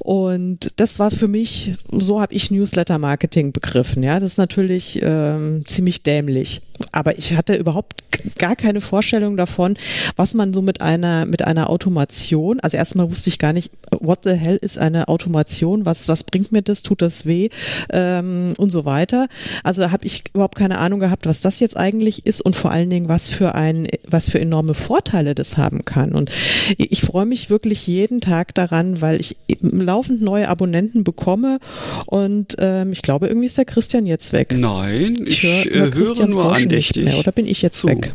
und 0.00 0.72
das 0.76 0.98
war 0.98 1.12
für 1.12 1.28
mich, 1.28 1.74
so 1.96 2.20
habe 2.20 2.34
ich 2.34 2.50
Newsletter-Marketing 2.50 3.52
begriffen. 3.52 4.02
Ja, 4.02 4.18
das 4.18 4.32
ist 4.32 4.38
natürlich 4.38 5.00
ähm, 5.00 5.64
ziemlich 5.66 6.02
dämlich. 6.02 6.62
Aber 6.90 7.16
ich 7.16 7.34
hatte 7.36 7.54
überhaupt 7.54 8.02
gar 8.38 8.56
keine 8.56 8.80
Vorstellung 8.80 9.36
davon, 9.36 9.76
was 10.16 10.34
man 10.34 10.52
so 10.52 10.62
mit 10.62 10.80
einer, 10.80 11.26
mit 11.26 11.42
einer 11.42 11.70
Automation, 11.70 12.60
also 12.60 12.76
erstmal 12.76 13.10
wusste 13.10 13.30
ich 13.30 13.38
gar 13.38 13.52
nicht, 13.52 13.70
what 14.00 14.20
the 14.24 14.32
hell 14.32 14.58
ist 14.60 14.78
eine 14.78 15.08
Automation, 15.08 15.86
was, 15.86 16.08
was 16.08 16.24
bringt 16.24 16.52
mir 16.52 16.62
das, 16.62 16.82
tut 16.82 17.02
das 17.02 17.26
weh 17.26 17.50
ähm, 17.90 18.54
und 18.58 18.70
so 18.70 18.84
weiter. 18.84 19.28
Also 19.62 19.90
habe 19.90 20.06
ich 20.06 20.24
überhaupt 20.34 20.56
keine 20.56 20.78
Ahnung 20.78 21.00
gehabt, 21.00 21.26
was 21.26 21.40
das 21.40 21.60
jetzt 21.60 21.76
eigentlich 21.76 22.26
ist 22.26 22.40
und 22.40 22.56
vor 22.56 22.70
allen 22.70 22.90
Dingen, 22.90 23.08
was 23.08 23.30
für 23.30 23.54
ein, 23.54 23.86
was 24.08 24.28
für 24.28 24.38
enorme 24.62 24.74
Vorteile 24.74 25.34
das 25.34 25.56
haben 25.56 25.84
kann. 25.84 26.12
Und 26.12 26.30
ich 26.76 27.02
freue 27.02 27.26
mich 27.26 27.50
wirklich 27.50 27.86
jeden 27.86 28.20
Tag 28.20 28.54
daran, 28.54 29.00
weil 29.00 29.20
ich 29.20 29.36
laufend 29.60 30.22
neue 30.22 30.48
Abonnenten 30.48 31.04
bekomme 31.04 31.58
und 32.06 32.56
ähm, 32.58 32.92
ich 32.92 33.02
glaube, 33.02 33.26
irgendwie 33.26 33.46
ist 33.46 33.58
der 33.58 33.64
Christian 33.64 34.06
jetzt 34.06 34.32
weg. 34.32 34.54
Nein, 34.56 35.16
ich, 35.24 35.42
ich 35.44 35.66
höre, 35.66 35.88
äh, 35.88 35.94
höre 35.94 36.26
nur 36.26 36.42
Rauschen 36.42 36.64
andächtig. 36.64 37.04
Mehr, 37.04 37.18
oder 37.18 37.32
bin 37.32 37.46
ich 37.46 37.62
jetzt 37.62 37.78
zu. 37.78 37.88
weg? 37.88 38.12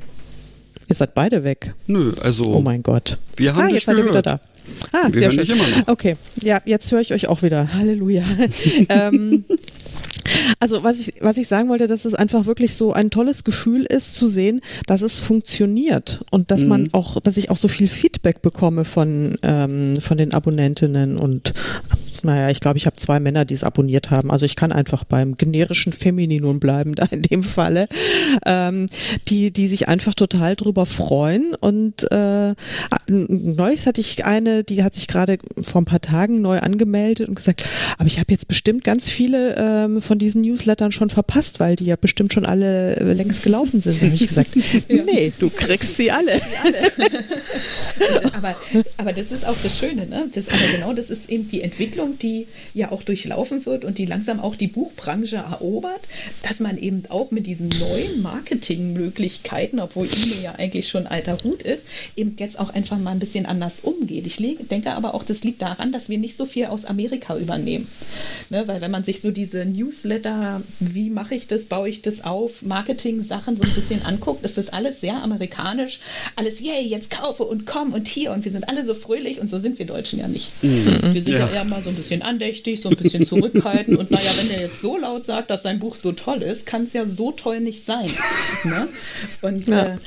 Ihr 0.90 0.96
seid 0.96 1.14
beide 1.14 1.44
weg. 1.44 1.74
Nö, 1.88 2.14
also. 2.22 2.46
Oh 2.46 2.62
mein 2.62 2.82
Gott. 2.82 3.18
Wir 3.36 3.54
haben 3.54 3.64
ah, 3.64 3.66
dich 3.66 3.76
jetzt 3.76 3.86
seid 3.86 3.98
ihr 3.98 4.06
wieder 4.06 4.22
da. 4.22 4.40
Ah, 4.92 5.08
wir 5.12 5.20
sehr 5.20 5.32
schön. 5.32 5.58
Immer 5.58 5.68
noch. 5.68 5.88
Okay, 5.88 6.18
ja, 6.42 6.62
jetzt 6.66 6.92
höre 6.92 7.02
ich 7.02 7.14
euch 7.14 7.28
auch 7.28 7.42
wieder. 7.42 7.74
Halleluja. 7.74 8.24
ähm, 8.90 9.46
also 10.60 10.84
was 10.84 11.00
ich, 11.00 11.14
was 11.22 11.38
ich 11.38 11.48
sagen 11.48 11.70
wollte, 11.70 11.88
dass 11.88 12.06
es 12.06 12.14
einfach 12.14 12.46
wirklich 12.46 12.76
so 12.76 12.94
ein 12.94 13.10
tolles 13.10 13.44
Gefühl 13.44 13.86
ist 13.86 14.16
zu 14.16 14.28
sehen, 14.28 14.62
dass 14.86 15.02
es 15.02 15.20
funktioniert 15.20 16.24
und 16.32 16.52
dass 16.52 16.62
mhm. 16.62 16.68
man 16.68 16.90
auch, 16.94 17.20
dass 17.22 17.38
ich 17.38 17.50
auch 17.50 17.58
so 17.58 17.68
viel 17.68 17.88
Feedback 17.88 18.42
bekomme 18.42 18.86
von, 18.86 19.38
ähm, 19.44 19.98
von 20.02 20.18
den 20.18 20.34
Abonnentinnen 20.34 21.18
und 21.18 21.54
naja, 22.24 22.50
ich 22.50 22.60
glaube, 22.60 22.78
ich 22.78 22.86
habe 22.86 22.96
zwei 22.96 23.20
Männer, 23.20 23.46
die 23.46 23.54
es 23.54 23.64
abonniert 23.64 24.10
haben. 24.12 24.32
Also 24.32 24.46
ich 24.46 24.56
kann 24.56 24.72
einfach 24.72 25.04
beim 25.04 25.36
generischen 25.36 25.94
Femininum 25.94 26.60
bleiben, 26.60 26.96
da 26.96 27.06
in 27.12 27.22
dem 27.22 27.44
Falle, 27.44 27.88
ähm, 28.46 28.88
die, 29.28 29.52
die 29.52 29.68
sich 29.68 29.88
einfach 29.88 30.14
total 30.14 30.56
drüber 30.56 30.86
freuen. 30.86 31.56
Und 31.60 32.12
äh, 32.12 32.54
neulich 33.08 33.86
hatte 33.86 34.02
ich 34.02 34.26
eine, 34.26 34.64
die 34.64 34.84
hat 34.84 34.96
sich 34.96 35.08
gerade 35.08 35.38
vor 35.62 35.82
ein 35.82 35.86
paar 35.86 36.02
Tagen 36.02 36.42
neu 36.42 36.60
angemeldet 36.60 37.28
und 37.30 37.36
gesagt, 37.36 37.66
aber 37.98 38.08
ich 38.08 38.20
habe 38.20 38.32
jetzt 38.32 38.48
bestimmt 38.48 38.84
ganz 38.84 39.10
viele 39.10 39.56
ähm, 39.58 40.02
von 40.02 40.20
diesen 40.20 40.42
Newslettern 40.42 40.92
schon 40.92 41.10
verpasst, 41.10 41.60
weil 41.60 41.76
die 41.76 41.86
ja 41.86 41.96
bestimmt 41.96 42.34
schon 42.34 42.46
alle 42.46 42.98
äh, 42.98 43.14
längst 43.14 43.44
gelaufen 43.44 43.82
sind. 43.82 44.02
Da 44.02 44.06
habe 44.06 44.16
ich 44.16 44.28
gesagt, 44.28 44.56
ja. 44.88 45.04
nee, 45.04 45.32
du 45.40 45.50
kriegst 45.50 45.96
sie 45.96 46.12
alle. 46.12 46.34
Und, 48.24 48.36
aber, 48.36 48.56
aber 48.98 49.14
das 49.14 49.32
ist 49.32 49.46
auch 49.46 49.56
das 49.64 49.78
Schöne, 49.78 50.06
ne? 50.06 50.28
Das, 50.34 50.50
aber 50.50 50.72
genau 50.72 50.94
das 50.94 51.10
ist 51.10 51.30
eben 51.30 51.48
die 51.48 51.62
Entwicklung 51.62 52.07
Entwicklung, 52.08 52.20
die 52.20 52.48
ja 52.74 52.92
auch 52.92 53.04
durchlaufen 53.04 53.66
wird 53.66 53.86
und 53.86 53.98
die 53.98 54.06
langsam 54.06 54.40
auch 54.40 54.56
die 54.56 54.68
Buchbranche 54.68 55.38
erobert, 55.38 56.02
dass 56.44 56.60
man 56.60 56.78
eben 56.78 57.04
auch 57.10 57.32
mit 57.32 57.48
diesen 57.48 57.70
neuen 57.70 58.22
Marketingmöglichkeiten, 58.22 59.80
obwohl 59.80 60.08
E-Mail 60.08 60.42
ja 60.42 60.56
eigentlich 60.56 60.88
schon 60.88 61.08
alter 61.08 61.38
Hut 61.44 61.64
ist, 61.64 61.88
eben 62.16 62.36
jetzt 62.40 62.60
auch 62.60 62.70
einfach 62.74 62.98
mal 62.98 63.12
ein 63.12 63.20
bisschen 63.20 63.46
anders 63.46 63.82
umgeht. 63.82 64.26
Ich 64.26 64.38
denke 64.38 64.94
aber 64.94 65.14
auch, 65.14 65.24
das 65.24 65.44
liegt 65.44 65.62
daran, 65.62 65.92
dass 65.92 66.10
wir 66.10 66.18
nicht 66.18 66.38
so 66.38 66.46
viel 66.46 66.68
aus 66.68 66.86
Amerika 66.86 67.38
übernehmen. 67.38 67.88
Ne, 68.50 68.68
weil 68.68 68.82
wenn 68.82 68.92
man 68.92 69.04
sich 69.04 69.22
so 69.22 69.32
diese 69.32 69.66
Newsletter, 69.66 70.62
wie 70.80 71.10
mache 71.10 71.36
ich 71.36 71.48
das, 71.48 71.66
baue 71.66 71.90
ich 71.90 72.02
das 72.02 72.24
auf, 72.24 72.62
Marketing-Sachen 72.62 73.58
so 73.58 73.64
ein 73.64 73.74
bisschen 73.74 74.04
anguckt, 74.04 74.44
ist 74.46 74.58
das 74.58 74.70
alles 74.70 75.02
sehr 75.02 75.22
amerikanisch. 75.22 76.00
Alles, 76.36 76.62
yay, 76.62 76.86
jetzt 76.86 77.12
kaufe 77.12 77.44
und 77.44 77.66
komm 77.66 77.94
und 77.94 78.08
hier 78.08 78.32
und 78.32 78.46
wir 78.46 78.52
sind 78.52 78.70
alle 78.70 78.84
so 78.84 78.94
fröhlich 78.94 79.40
und 79.40 79.50
so 79.50 79.60
sind 79.60 79.80
wir 79.80 79.86
Deutschen 79.86 80.20
ja 80.20 80.28
nicht. 80.28 80.52
Mhm. 80.64 81.14
Wir 81.14 81.22
sind 81.22 81.34
ja. 81.34 81.48
ja 81.48 81.50
eher 81.50 81.64
mal 81.66 81.82
so 81.82 81.90
ein 81.90 81.97
bisschen 81.98 82.22
andächtig, 82.22 82.80
so 82.80 82.90
ein 82.90 82.96
bisschen 82.96 83.26
zurückhaltend. 83.26 83.98
Und 83.98 84.12
naja, 84.12 84.32
wenn 84.38 84.48
der 84.48 84.62
jetzt 84.62 84.82
so 84.82 84.98
laut 84.98 85.26
sagt, 85.26 85.50
dass 85.50 85.64
sein 85.64 85.80
Buch 85.80 85.96
so 85.96 86.14
toll 86.14 86.42
ist, 86.42 86.66
kann 86.66 86.84
es 86.84 86.94
ja 86.94 87.06
so 87.06 87.32
toll 87.34 87.60
nicht 87.60 87.84
sein. 87.84 88.10
Ne? 88.64 88.88
Und, 89.42 89.68
ja. 89.68 89.86
äh, 89.86 89.98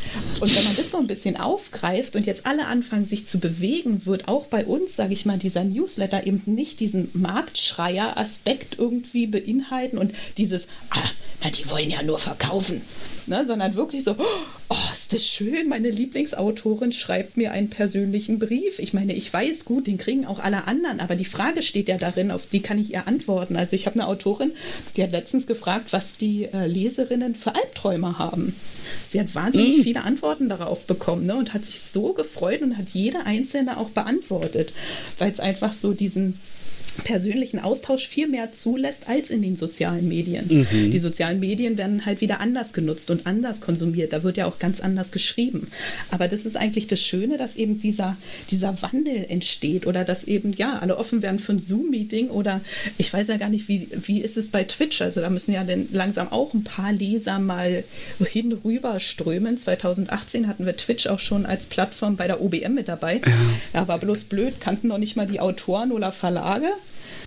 und 0.40 0.56
wenn 0.56 0.64
man 0.64 0.76
das 0.76 0.90
so 0.90 0.98
ein 0.98 1.06
bisschen 1.06 1.36
aufgreift 1.36 2.16
und 2.16 2.26
jetzt 2.26 2.46
alle 2.46 2.66
anfangen, 2.66 3.04
sich 3.04 3.26
zu 3.26 3.38
bewegen, 3.38 4.06
wird 4.06 4.28
auch 4.28 4.46
bei 4.46 4.64
uns, 4.64 4.96
sage 4.96 5.12
ich 5.12 5.26
mal, 5.26 5.38
dieser 5.38 5.64
Newsletter 5.64 6.26
eben 6.26 6.42
nicht 6.46 6.80
diesen 6.80 7.10
Marktschreier-Aspekt 7.12 8.78
irgendwie 8.78 9.26
beinhalten 9.26 9.98
und 9.98 10.14
dieses, 10.38 10.68
ah, 10.90 11.02
na, 11.42 11.50
die 11.50 11.68
wollen 11.70 11.90
ja 11.90 12.02
nur 12.02 12.18
verkaufen, 12.18 12.82
ne? 13.26 13.44
sondern 13.44 13.74
wirklich 13.74 14.04
so, 14.04 14.16
oh, 14.68 14.76
ist 15.12 15.14
das 15.14 15.26
schön, 15.28 15.68
meine 15.68 15.90
Lieblingsautorin 15.90 16.92
schreibt 16.92 17.36
mir 17.36 17.50
einen 17.50 17.68
persönlichen 17.68 18.38
Brief. 18.38 18.78
Ich 18.78 18.92
meine, 18.92 19.12
ich 19.12 19.32
weiß 19.32 19.64
gut, 19.64 19.88
den 19.88 19.98
kriegen 19.98 20.24
auch 20.24 20.38
alle 20.38 20.68
anderen, 20.68 21.00
aber 21.00 21.16
die 21.16 21.24
Frage 21.24 21.62
steht 21.62 21.88
ja 21.88 21.96
darin, 21.96 22.30
auf 22.30 22.46
die 22.46 22.60
kann 22.60 22.78
ich 22.78 22.92
ihr 22.92 23.08
antworten. 23.08 23.56
Also 23.56 23.74
ich 23.74 23.86
habe 23.86 23.98
eine 23.98 24.06
Autorin, 24.06 24.52
die 24.96 25.02
hat 25.02 25.10
letztens 25.10 25.48
gefragt, 25.48 25.92
was 25.92 26.16
die 26.16 26.44
äh, 26.44 26.66
Leserinnen 26.68 27.34
für 27.34 27.56
Albträume 27.56 28.20
haben. 28.20 28.54
Sie 29.04 29.18
hat 29.18 29.34
wahnsinnig 29.34 29.78
mm. 29.78 29.82
viele 29.82 30.02
Antworten 30.04 30.48
darauf 30.48 30.84
bekommen 30.84 31.26
ne, 31.26 31.34
und 31.34 31.54
hat 31.54 31.64
sich 31.64 31.80
so 31.80 32.12
gefreut 32.12 32.62
und 32.62 32.78
hat 32.78 32.90
jede 32.90 33.26
einzelne 33.26 33.78
auch 33.78 33.90
beantwortet, 33.90 34.72
weil 35.18 35.32
es 35.32 35.40
einfach 35.40 35.72
so 35.72 35.92
diesen 35.92 36.38
persönlichen 36.92 37.58
Austausch 37.58 38.06
viel 38.06 38.28
mehr 38.28 38.52
zulässt 38.52 39.08
als 39.08 39.30
in 39.30 39.42
den 39.42 39.56
sozialen 39.56 40.08
Medien. 40.08 40.46
Mhm. 40.48 40.90
Die 40.90 40.98
sozialen 40.98 41.40
Medien 41.40 41.78
werden 41.78 42.06
halt 42.06 42.20
wieder 42.20 42.40
anders 42.40 42.72
genutzt 42.72 43.10
und 43.10 43.26
anders 43.26 43.60
konsumiert. 43.60 44.12
Da 44.12 44.22
wird 44.22 44.36
ja 44.36 44.46
auch 44.46 44.58
ganz 44.58 44.80
anders 44.80 45.12
geschrieben. 45.12 45.68
Aber 46.10 46.28
das 46.28 46.46
ist 46.46 46.56
eigentlich 46.56 46.86
das 46.86 47.00
Schöne, 47.00 47.36
dass 47.36 47.56
eben 47.56 47.78
dieser, 47.78 48.16
dieser 48.50 48.80
Wandel 48.82 49.26
entsteht 49.28 49.86
oder 49.86 50.04
dass 50.04 50.24
eben, 50.24 50.52
ja, 50.52 50.78
alle 50.78 50.96
offen 50.98 51.22
werden 51.22 51.38
für 51.38 51.52
ein 51.52 51.58
Zoom-Meeting 51.58 52.28
oder 52.28 52.60
ich 52.98 53.12
weiß 53.12 53.28
ja 53.28 53.36
gar 53.36 53.48
nicht, 53.48 53.68
wie, 53.68 53.88
wie 53.92 54.20
ist 54.20 54.36
es 54.36 54.48
bei 54.48 54.64
Twitch? 54.64 55.00
Also 55.02 55.20
da 55.20 55.30
müssen 55.30 55.52
ja 55.52 55.64
dann 55.64 55.88
langsam 55.92 56.30
auch 56.32 56.54
ein 56.54 56.64
paar 56.64 56.92
Leser 56.92 57.38
mal 57.38 57.84
hinüber 58.18 59.00
strömen. 59.00 59.56
2018 59.56 60.46
hatten 60.46 60.66
wir 60.66 60.76
Twitch 60.76 61.06
auch 61.06 61.18
schon 61.18 61.46
als 61.46 61.66
Plattform 61.66 62.16
bei 62.16 62.26
der 62.26 62.40
OBM 62.40 62.74
mit 62.74 62.88
dabei. 62.88 63.20
Ja, 63.24 63.80
ja 63.80 63.88
war 63.88 63.98
bloß 63.98 64.24
blöd, 64.24 64.60
kannten 64.60 64.88
noch 64.88 64.98
nicht 64.98 65.16
mal 65.16 65.26
die 65.26 65.40
Autoren 65.40 65.92
oder 65.92 66.12
Verlage. 66.12 66.66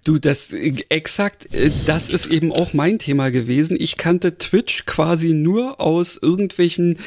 Du, 0.03 0.19
das 0.19 0.51
exakt, 0.89 1.53
äh, 1.53 1.71
das 1.85 2.09
ist 2.09 2.25
eben 2.25 2.51
auch 2.51 2.73
mein 2.73 2.99
Thema 2.99 3.31
gewesen. 3.31 3.77
Ich 3.79 3.95
kannte 3.95 4.37
Twitch 4.37 4.85
quasi 4.85 5.33
nur 5.33 5.79
aus 5.79 6.19
irgendwelchen 6.21 6.97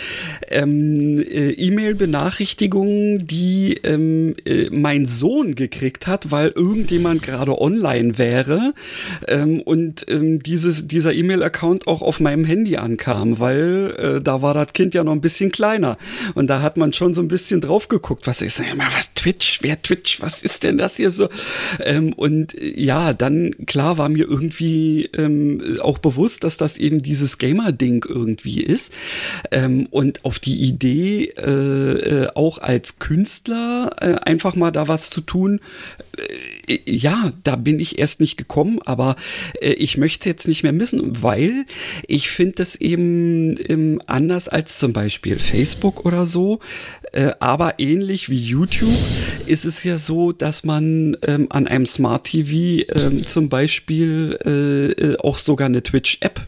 ähm, 0.49 1.19
äh, 1.19 1.51
E-Mail-Benachrichtigungen, 1.51 3.27
die 3.27 3.75
ähm, 3.83 4.35
äh, 4.47 4.71
mein 4.71 5.05
Sohn 5.07 5.55
gekriegt 5.55 6.07
hat, 6.07 6.31
weil 6.31 6.49
irgendjemand 6.49 7.23
gerade 7.23 7.61
online 7.61 8.17
wäre 8.17 8.73
ähm, 9.29 9.61
und 9.61 10.07
ähm, 10.09 10.43
dieses, 10.43 10.89
dieser 10.89 11.13
E-Mail-Account 11.13 11.87
auch 11.87 12.01
auf 12.01 12.19
meinem 12.21 12.47
Handy 12.47 12.79
ankam, 12.79 13.39
weil 13.39 13.95
äh, 13.99 14.23
da 14.23 14.41
war 14.41 14.55
das 14.55 14.73
Kind 14.73 14.95
ja 14.95 15.05
noch 15.05 15.13
ein 15.13 15.21
bisschen 15.21 15.53
kleiner 15.53 15.99
und 16.35 16.47
da 16.49 16.63
hat 16.63 16.79
man 16.79 16.95
schon 16.95 17.13
so 17.13 17.21
ein 17.21 17.29
bisschen 17.29 17.61
drauf 17.61 17.89
geguckt, 17.89 18.27
was 18.27 18.41
ist, 18.41 18.61
was 18.61 19.13
Twitch, 19.17 19.59
wer 19.63 19.83
Twitch, 19.83 20.21
was 20.21 20.43
ist 20.43 20.63
denn 20.63 20.79
das 20.79 20.97
hier 20.97 21.11
so? 21.11 21.29
Ähm, 21.81 22.13
und 22.13 22.55
äh, 22.55 22.81
ja, 22.81 23.13
dann 23.13 23.55
klar 23.67 23.99
war 23.99 24.09
mir 24.09 24.29
irgendwie 24.29 25.11
ähm, 25.17 25.79
auch 25.81 25.99
bewusst, 25.99 26.45
dass 26.45 26.57
das 26.57 26.77
eben 26.77 27.03
dieses 27.03 27.39
Gamer-Ding 27.39 28.07
irgendwie 28.09 28.63
ist. 28.63 28.93
Ähm, 29.51 29.87
und 29.91 30.25
auf 30.25 30.39
die 30.39 30.61
Idee, 30.63 31.33
äh, 31.37 32.25
äh, 32.25 32.29
auch 32.35 32.59
als 32.59 32.99
Künstler 32.99 33.91
äh, 34.01 34.15
einfach 34.25 34.55
mal 34.55 34.71
da 34.71 34.87
was 34.87 35.11
zu 35.11 35.23
tun, 35.23 35.61
äh, 36.69 36.79
ja, 36.87 37.33
da 37.43 37.57
bin 37.57 37.81
ich 37.81 37.99
erst 37.99 38.21
nicht 38.21 38.37
gekommen, 38.37 38.79
aber 38.85 39.17
äh, 39.61 39.73
ich 39.73 39.97
möchte 39.97 40.21
es 40.21 40.27
jetzt 40.27 40.49
nicht 40.49 40.63
mehr 40.63 40.73
missen, 40.73 41.23
weil 41.23 41.65
ich 42.07 42.29
finde 42.29 42.63
es 42.63 42.77
eben 42.77 43.57
ähm, 43.69 44.01
anders 44.07 44.49
als 44.49 44.79
zum 44.79 44.93
Beispiel 44.93 45.39
Facebook 45.39 46.05
oder 46.05 46.27
so. 46.27 46.61
Äh, 47.17 47.33
aber 47.41 47.79
ähnlich 47.79 48.29
wie 48.29 48.39
YouTube 48.39 48.99
ist 49.47 49.65
es 49.65 49.83
ja 49.85 49.97
so, 49.97 50.33
dass 50.33 50.65
man 50.65 51.17
ähm, 51.23 51.47
an 51.49 51.67
einem 51.67 51.87
Smart 51.87 52.25
TV 52.25 52.85
ähm, 52.95 53.25
zum 53.25 53.49
Beispiel 53.49 54.39
äh, 54.45 54.91
äh, 54.91 55.17
auch 55.21 55.39
sogar 55.39 55.65
eine 55.67 55.83
Twitch-App 55.83 56.47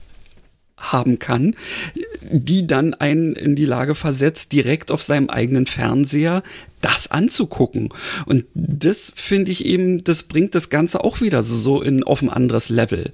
haben 0.77 1.19
kann, 1.19 1.57
die 2.21 2.67
dann 2.67 2.93
einen 2.93 3.35
in 3.35 3.57
die 3.57 3.65
Lage 3.65 3.95
versetzt, 3.95 4.53
direkt 4.53 4.91
auf 4.91 5.03
seinem 5.03 5.31
eigenen 5.31 5.65
Fernseher 5.65 6.43
das 6.83 7.11
anzugucken. 7.11 7.89
Und 8.27 8.45
das 8.53 9.11
finde 9.17 9.51
ich 9.51 9.65
eben, 9.65 10.05
das 10.05 10.25
bringt 10.25 10.55
das 10.55 10.69
Ganze 10.69 11.03
auch 11.03 11.23
wieder 11.23 11.43
so 11.43 11.81
in, 11.81 12.05
auf 12.05 12.21
ein 12.21 12.29
anderes 12.29 12.69
Level. 12.69 13.11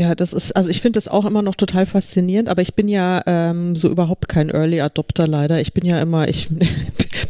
Ja, 0.00 0.14
das 0.14 0.32
ist, 0.32 0.56
also 0.56 0.70
ich 0.70 0.80
finde 0.80 0.96
das 0.96 1.08
auch 1.08 1.26
immer 1.26 1.42
noch 1.42 1.54
total 1.54 1.84
faszinierend, 1.84 2.48
aber 2.48 2.62
ich 2.62 2.72
bin 2.72 2.88
ja 2.88 3.22
ähm, 3.26 3.76
so 3.76 3.90
überhaupt 3.90 4.30
kein 4.30 4.48
Early 4.48 4.80
Adopter 4.80 5.26
leider. 5.26 5.60
Ich 5.60 5.74
bin 5.74 5.84
ja 5.84 6.00
immer, 6.00 6.26
ich 6.26 6.48
bin 6.48 6.66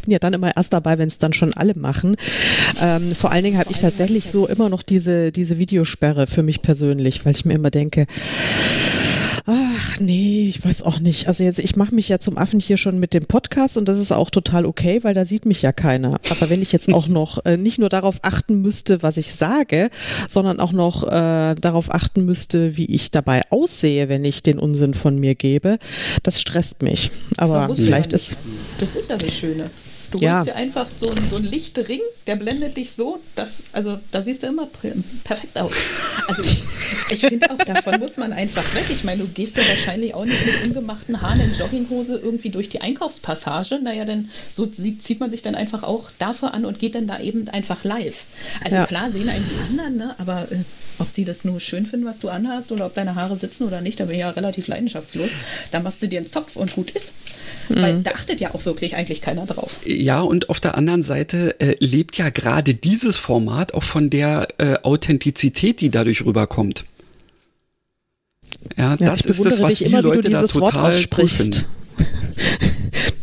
ja 0.07 0.19
dann 0.19 0.31
immer 0.31 0.55
erst 0.55 0.71
dabei, 0.71 0.97
wenn 0.97 1.09
es 1.09 1.17
dann 1.17 1.33
schon 1.33 1.53
alle 1.53 1.75
machen. 1.75 2.15
Ähm, 2.81 3.11
vor 3.11 3.33
allen 3.33 3.43
Dingen 3.43 3.57
habe 3.57 3.71
ich 3.71 3.79
tatsächlich 3.79 4.31
so 4.31 4.47
immer 4.47 4.69
noch 4.69 4.83
diese, 4.83 5.33
diese 5.33 5.57
Videosperre 5.57 6.27
für 6.27 6.43
mich 6.43 6.61
persönlich, 6.61 7.25
weil 7.25 7.35
ich 7.35 7.43
mir 7.43 7.55
immer 7.55 7.71
denke, 7.71 8.07
Ach 9.45 9.99
nee, 9.99 10.47
ich 10.47 10.63
weiß 10.63 10.83
auch 10.83 10.99
nicht. 10.99 11.27
Also 11.27 11.43
jetzt, 11.43 11.59
ich 11.59 11.75
mache 11.75 11.95
mich 11.95 12.09
ja 12.09 12.19
zum 12.19 12.37
Affen 12.37 12.59
hier 12.59 12.77
schon 12.77 12.99
mit 12.99 13.13
dem 13.13 13.25
Podcast 13.25 13.77
und 13.77 13.87
das 13.87 13.99
ist 13.99 14.11
auch 14.11 14.29
total 14.29 14.65
okay, 14.65 15.03
weil 15.03 15.13
da 15.13 15.25
sieht 15.25 15.45
mich 15.45 15.61
ja 15.61 15.71
keiner. 15.71 16.19
Aber 16.29 16.49
wenn 16.49 16.61
ich 16.61 16.71
jetzt 16.71 16.91
auch 16.93 17.07
noch 17.09 17.45
äh, 17.45 17.57
nicht 17.57 17.79
nur 17.79 17.89
darauf 17.89 18.17
achten 18.21 18.61
müsste, 18.61 19.01
was 19.03 19.17
ich 19.17 19.33
sage, 19.33 19.89
sondern 20.29 20.59
auch 20.59 20.71
noch 20.71 21.03
äh, 21.03 21.55
darauf 21.55 21.93
achten 21.93 22.25
müsste, 22.25 22.77
wie 22.77 22.85
ich 22.85 23.11
dabei 23.11 23.43
aussehe, 23.49 24.09
wenn 24.09 24.23
ich 24.23 24.43
den 24.43 24.59
Unsinn 24.59 24.93
von 24.93 25.17
mir 25.17 25.35
gebe, 25.35 25.77
das 26.23 26.39
stresst 26.39 26.81
mich. 26.81 27.11
Aber 27.37 27.73
vielleicht 27.75 28.13
ist. 28.13 28.37
Das 28.79 28.95
ist 28.95 29.09
ja 29.09 29.17
das 29.17 29.35
Schöne. 29.35 29.69
Du 30.11 30.17
ja. 30.19 30.35
holst 30.35 30.47
dir 30.47 30.55
einfach 30.55 30.89
so, 30.89 31.13
so 31.29 31.37
einen 31.37 31.45
Lichtring, 31.45 32.01
der 32.27 32.35
blendet 32.35 32.77
dich 32.77 32.91
so, 32.91 33.19
dass, 33.35 33.63
also 33.71 33.97
da 34.11 34.21
siehst 34.21 34.43
du 34.43 34.47
immer 34.47 34.67
perfekt 35.23 35.57
aus. 35.57 35.73
Also 36.27 36.43
ich, 36.43 36.63
ich 37.09 37.21
finde 37.21 37.49
auch, 37.49 37.57
davon 37.57 37.99
muss 37.99 38.17
man 38.17 38.33
einfach 38.33 38.63
weg. 38.75 38.85
Ich 38.89 39.03
meine, 39.03 39.23
du 39.23 39.27
gehst 39.29 39.57
ja 39.57 39.63
wahrscheinlich 39.67 40.13
auch 40.13 40.25
nicht 40.25 40.45
mit 40.45 40.63
ungemachten 40.63 41.21
Haaren 41.21 41.39
in 41.39 41.53
Jogginghose 41.53 42.17
irgendwie 42.17 42.49
durch 42.49 42.69
die 42.69 42.81
Einkaufspassage. 42.81 43.79
Naja, 43.81 44.05
dann 44.05 44.29
so 44.49 44.65
zieht 44.65 45.19
man 45.19 45.31
sich 45.31 45.41
dann 45.41 45.55
einfach 45.55 45.83
auch 45.83 46.09
dafür 46.19 46.53
an 46.53 46.65
und 46.65 46.79
geht 46.79 46.95
dann 46.95 47.07
da 47.07 47.19
eben 47.19 47.47
einfach 47.49 47.83
live. 47.83 48.25
Also 48.63 48.77
ja. 48.77 48.85
klar 48.85 49.11
sehen 49.11 49.29
einen 49.29 49.49
die 49.49 49.69
anderen, 49.69 49.97
ne? 49.97 50.15
aber 50.17 50.51
äh, 50.51 50.57
ob 50.99 51.13
die 51.13 51.25
das 51.25 51.43
nur 51.43 51.59
schön 51.59 51.85
finden, 51.85 52.05
was 52.05 52.19
du 52.19 52.29
anhast 52.29 52.71
oder 52.71 52.85
ob 52.85 52.93
deine 52.93 53.15
Haare 53.15 53.35
sitzen 53.35 53.65
oder 53.65 53.81
nicht, 53.81 53.99
da 53.99 54.05
bin 54.05 54.15
ich 54.15 54.21
ja 54.21 54.29
relativ 54.29 54.67
leidenschaftslos. 54.67 55.31
Da 55.71 55.79
machst 55.79 56.01
du 56.01 56.07
dir 56.07 56.19
einen 56.19 56.27
Zopf 56.27 56.55
und 56.55 56.75
gut 56.75 56.91
ist. 56.91 57.13
Mhm. 57.69 57.81
Weil 57.81 58.01
da 58.03 58.11
achtet 58.11 58.39
ja 58.39 58.53
auch 58.53 58.65
wirklich 58.65 58.95
eigentlich 58.95 59.21
keiner 59.21 59.45
drauf. 59.45 59.79
Ja, 60.01 60.21
und 60.21 60.49
auf 60.49 60.59
der 60.59 60.75
anderen 60.77 61.03
Seite 61.03 61.59
äh, 61.59 61.75
lebt 61.79 62.17
ja 62.17 62.29
gerade 62.29 62.73
dieses 62.73 63.17
Format 63.17 63.75
auch 63.75 63.83
von 63.83 64.09
der 64.09 64.47
äh, 64.57 64.77
Authentizität, 64.81 65.79
die 65.79 65.91
dadurch 65.91 66.25
rüberkommt. 66.25 66.85
Ja, 68.75 68.95
ja 68.95 69.05
das 69.05 69.21
ist 69.21 69.45
das, 69.45 69.61
was 69.61 69.75
die 69.75 69.83
immer, 69.83 70.01
Leute 70.01 70.31
da 70.31 70.43
total 70.47 70.91
finden. 70.91 71.65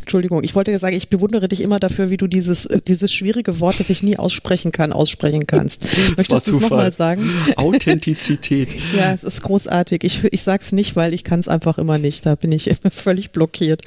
Entschuldigung, 0.08 0.42
ich 0.42 0.54
wollte 0.54 0.70
ja 0.70 0.78
sagen, 0.78 0.96
ich 0.96 1.10
bewundere 1.10 1.48
dich 1.48 1.60
immer 1.60 1.78
dafür, 1.78 2.08
wie 2.08 2.16
du 2.16 2.28
dieses, 2.28 2.64
äh, 2.64 2.80
dieses 2.80 3.12
schwierige 3.12 3.60
Wort, 3.60 3.78
das 3.78 3.90
ich 3.90 4.02
nie 4.02 4.16
aussprechen 4.16 4.72
kann, 4.72 4.94
aussprechen 4.94 5.46
kannst. 5.46 5.84
Möchtest 6.16 6.46
du 6.46 6.52
es 6.52 6.60
nochmal 6.60 6.90
sagen? 6.92 7.30
Authentizität. 7.56 8.70
ja, 8.96 9.12
es 9.12 9.22
ist 9.22 9.42
großartig. 9.42 10.04
Ich, 10.04 10.24
ich 10.24 10.42
sag's 10.42 10.72
nicht, 10.72 10.96
weil 10.96 11.12
ich 11.12 11.24
kann 11.24 11.40
es 11.40 11.46
einfach 11.46 11.76
immer 11.76 11.98
nicht. 11.98 12.24
Da 12.24 12.36
bin 12.36 12.52
ich 12.52 12.68
immer 12.68 12.90
völlig 12.90 13.32
blockiert. 13.32 13.82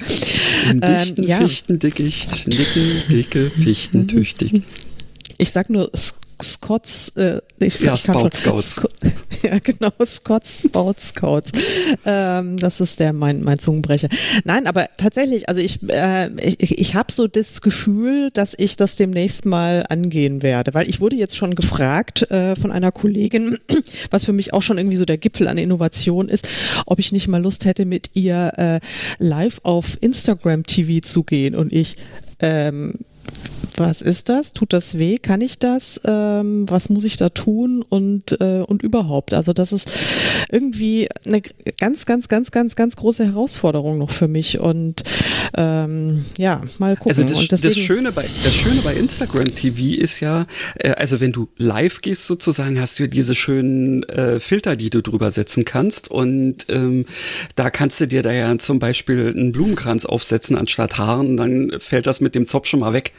Im 0.70 0.80
dichten 0.80 1.24
ähm, 1.24 1.28
ja. 1.28 1.38
Fichtendickicht, 1.38 2.46
nicken, 2.46 3.02
dicke, 3.10 3.50
fichtentüchtig. 3.50 4.62
Ich 5.38 5.50
sag 5.50 5.70
nur 5.70 5.90
Scots, 6.42 7.10
äh, 7.16 7.40
ich, 7.60 7.80
ja, 7.80 7.96
Scout 7.96 8.30
Scouts. 8.32 8.72
Sc 8.72 8.88
ja, 9.42 9.58
genau, 9.58 9.90
Scots 10.04 10.62
Scout 10.62 10.94
Scouts. 10.98 11.52
Ähm, 12.04 12.56
das 12.56 12.80
ist 12.80 13.00
der 13.00 13.12
mein, 13.12 13.42
mein 13.42 13.58
Zungenbrecher. 13.58 14.08
Nein, 14.44 14.66
aber 14.66 14.88
tatsächlich, 14.96 15.48
also 15.48 15.60
ich, 15.60 15.80
äh, 15.88 16.30
ich, 16.40 16.78
ich 16.78 16.94
habe 16.94 17.12
so 17.12 17.26
das 17.26 17.60
Gefühl, 17.60 18.30
dass 18.32 18.54
ich 18.58 18.76
das 18.76 18.96
demnächst 18.96 19.44
mal 19.44 19.84
angehen 19.88 20.42
werde, 20.42 20.74
weil 20.74 20.88
ich 20.88 21.00
wurde 21.00 21.16
jetzt 21.16 21.36
schon 21.36 21.54
gefragt 21.54 22.30
äh, 22.30 22.56
von 22.56 22.72
einer 22.72 22.92
Kollegin, 22.92 23.58
was 24.10 24.24
für 24.24 24.32
mich 24.32 24.52
auch 24.52 24.62
schon 24.62 24.78
irgendwie 24.78 24.96
so 24.96 25.04
der 25.04 25.18
Gipfel 25.18 25.48
an 25.48 25.58
Innovation 25.58 26.28
ist, 26.28 26.48
ob 26.86 26.98
ich 26.98 27.12
nicht 27.12 27.28
mal 27.28 27.42
Lust 27.42 27.64
hätte, 27.64 27.84
mit 27.84 28.10
ihr 28.14 28.52
äh, 28.56 28.80
live 29.18 29.60
auf 29.62 29.98
Instagram 30.00 30.64
TV 30.64 31.06
zu 31.06 31.22
gehen 31.22 31.54
und 31.54 31.72
ich 31.72 31.96
ähm, 32.40 32.94
was 33.76 34.02
ist 34.02 34.28
das? 34.28 34.52
Tut 34.52 34.72
das 34.72 34.98
weh? 34.98 35.18
Kann 35.18 35.40
ich 35.40 35.58
das? 35.58 36.00
Ähm, 36.04 36.68
was 36.68 36.88
muss 36.88 37.04
ich 37.04 37.16
da 37.16 37.30
tun? 37.30 37.84
Und, 37.88 38.40
äh, 38.40 38.62
und 38.66 38.82
überhaupt. 38.82 39.34
Also 39.34 39.52
das 39.52 39.72
ist 39.72 39.90
irgendwie 40.50 41.08
eine 41.26 41.42
ganz, 41.78 42.06
ganz, 42.06 42.28
ganz, 42.28 42.50
ganz, 42.50 42.76
ganz 42.76 42.96
große 42.96 43.24
Herausforderung 43.24 43.98
noch 43.98 44.10
für 44.10 44.28
mich. 44.28 44.58
Und 44.60 45.02
ähm, 45.56 46.24
ja, 46.38 46.62
mal 46.78 46.96
gucken. 46.96 47.10
Also 47.24 47.46
das, 47.46 47.60
das, 47.60 47.78
Schöne 47.78 48.12
bei, 48.12 48.26
das 48.44 48.54
Schöne 48.54 48.80
bei 48.82 48.94
Instagram 48.94 49.44
TV 49.44 50.00
ist 50.00 50.20
ja, 50.20 50.46
äh, 50.78 50.90
also 50.90 51.20
wenn 51.20 51.32
du 51.32 51.48
live 51.56 52.00
gehst 52.00 52.26
sozusagen, 52.26 52.78
hast 52.80 52.98
du 52.98 53.04
ja 53.04 53.08
diese 53.08 53.34
schönen 53.34 54.02
äh, 54.04 54.38
Filter, 54.40 54.76
die 54.76 54.90
du 54.90 55.02
drüber 55.02 55.30
setzen 55.30 55.64
kannst. 55.64 56.10
Und 56.10 56.66
ähm, 56.68 57.06
da 57.56 57.70
kannst 57.70 58.00
du 58.00 58.06
dir 58.06 58.22
da 58.22 58.32
ja 58.32 58.58
zum 58.58 58.78
Beispiel 58.78 59.32
einen 59.34 59.52
Blumenkranz 59.52 60.04
aufsetzen 60.04 60.56
anstatt 60.56 60.98
Haaren. 60.98 61.36
Dann 61.36 61.72
fällt 61.78 62.06
das 62.06 62.20
mit 62.20 62.34
dem 62.34 62.46
Zopf 62.46 62.66
schon 62.66 62.80
mal 62.80 62.92
weg. 62.92 63.12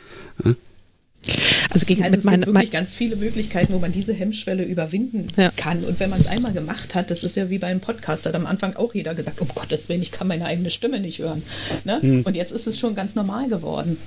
Also, 1.69 1.85
gegen, 1.85 2.03
also 2.03 2.17
es 2.17 2.23
gibt 2.23 2.45
wirklich 2.45 2.71
ganz 2.71 2.93
viele 2.93 3.15
Möglichkeiten, 3.15 3.73
wo 3.73 3.79
man 3.79 3.91
diese 3.91 4.13
Hemmschwelle 4.13 4.63
überwinden 4.63 5.27
ja. 5.37 5.51
kann. 5.55 5.83
Und 5.85 5.99
wenn 5.99 6.09
man 6.09 6.19
es 6.19 6.27
einmal 6.27 6.51
gemacht 6.51 6.95
hat, 6.95 7.09
das 7.11 7.23
ist 7.23 7.35
ja 7.35 7.49
wie 7.49 7.59
beim 7.59 7.79
Podcast, 7.79 8.25
hat 8.25 8.35
am 8.35 8.45
Anfang 8.45 8.75
auch 8.75 8.93
jeder 8.93 9.15
gesagt, 9.15 9.39
um 9.39 9.47
Gottes 9.47 9.89
Willen, 9.89 10.01
ich 10.01 10.11
kann 10.11 10.27
meine 10.27 10.45
eigene 10.45 10.69
Stimme 10.69 10.99
nicht 10.99 11.19
hören. 11.19 11.41
Ne? 11.85 12.01
Hm. 12.01 12.21
Und 12.23 12.35
jetzt 12.35 12.51
ist 12.51 12.67
es 12.67 12.77
schon 12.77 12.93
ganz 12.93 13.15
normal 13.15 13.47
geworden. 13.47 13.97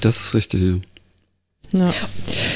Das 0.00 0.16
ist 0.16 0.34
richtig, 0.34 0.62
ja. 0.62 0.80
Ja. 1.72 1.92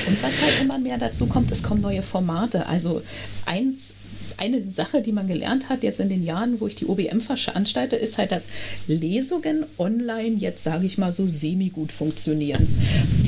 Und 0.06 0.22
was 0.22 0.40
halt 0.40 0.62
immer 0.62 0.78
mehr 0.78 0.98
dazu 0.98 1.26
kommt, 1.26 1.50
es 1.50 1.62
kommen 1.62 1.80
neue 1.80 2.02
Formate. 2.02 2.66
Also 2.66 3.02
eins 3.46 3.94
eine 4.40 4.62
Sache, 4.70 5.02
die 5.02 5.12
man 5.12 5.28
gelernt 5.28 5.68
hat 5.68 5.82
jetzt 5.82 6.00
in 6.00 6.08
den 6.08 6.24
Jahren, 6.24 6.60
wo 6.60 6.66
ich 6.66 6.74
die 6.74 6.86
OBM 6.86 7.20
veranstalte, 7.20 7.96
ist 7.96 8.16
halt, 8.18 8.32
dass 8.32 8.48
Lesungen 8.88 9.64
online 9.78 10.36
jetzt, 10.36 10.64
sage 10.64 10.86
ich 10.86 10.96
mal, 10.96 11.12
so 11.12 11.26
semi-gut 11.26 11.92
funktionieren. 11.92 12.66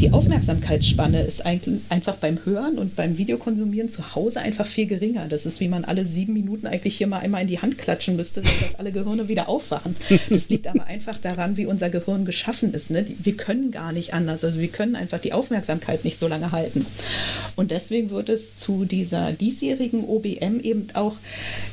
Die 0.00 0.10
Aufmerksamkeitsspanne 0.10 1.22
ist 1.22 1.44
eigentlich 1.44 1.80
einfach 1.90 2.16
beim 2.16 2.44
Hören 2.44 2.78
und 2.78 2.96
beim 2.96 3.18
Videokonsumieren 3.18 3.88
zu 3.88 4.14
Hause 4.14 4.40
einfach 4.40 4.66
viel 4.66 4.86
geringer. 4.86 5.28
Das 5.28 5.44
ist, 5.44 5.60
wie 5.60 5.68
man 5.68 5.84
alle 5.84 6.06
sieben 6.06 6.32
Minuten 6.32 6.66
eigentlich 6.66 6.96
hier 6.96 7.06
mal 7.06 7.18
einmal 7.18 7.42
in 7.42 7.48
die 7.48 7.60
Hand 7.60 7.78
klatschen 7.78 8.16
müsste, 8.16 8.40
dass 8.40 8.74
alle 8.78 8.90
Gehirne 8.90 9.28
wieder 9.28 9.48
aufwachen. 9.48 9.94
Das 10.30 10.48
liegt 10.48 10.66
aber 10.66 10.86
einfach 10.86 11.18
daran, 11.18 11.56
wie 11.56 11.66
unser 11.66 11.90
Gehirn 11.90 12.24
geschaffen 12.24 12.72
ist. 12.72 12.90
Ne? 12.90 13.04
Wir 13.22 13.36
können 13.36 13.70
gar 13.70 13.92
nicht 13.92 14.14
anders. 14.14 14.44
Also 14.44 14.58
wir 14.58 14.68
können 14.68 14.96
einfach 14.96 15.18
die 15.18 15.32
Aufmerksamkeit 15.32 16.04
nicht 16.04 16.16
so 16.16 16.26
lange 16.26 16.52
halten. 16.52 16.86
Und 17.54 17.70
deswegen 17.70 18.10
wird 18.10 18.28
es 18.28 18.54
zu 18.54 18.84
dieser 18.84 19.32
diesjährigen 19.32 20.04
OBM 20.04 20.60
eben 20.62 20.86
auch 20.94 21.01
auch 21.02 21.16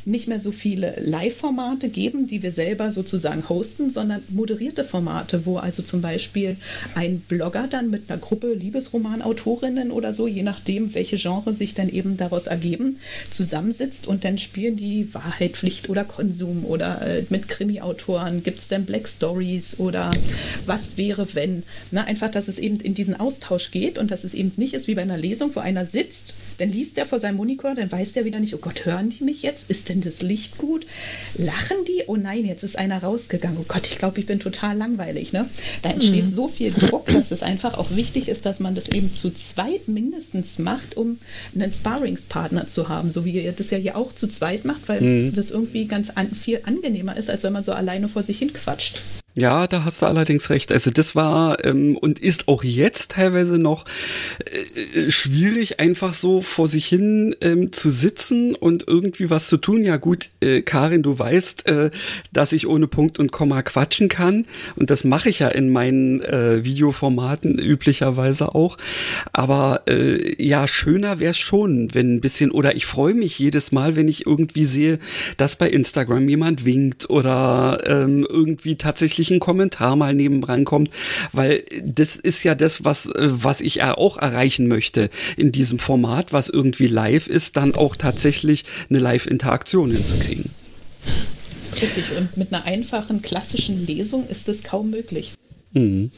nicht 0.06 0.28
mehr 0.28 0.40
so 0.40 0.52
viele 0.52 0.96
Live-Formate 1.00 1.90
geben, 1.90 2.28
die 2.28 2.42
wir 2.42 2.52
selber 2.52 2.92
sozusagen 2.92 3.48
hosten, 3.48 3.90
sondern 3.90 4.22
moderierte 4.30 4.84
Formate, 4.84 5.46
wo 5.46 5.58
also 5.58 5.84
zum 5.84 6.02
Beispiel 6.02 6.58
ein 6.96 7.20
Blogger 7.20 7.68
dann 7.70 7.90
mit 7.90 8.10
einer 8.10 8.20
Gruppe 8.20 8.54
Liebesromanautorinnen 8.54 9.92
oder 9.92 10.14
so, 10.14 10.28
je 10.28 10.44
nachdem, 10.44 10.94
welche 10.94 11.18
Genre 11.18 11.54
sich 11.54 11.74
dann 11.74 11.90
eben 11.90 12.18
daraus 12.18 12.48
ergeben, 12.48 13.00
zusammensitzt 13.30 14.08
und 14.08 14.24
dann 14.24 14.38
spielen 14.38 14.76
die 14.76 15.14
Wahrheit, 15.14 15.54
Pflicht 15.54 15.90
oder 15.90 16.04
Konsum 16.04 16.66
oder 16.66 17.02
äh, 17.06 17.24
mit 17.30 17.48
Krimi-Autoren 17.48 18.44
gibt 18.44 18.60
es 18.60 18.68
dann 18.68 18.86
Black 18.86 19.08
Stories 19.08 19.80
oder 19.80 20.12
was 20.66 20.98
wäre, 20.98 21.28
wenn. 21.34 21.64
Na, 21.92 22.04
einfach, 22.06 22.32
dass 22.32 22.48
es 22.48 22.60
eben 22.60 22.80
in 22.80 22.94
diesen 22.94 23.20
Austausch 23.20 23.72
geht 23.72 23.98
und 23.98 24.12
dass 24.12 24.24
es 24.24 24.34
eben 24.34 24.52
nicht 24.58 24.74
ist 24.74 24.88
wie 24.88 24.96
bei 24.96 25.02
einer 25.02 25.18
Lesung, 25.18 25.56
wo 25.56 25.60
einer 25.60 25.86
sitzt, 25.86 26.34
dann 26.58 26.70
liest 26.70 26.98
er 26.98 27.06
vor 27.06 27.20
seinem 27.20 27.38
Monitor, 27.38 27.76
dann 27.76 27.92
weiß 27.92 28.14
der 28.14 28.26
wieder 28.26 28.40
nicht, 28.40 28.56
oh 28.56 28.60
Gott, 28.60 28.86
hören 28.86 29.10
die 29.10 29.19
mich 29.22 29.42
jetzt? 29.42 29.70
Ist 29.70 29.90
denn 29.90 30.02
das 30.02 30.22
Licht 30.22 30.58
gut? 30.58 30.86
Lachen 31.36 31.78
die? 31.88 32.04
Oh 32.08 32.16
nein, 32.16 32.46
jetzt 32.46 32.64
ist 32.64 32.78
einer 32.78 33.02
rausgegangen. 33.02 33.58
Oh 33.60 33.66
Gott, 33.68 33.88
ich 33.88 33.98
glaube, 33.98 34.20
ich 34.20 34.26
bin 34.26 34.40
total 34.40 34.78
langweilig. 34.78 35.34
Ne? 35.34 35.50
Da 35.82 35.90
entsteht 35.90 36.26
mhm. 36.26 36.30
so 36.30 36.48
viel 36.48 36.72
Druck, 36.72 37.08
dass 37.08 37.32
es 37.32 37.44
einfach 37.44 37.78
auch 37.78 37.92
wichtig 37.92 38.28
ist, 38.28 38.46
dass 38.46 38.60
man 38.60 38.76
das 38.76 38.90
eben 38.90 39.14
zu 39.14 39.32
zweit 39.32 39.88
mindestens 39.88 40.60
macht, 40.60 40.98
um 40.98 41.20
einen 41.56 41.72
Sparringspartner 41.72 42.68
zu 42.68 42.90
haben, 42.90 43.10
so 43.10 43.26
wie 43.26 43.32
ihr 43.32 43.52
das 43.52 43.70
ja 43.70 43.78
hier 43.78 43.96
auch 43.96 44.14
zu 44.14 44.28
zweit 44.28 44.66
macht, 44.66 44.88
weil 44.88 45.02
mhm. 45.02 45.36
das 45.36 45.52
irgendwie 45.52 45.86
ganz 45.86 46.10
an, 46.10 46.32
viel 46.32 46.62
angenehmer 46.64 47.18
ist, 47.18 47.30
als 47.30 47.44
wenn 47.44 47.54
man 47.54 47.64
so 47.64 47.72
alleine 47.72 48.10
vor 48.10 48.24
sich 48.24 48.40
hin 48.40 48.54
quatscht. 48.54 49.02
Ja, 49.36 49.68
da 49.68 49.86
hast 49.86 50.02
du 50.02 50.08
allerdings 50.08 50.50
recht. 50.50 50.72
Also 50.72 50.90
das 50.90 51.16
war 51.16 51.64
ähm, 51.64 51.96
und 51.96 52.18
ist 52.20 52.48
auch 52.48 52.64
jetzt 52.64 53.12
teilweise 53.12 53.60
noch 53.60 53.86
äh, 54.40 55.06
äh, 55.06 55.12
schwierig, 55.12 55.80
einfach 55.80 56.14
so 56.16 56.42
vor 56.42 56.68
sich 56.68 56.88
hin 56.88 57.36
ähm, 57.42 57.72
zu 57.72 57.92
sitzen 57.92 58.56
und 58.56 58.88
irgendwie 58.88 59.30
was 59.30 59.48
zu 59.48 59.58
tun. 59.58 59.84
Ja 59.84 59.98
gut, 59.98 60.30
äh, 60.42 60.62
Karin, 60.64 61.04
du 61.04 61.18
weißt, 61.18 61.68
äh, 61.68 61.92
dass 62.34 62.52
ich 62.54 62.68
ohne 62.68 62.88
Punkt 62.88 63.20
und 63.20 63.32
Komma 63.32 63.62
quatschen 63.62 64.10
kann 64.10 64.46
und 64.76 64.90
das 64.90 65.04
mache 65.04 65.30
ich 65.30 65.40
ja 65.40 65.48
in 65.48 65.70
meinen 65.70 66.22
äh, 66.22 66.66
Videoformaten 66.66 67.60
üblicherweise 67.60 68.56
auch. 68.56 68.78
Aber 69.32 69.84
äh, 69.88 70.44
ja, 70.44 70.68
schöner 70.68 71.20
wäre 71.20 71.32
es 71.32 71.38
schon, 71.38 71.94
wenn 71.94 72.16
ein 72.16 72.22
bisschen 72.22 72.50
oder 72.50 72.76
ich 72.76 72.88
freue 72.88 73.14
mich 73.14 73.38
jedes 73.38 73.72
Mal, 73.72 73.96
wenn 73.96 74.08
ich 74.08 74.26
irgendwie 74.26 74.66
sehe, 74.66 74.98
dass 75.38 75.56
bei 75.56 75.70
Instagram 75.70 76.28
jemand 76.28 76.66
winkt 76.66 77.10
oder 77.12 77.84
ähm, 77.86 78.26
irgendwie 78.28 78.76
tatsächlich 78.76 79.19
tatsächlich 79.20 79.32
ein 79.32 79.40
Kommentar 79.40 79.96
mal 79.96 80.14
nebenan 80.14 80.64
kommt, 80.64 80.92
weil 81.34 81.64
das 81.84 82.16
ist 82.16 82.44
ja 82.44 82.56
das, 82.56 82.86
was, 82.86 83.08
äh, 83.08 83.30
was 83.30 83.60
ich 83.60 83.84
auch 83.84 84.18
erreichen 84.18 84.68
möchte 84.68 85.10
in 85.36 85.52
diesem 85.52 85.80
Format, 85.80 86.32
was 86.32 86.48
irgendwie 86.48 86.88
live 86.88 87.28
ist, 87.28 87.58
dann 87.58 87.76
auch 87.76 87.98
tatsächlich 87.98 88.64
eine 88.90 89.00
Live-Interaktion 89.00 89.92
hinzukriegen. 89.92 90.52
Richtig, 91.82 92.06
und 92.18 92.38
mit 92.38 92.54
einer 92.54 92.66
einfachen 92.66 93.22
klassischen 93.22 93.86
Lesung 93.86 94.28
ist 94.28 94.48
es 94.48 94.64
kaum 94.64 94.90
möglich. 94.90 95.34
Mhm. 95.74 96.12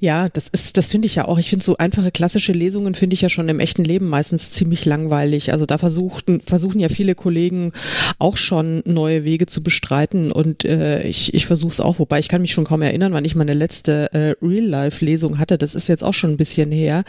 Ja, 0.00 0.28
das 0.28 0.48
ist, 0.48 0.76
das 0.76 0.88
finde 0.88 1.06
ich 1.06 1.14
ja 1.14 1.26
auch. 1.26 1.38
Ich 1.38 1.50
finde 1.50 1.64
so 1.64 1.76
einfache 1.76 2.10
klassische 2.10 2.52
Lesungen 2.52 2.94
finde 2.94 3.14
ich 3.14 3.20
ja 3.20 3.28
schon 3.28 3.48
im 3.48 3.60
echten 3.60 3.84
Leben 3.84 4.08
meistens 4.08 4.50
ziemlich 4.50 4.84
langweilig. 4.84 5.52
Also 5.52 5.66
da 5.66 5.78
versuchten, 5.78 6.40
versuchen 6.40 6.80
ja 6.80 6.88
viele 6.88 7.14
Kollegen 7.14 7.72
auch 8.18 8.36
schon 8.36 8.82
neue 8.86 9.24
Wege 9.24 9.46
zu 9.46 9.62
bestreiten 9.62 10.32
und 10.32 10.64
äh, 10.64 11.02
ich, 11.02 11.34
ich 11.34 11.46
versuche 11.46 11.72
es 11.72 11.80
auch, 11.80 11.98
wobei 11.98 12.18
ich 12.18 12.28
kann 12.28 12.42
mich 12.42 12.52
schon 12.52 12.64
kaum 12.64 12.82
erinnern, 12.82 13.12
wann 13.12 13.24
ich 13.24 13.34
meine 13.34 13.54
letzte 13.54 14.12
äh, 14.12 14.34
Real-Life-Lesung 14.42 15.38
hatte. 15.38 15.58
Das 15.58 15.74
ist 15.74 15.88
jetzt 15.88 16.04
auch 16.04 16.14
schon 16.14 16.30
ein 16.30 16.36
bisschen 16.36 16.72
her. 16.72 17.04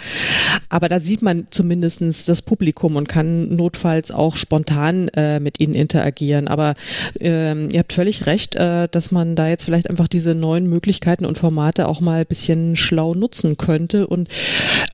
Aber 0.69 0.89
da 0.89 0.99
sieht 0.99 1.21
man 1.21 1.47
zumindestens 1.49 2.25
das 2.25 2.41
Publikum 2.41 2.95
und 2.95 3.07
kann 3.07 3.55
notfalls 3.55 4.11
auch 4.11 4.35
spontan 4.35 5.07
äh, 5.09 5.39
mit 5.39 5.59
ihnen 5.59 5.75
interagieren. 5.75 6.47
Aber 6.47 6.75
ähm, 7.19 7.69
ihr 7.71 7.79
habt 7.79 7.93
völlig 7.93 8.25
recht, 8.25 8.55
äh, 8.55 8.87
dass 8.89 9.11
man 9.11 9.35
da 9.35 9.47
jetzt 9.47 9.63
vielleicht 9.63 9.89
einfach 9.89 10.07
diese 10.07 10.35
neuen 10.35 10.69
Möglichkeiten 10.69 11.25
und 11.25 11.37
Formate 11.37 11.87
auch 11.87 12.01
mal 12.01 12.24
ein 12.25 12.27
bisschen 12.27 12.75
schlau 12.75 13.13
nutzen 13.13 13.57
könnte. 13.57 14.07
Und 14.07 14.29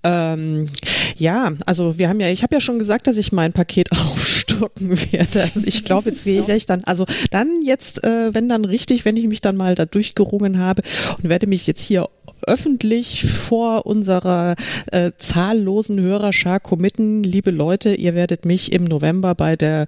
ähm, 0.04 0.70
ja, 1.18 1.52
also 1.66 1.98
wir 1.98 2.10
haben 2.10 2.20
ja, 2.20 2.30
ich 2.30 2.44
habe 2.44 2.56
ja 2.56 2.62
schon 2.62 2.80
gesagt, 2.80 3.08
dass 3.08 3.18
ich 3.18 3.32
mein 3.32 3.54
Paket 3.54 3.92
aufstocken 3.92 4.90
werde. 5.12 5.42
Also 5.42 5.62
ich 5.66 5.86
glaube, 5.86 6.10
jetzt 6.10 6.26
wäre 6.26 6.56
ich 6.56 6.66
dann, 6.66 6.84
also 6.84 7.06
dann 7.30 7.62
jetzt, 7.64 8.04
äh, 8.04 8.34
wenn 8.34 8.50
dann 8.50 8.66
richtig, 8.66 9.06
wenn 9.06 9.18
ich 9.18 9.28
mich 9.28 9.42
dann 9.42 9.56
mal 9.56 9.76
da 9.76 9.86
durchgerungen 9.86 10.60
habe 10.60 10.82
und 11.18 11.30
werde 11.30 11.48
mich 11.48 11.68
jetzt 11.68 11.84
hier 11.84 12.08
öffentlich 12.48 13.26
vor 13.26 13.86
unserer 13.86 14.56
äh, 14.92 15.12
zahllosen 15.18 16.00
Hörerschar 16.00 16.60
committen. 16.60 17.24
Liebe 17.24 17.52
Leute, 17.52 17.94
ihr 17.94 18.16
werdet 18.16 18.46
mich 18.46 18.72
im 18.72 18.86
November 18.86 19.36
bei 19.36 19.56
der 19.56 19.86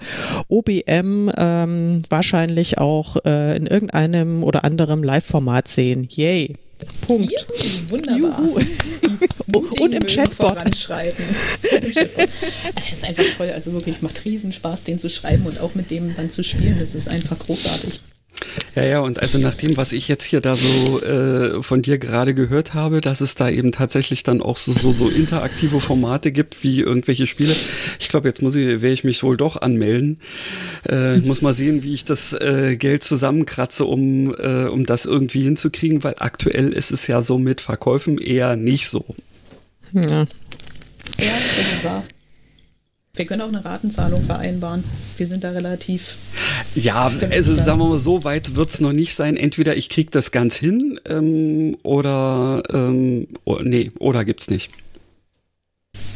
OBM 0.49 1.31
ähm, 1.35 2.01
wahrscheinlich 2.09 2.77
auch 2.77 3.17
äh, 3.25 3.57
in 3.57 3.67
irgendeinem 3.67 4.43
oder 4.43 4.63
anderem 4.63 5.03
Live-Format 5.03 5.67
sehen. 5.67 6.07
Yay! 6.09 6.53
Punkt. 7.01 7.31
Juhu, 7.31 7.89
wunderbar. 7.89 8.41
Juhu. 8.41 8.59
Und 9.79 9.93
im 9.93 10.05
Chatbot. 10.05 10.35
Voranschreiten. 10.35 11.23
das 12.75 12.91
ist 12.91 13.03
einfach 13.03 13.23
toll. 13.37 13.51
Also 13.51 13.73
wirklich, 13.73 14.01
macht 14.01 14.25
riesen 14.25 14.51
Spaß, 14.51 14.83
den 14.83 14.97
zu 14.97 15.09
schreiben 15.09 15.45
und 15.45 15.59
auch 15.59 15.75
mit 15.75 15.91
dem 15.91 16.15
dann 16.15 16.29
zu 16.29 16.43
spielen. 16.43 16.77
Das 16.79 16.95
ist 16.95 17.07
einfach 17.07 17.37
großartig. 17.37 17.99
Ja, 18.75 18.83
ja, 18.83 18.99
und 18.99 19.21
also 19.21 19.37
nach 19.37 19.55
dem, 19.55 19.77
was 19.77 19.91
ich 19.93 20.07
jetzt 20.07 20.23
hier 20.23 20.41
da 20.41 20.55
so 20.55 21.01
äh, 21.01 21.61
von 21.61 21.81
dir 21.81 21.97
gerade 21.97 22.33
gehört 22.33 22.73
habe, 22.73 23.01
dass 23.01 23.21
es 23.21 23.35
da 23.35 23.49
eben 23.49 23.71
tatsächlich 23.71 24.23
dann 24.23 24.41
auch 24.41 24.57
so, 24.57 24.71
so, 24.71 24.91
so 24.91 25.09
interaktive 25.09 25.79
Formate 25.79 26.31
gibt, 26.31 26.63
wie 26.63 26.81
irgendwelche 26.81 27.27
Spiele. 27.27 27.55
Ich 27.99 28.09
glaube, 28.09 28.27
jetzt 28.27 28.41
muss 28.41 28.55
ich, 28.55 28.67
werde 28.67 28.93
ich 28.93 29.03
mich 29.03 29.23
wohl 29.23 29.37
doch 29.37 29.61
anmelden. 29.61 30.19
Äh, 30.89 31.17
ich 31.17 31.25
muss 31.25 31.41
mal 31.41 31.53
sehen, 31.53 31.83
wie 31.83 31.93
ich 31.93 32.05
das 32.05 32.33
äh, 32.33 32.75
Geld 32.77 33.03
zusammenkratze, 33.03 33.85
um, 33.85 34.33
äh, 34.35 34.65
um 34.65 34.85
das 34.85 35.05
irgendwie 35.05 35.43
hinzukriegen, 35.43 36.03
weil 36.03 36.15
aktuell 36.17 36.73
ist 36.73 36.91
es 36.91 37.07
ja 37.07 37.21
so 37.21 37.37
mit 37.37 37.61
Verkäufen 37.61 38.17
eher 38.17 38.55
nicht 38.55 38.87
so. 38.87 39.05
Ja. 39.93 40.01
Ja, 40.01 40.25
das 41.17 41.57
ist 41.57 41.83
wahr. 41.83 42.03
Wir 43.15 43.27
können 43.27 43.41
auch 43.41 43.47
eine 43.47 43.63
Ratenzahlung 43.63 44.23
vereinbaren. 44.23 44.83
Wir 45.17 45.27
sind 45.27 45.43
da 45.43 45.51
relativ. 45.51 46.17
Ja, 46.73 47.11
also 47.29 47.53
sagen 47.53 47.77
wir 47.77 47.89
mal, 47.89 47.99
so 47.99 48.23
weit 48.23 48.55
wird 48.55 48.71
es 48.71 48.79
noch 48.79 48.91
nicht 48.91 49.13
sein. 49.13 49.37
Entweder 49.37 49.77
ich 49.77 49.87
kriege 49.87 50.09
das 50.09 50.31
ganz 50.31 50.55
hin 50.55 50.99
ähm, 51.05 51.77
oder 51.83 52.63
ähm, 52.73 53.27
oh, 53.43 53.59
nee, 53.61 53.91
oder 53.99 54.25
gibt's 54.25 54.49
nicht. 54.49 54.71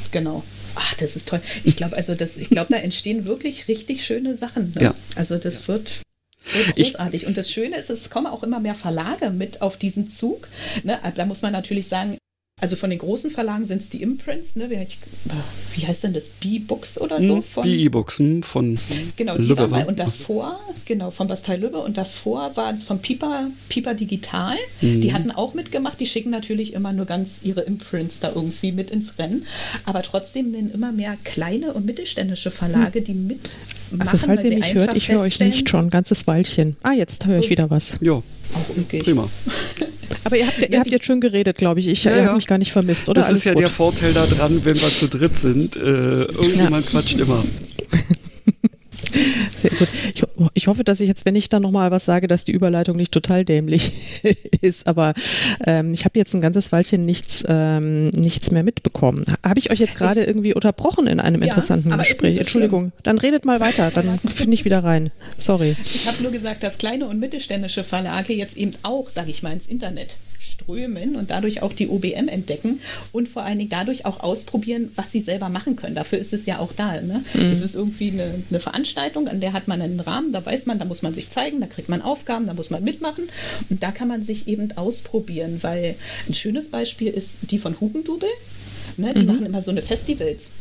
Genau. 0.09 0.43
Ach, 0.73 0.95
das 0.95 1.15
ist 1.15 1.29
toll. 1.29 1.39
Ich 1.63 1.75
glaube, 1.75 1.95
also 1.95 2.15
das, 2.15 2.35
ich 2.35 2.49
glaube, 2.49 2.73
da 2.73 2.79
entstehen 2.79 3.25
wirklich 3.25 3.67
richtig 3.67 4.03
schöne 4.03 4.33
Sachen. 4.33 4.73
Ne? 4.73 4.85
Ja. 4.85 4.95
Also 5.13 5.37
das 5.37 5.67
wird 5.67 6.01
großartig. 6.75 7.21
Ich, 7.21 7.27
und 7.27 7.37
das 7.37 7.51
Schöne 7.51 7.77
ist, 7.77 7.91
es 7.91 8.09
kommen 8.09 8.25
auch 8.25 8.41
immer 8.41 8.59
mehr 8.59 8.73
Verlage 8.73 9.29
mit 9.29 9.61
auf 9.61 9.77
diesen 9.77 10.09
Zug. 10.09 10.47
Ne? 10.83 10.97
Da 11.15 11.27
muss 11.27 11.43
man 11.43 11.51
natürlich 11.51 11.89
sagen, 11.89 12.17
also 12.59 12.75
von 12.75 12.89
den 12.89 12.97
großen 12.97 13.29
Verlagen 13.29 13.65
sind 13.65 13.83
es 13.83 13.91
die 13.91 14.01
Imprints, 14.01 14.55
ne? 14.55 14.67
Wie, 14.71 14.77
wie 15.75 15.85
heißt 15.85 16.05
denn 16.05 16.13
das? 16.13 16.29
B-Books 16.29 16.99
oder 16.99 17.21
so? 17.21 17.35
Hm, 17.35 17.43
von, 17.43 17.63
B-E-Books 17.63 18.17
hm, 18.17 18.41
von 18.41 18.79
Genau, 19.15 19.37
die 19.37 19.43
Lübbe, 19.43 19.61
war 19.61 19.67
mal. 19.67 19.85
Und 19.85 19.99
davor, 19.99 20.59
genau, 20.85 21.11
von 21.11 21.27
Bastei 21.27 21.57
Lübbe. 21.57 21.77
Und 21.77 21.97
davor 21.97 22.57
waren 22.57 22.73
es 22.73 22.83
von 22.83 22.97
Piper, 22.97 23.51
Piper 23.69 23.93
Digital. 23.93 24.55
Mhm. 24.81 25.01
Die 25.01 25.13
hatten 25.13 25.29
auch 25.29 25.53
mitgemacht. 25.53 25.99
Die 25.99 26.07
schicken 26.07 26.31
natürlich 26.31 26.73
immer 26.73 26.93
nur 26.93 27.05
ganz 27.05 27.41
ihre 27.43 27.61
Imprints 27.61 28.21
da 28.21 28.31
irgendwie 28.33 28.71
mit 28.71 28.89
ins 28.89 29.19
Rennen. 29.19 29.45
Aber 29.85 30.01
trotzdem 30.01 30.49
nennen 30.49 30.71
immer 30.71 30.91
mehr 30.91 31.15
kleine 31.23 31.73
und 31.73 31.85
mittelständische 31.85 32.49
Verlage, 32.49 33.03
die 33.03 33.13
mitmachen. 33.13 34.01
Also 34.01 34.17
falls 34.17 34.43
ihr 34.43 34.57
mich 34.57 34.73
hört, 34.73 34.95
ich 34.95 35.09
höre 35.09 35.21
euch 35.21 35.39
nicht 35.39 35.69
schon 35.69 35.85
ein 35.85 35.89
ganzes 35.91 36.25
Weilchen. 36.25 36.75
Ah, 36.81 36.93
jetzt 36.93 37.27
höre 37.27 37.39
ich 37.39 37.51
wieder 37.51 37.69
was. 37.69 37.97
Ja. 38.01 38.13
Auch 38.13 38.77
üppig. 38.77 39.03
Prima. 39.03 39.29
Aber 40.27 40.35
ihr 40.35 40.45
habt, 40.45 40.59
ihr 40.59 40.77
habt 40.77 40.89
jetzt 40.89 41.05
schon 41.05 41.21
geredet, 41.21 41.57
glaube 41.57 41.79
ich. 41.79 41.87
Ich 41.87 42.03
ja, 42.03 42.25
habe 42.25 42.35
mich 42.35 42.47
gar 42.47 42.57
nicht 42.57 42.73
vermisst, 42.73 43.07
oder? 43.07 43.21
Das 43.21 43.27
Alles 43.27 43.39
ist 43.39 43.45
ja 43.45 43.53
gut. 43.53 43.61
der 43.61 43.69
Vorteil 43.69 44.11
daran, 44.11 44.59
wenn 44.65 44.75
wir 44.75 44.89
zu 44.89 45.07
dritt 45.07 45.37
sind. 45.37 45.77
Äh, 45.77 45.79
irgendjemand 45.79 46.85
quatscht 46.85 47.17
immer. 47.17 47.45
Gut. 49.77 49.87
Ich, 50.13 50.23
ich, 50.53 50.67
hoffe, 50.67 50.83
dass 50.83 50.99
ich 50.99 51.07
jetzt, 51.07 51.25
wenn 51.25 51.35
ich 51.35 51.49
dann 51.49 51.61
nochmal 51.61 51.91
was 51.91 52.05
sage, 52.05 52.27
dass 52.27 52.45
die 52.45 52.51
Überleitung 52.51 52.95
nicht 52.95 53.11
total 53.11 53.45
dämlich 53.45 53.91
ist. 54.61 54.87
Aber 54.87 55.13
ähm, 55.65 55.93
ich 55.93 56.05
habe 56.05 56.17
jetzt 56.17 56.33
ein 56.33 56.41
ganzes 56.41 56.71
Weilchen 56.71 57.05
nichts, 57.05 57.43
ähm, 57.47 58.09
nichts 58.09 58.51
mehr 58.51 58.63
mitbekommen. 58.63 59.25
Habe 59.43 59.59
ich 59.59 59.71
euch 59.71 59.79
jetzt 59.79 59.95
gerade 59.95 60.23
irgendwie 60.23 60.53
unterbrochen 60.53 61.07
in 61.07 61.19
einem 61.19 61.41
ja, 61.41 61.49
interessanten 61.49 61.95
Gespräch? 61.97 62.35
So 62.35 62.39
Entschuldigung. 62.41 62.91
Dann 63.03 63.17
redet 63.17 63.45
mal 63.45 63.59
weiter. 63.59 63.91
Dann 63.93 64.19
finde 64.27 64.53
ich 64.53 64.65
wieder 64.65 64.83
rein. 64.83 65.11
Sorry. 65.37 65.75
Ich 65.83 66.07
habe 66.07 66.21
nur 66.21 66.31
gesagt, 66.31 66.63
dass 66.63 66.77
kleine 66.77 67.07
und 67.07 67.19
mittelständische 67.19 67.83
Verlage 67.83 68.33
jetzt 68.33 68.57
eben 68.57 68.73
auch, 68.83 69.09
sage 69.09 69.29
ich 69.29 69.43
mal, 69.43 69.53
ins 69.53 69.67
Internet 69.67 70.17
strömen 70.39 71.15
und 71.15 71.31
dadurch 71.31 71.61
auch 71.61 71.73
die 71.73 71.87
OBM 71.87 72.27
entdecken 72.27 72.79
und 73.11 73.29
vor 73.29 73.43
allen 73.43 73.57
Dingen 73.57 73.69
dadurch 73.69 74.05
auch 74.05 74.21
ausprobieren, 74.21 74.91
was 74.95 75.11
sie 75.11 75.21
selber 75.21 75.49
machen 75.49 75.75
können. 75.75 75.95
Dafür 75.95 76.19
ist 76.19 76.33
es 76.33 76.45
ja 76.45 76.59
auch 76.59 76.73
da. 76.73 77.01
Ne? 77.01 77.23
Mhm. 77.33 77.51
Es 77.51 77.61
ist 77.61 77.75
irgendwie 77.75 78.11
eine, 78.11 78.43
eine, 78.49 78.59
Veranstaltung, 78.59 79.27
an 79.27 79.39
der 79.39 79.53
hat 79.53 79.67
man 79.67 79.81
einen 79.81 79.99
Rahmen, 79.99 80.31
da 80.31 80.45
weiß 80.45 80.65
man, 80.65 80.79
da 80.79 80.85
muss 80.85 81.01
man 81.01 81.13
sich 81.13 81.29
zeigen, 81.29 81.61
da 81.61 81.67
kriegt 81.67 81.89
man 81.89 82.01
Aufgaben, 82.01 82.45
da 82.45 82.53
muss 82.53 82.69
man 82.69 82.83
mitmachen 82.83 83.25
und 83.69 83.83
da 83.83 83.91
kann 83.91 84.07
man 84.07 84.23
sich 84.23 84.47
eben 84.47 84.71
ausprobieren, 84.77 85.59
weil 85.61 85.95
ein 86.27 86.33
schönes 86.33 86.69
Beispiel 86.69 87.09
ist 87.09 87.51
die 87.51 87.59
von 87.59 87.79
Hugendubel. 87.79 88.29
Ne? 88.97 89.13
Die 89.13 89.21
mhm. 89.21 89.27
machen 89.27 89.45
immer 89.45 89.61
so 89.61 89.71
eine 89.71 89.81
Festivals. 89.81 90.51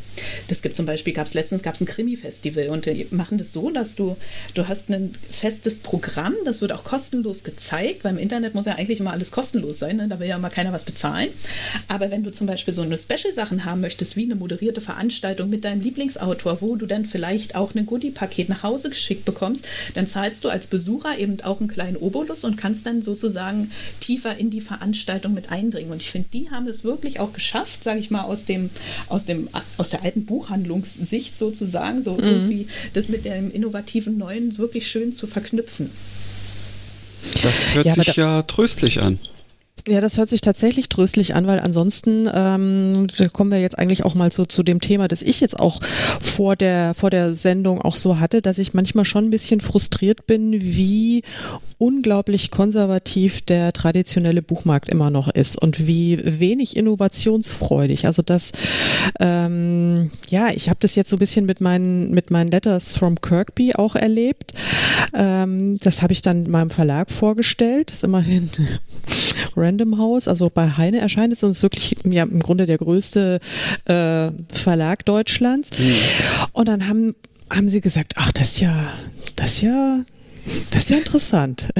Das 0.48 0.62
gibt 0.62 0.76
zum 0.76 0.86
Beispiel, 0.86 1.12
gab 1.12 1.26
es 1.26 1.34
letztens 1.34 1.62
gab's 1.62 1.80
ein 1.80 1.86
Krimi-Festival 1.86 2.68
und 2.68 2.86
die 2.86 3.06
machen 3.10 3.38
das 3.38 3.52
so, 3.52 3.70
dass 3.70 3.96
du, 3.96 4.16
du 4.54 4.68
hast 4.68 4.90
ein 4.90 5.14
festes 5.30 5.78
Programm, 5.78 6.34
das 6.44 6.60
wird 6.60 6.72
auch 6.72 6.84
kostenlos 6.84 7.44
gezeigt, 7.44 8.04
weil 8.04 8.12
im 8.12 8.18
Internet 8.18 8.54
muss 8.54 8.66
ja 8.66 8.74
eigentlich 8.74 9.00
immer 9.00 9.12
alles 9.12 9.30
kostenlos 9.30 9.78
sein, 9.78 9.96
ne? 9.96 10.08
da 10.08 10.18
will 10.18 10.28
ja 10.28 10.36
immer 10.36 10.50
keiner 10.50 10.72
was 10.72 10.84
bezahlen. 10.84 11.28
Aber 11.88 12.10
wenn 12.10 12.22
du 12.22 12.30
zum 12.30 12.46
Beispiel 12.46 12.74
so 12.74 12.82
eine 12.82 12.98
Special-Sachen 12.98 13.64
haben 13.64 13.80
möchtest, 13.80 14.16
wie 14.16 14.24
eine 14.24 14.34
moderierte 14.34 14.80
Veranstaltung 14.80 15.50
mit 15.50 15.64
deinem 15.64 15.80
Lieblingsautor, 15.80 16.60
wo 16.60 16.76
du 16.76 16.86
dann 16.86 17.06
vielleicht 17.06 17.54
auch 17.54 17.74
ein 17.74 17.86
Goodie-Paket 17.86 18.48
nach 18.48 18.62
Hause 18.62 18.90
geschickt 18.90 19.24
bekommst, 19.24 19.66
dann 19.94 20.06
zahlst 20.06 20.44
du 20.44 20.48
als 20.48 20.66
Besucher 20.66 21.18
eben 21.18 21.40
auch 21.42 21.60
einen 21.60 21.68
kleinen 21.68 21.96
Obolus 21.96 22.44
und 22.44 22.56
kannst 22.56 22.86
dann 22.86 23.02
sozusagen 23.02 23.70
tiefer 24.00 24.36
in 24.36 24.50
die 24.50 24.60
Veranstaltung 24.60 25.34
mit 25.34 25.50
eindringen. 25.50 25.92
Und 25.92 26.02
ich 26.02 26.10
finde, 26.10 26.28
die 26.32 26.50
haben 26.50 26.66
es 26.68 26.84
wirklich 26.84 27.20
auch 27.20 27.32
geschafft, 27.32 27.84
sage 27.84 28.00
ich 28.00 28.10
mal, 28.10 28.22
aus 28.22 28.44
dem, 28.44 28.70
aus 29.08 29.24
dem, 29.24 29.48
aus 29.76 29.90
der 29.90 30.04
alten 30.06 30.24
Buchhandlungssicht 30.24 31.36
sozusagen, 31.36 32.00
so 32.00 32.12
mhm. 32.14 32.24
irgendwie 32.24 32.68
das 32.94 33.08
mit 33.08 33.24
dem 33.24 33.50
innovativen 33.50 34.16
Neuen 34.16 34.56
wirklich 34.58 34.88
schön 34.88 35.12
zu 35.12 35.26
verknüpfen. 35.26 35.90
Das 37.42 37.74
hört 37.74 37.86
ja, 37.86 37.92
sich 37.92 38.06
da 38.06 38.12
ja 38.14 38.42
tröstlich 38.42 39.00
an. 39.00 39.18
Ja, 39.88 40.00
das 40.00 40.18
hört 40.18 40.28
sich 40.28 40.40
tatsächlich 40.40 40.88
tröstlich 40.88 41.36
an, 41.36 41.46
weil 41.46 41.60
ansonsten 41.60 42.28
ähm, 42.34 43.06
kommen 43.32 43.52
wir 43.52 43.60
jetzt 43.60 43.78
eigentlich 43.78 44.04
auch 44.04 44.16
mal 44.16 44.32
so 44.32 44.44
zu 44.44 44.64
dem 44.64 44.80
Thema, 44.80 45.06
das 45.06 45.22
ich 45.22 45.40
jetzt 45.40 45.60
auch 45.60 45.80
vor 46.20 46.56
der 46.56 46.92
vor 46.94 47.10
der 47.10 47.36
Sendung 47.36 47.80
auch 47.80 47.94
so 47.94 48.18
hatte, 48.18 48.42
dass 48.42 48.58
ich 48.58 48.74
manchmal 48.74 49.04
schon 49.04 49.26
ein 49.26 49.30
bisschen 49.30 49.60
frustriert 49.60 50.26
bin, 50.26 50.60
wie 50.60 51.22
unglaublich 51.78 52.50
konservativ 52.50 53.42
der 53.42 53.72
traditionelle 53.72 54.42
Buchmarkt 54.42 54.88
immer 54.88 55.10
noch 55.10 55.28
ist 55.28 55.60
und 55.60 55.86
wie 55.86 56.20
wenig 56.40 56.76
innovationsfreudig. 56.76 58.06
Also 58.06 58.22
das, 58.22 58.52
ähm, 59.20 60.10
ja, 60.30 60.50
ich 60.50 60.68
habe 60.68 60.78
das 60.80 60.96
jetzt 60.96 61.10
so 61.10 61.16
ein 61.16 61.20
bisschen 61.20 61.46
mit 61.46 61.60
meinen 61.60 62.10
mit 62.10 62.32
meinen 62.32 62.50
Letters 62.50 62.92
from 62.92 63.20
Kirkby 63.20 63.74
auch 63.76 63.94
erlebt. 63.94 64.52
Ähm, 65.14 65.78
das 65.78 66.02
habe 66.02 66.12
ich 66.12 66.22
dann 66.22 66.50
meinem 66.50 66.70
Verlag 66.70 67.12
vorgestellt. 67.12 67.90
Das 67.90 67.98
ist 67.98 68.04
immerhin 68.04 68.50
Random 69.56 69.98
House, 69.98 70.28
also 70.28 70.50
bei 70.50 70.70
Heine 70.76 70.98
erscheint 70.98 71.32
es 71.32 71.42
uns 71.42 71.62
wirklich 71.62 71.96
ja 72.04 72.22
im 72.24 72.40
Grunde 72.40 72.66
der 72.66 72.78
größte 72.78 73.40
äh, 73.86 74.30
Verlag 74.52 75.04
Deutschlands. 75.04 75.70
Mhm. 75.78 75.94
Und 76.52 76.68
dann 76.68 76.88
haben 76.88 77.14
haben 77.48 77.68
sie 77.68 77.80
gesagt, 77.80 78.14
ach, 78.16 78.32
das 78.32 78.52
ist 78.52 78.60
ja, 78.60 78.92
das 79.36 79.52
ist 79.54 79.62
ja 79.62 80.04
das 80.70 80.84
ist 80.84 80.90
ja 80.90 80.98
interessant. 80.98 81.68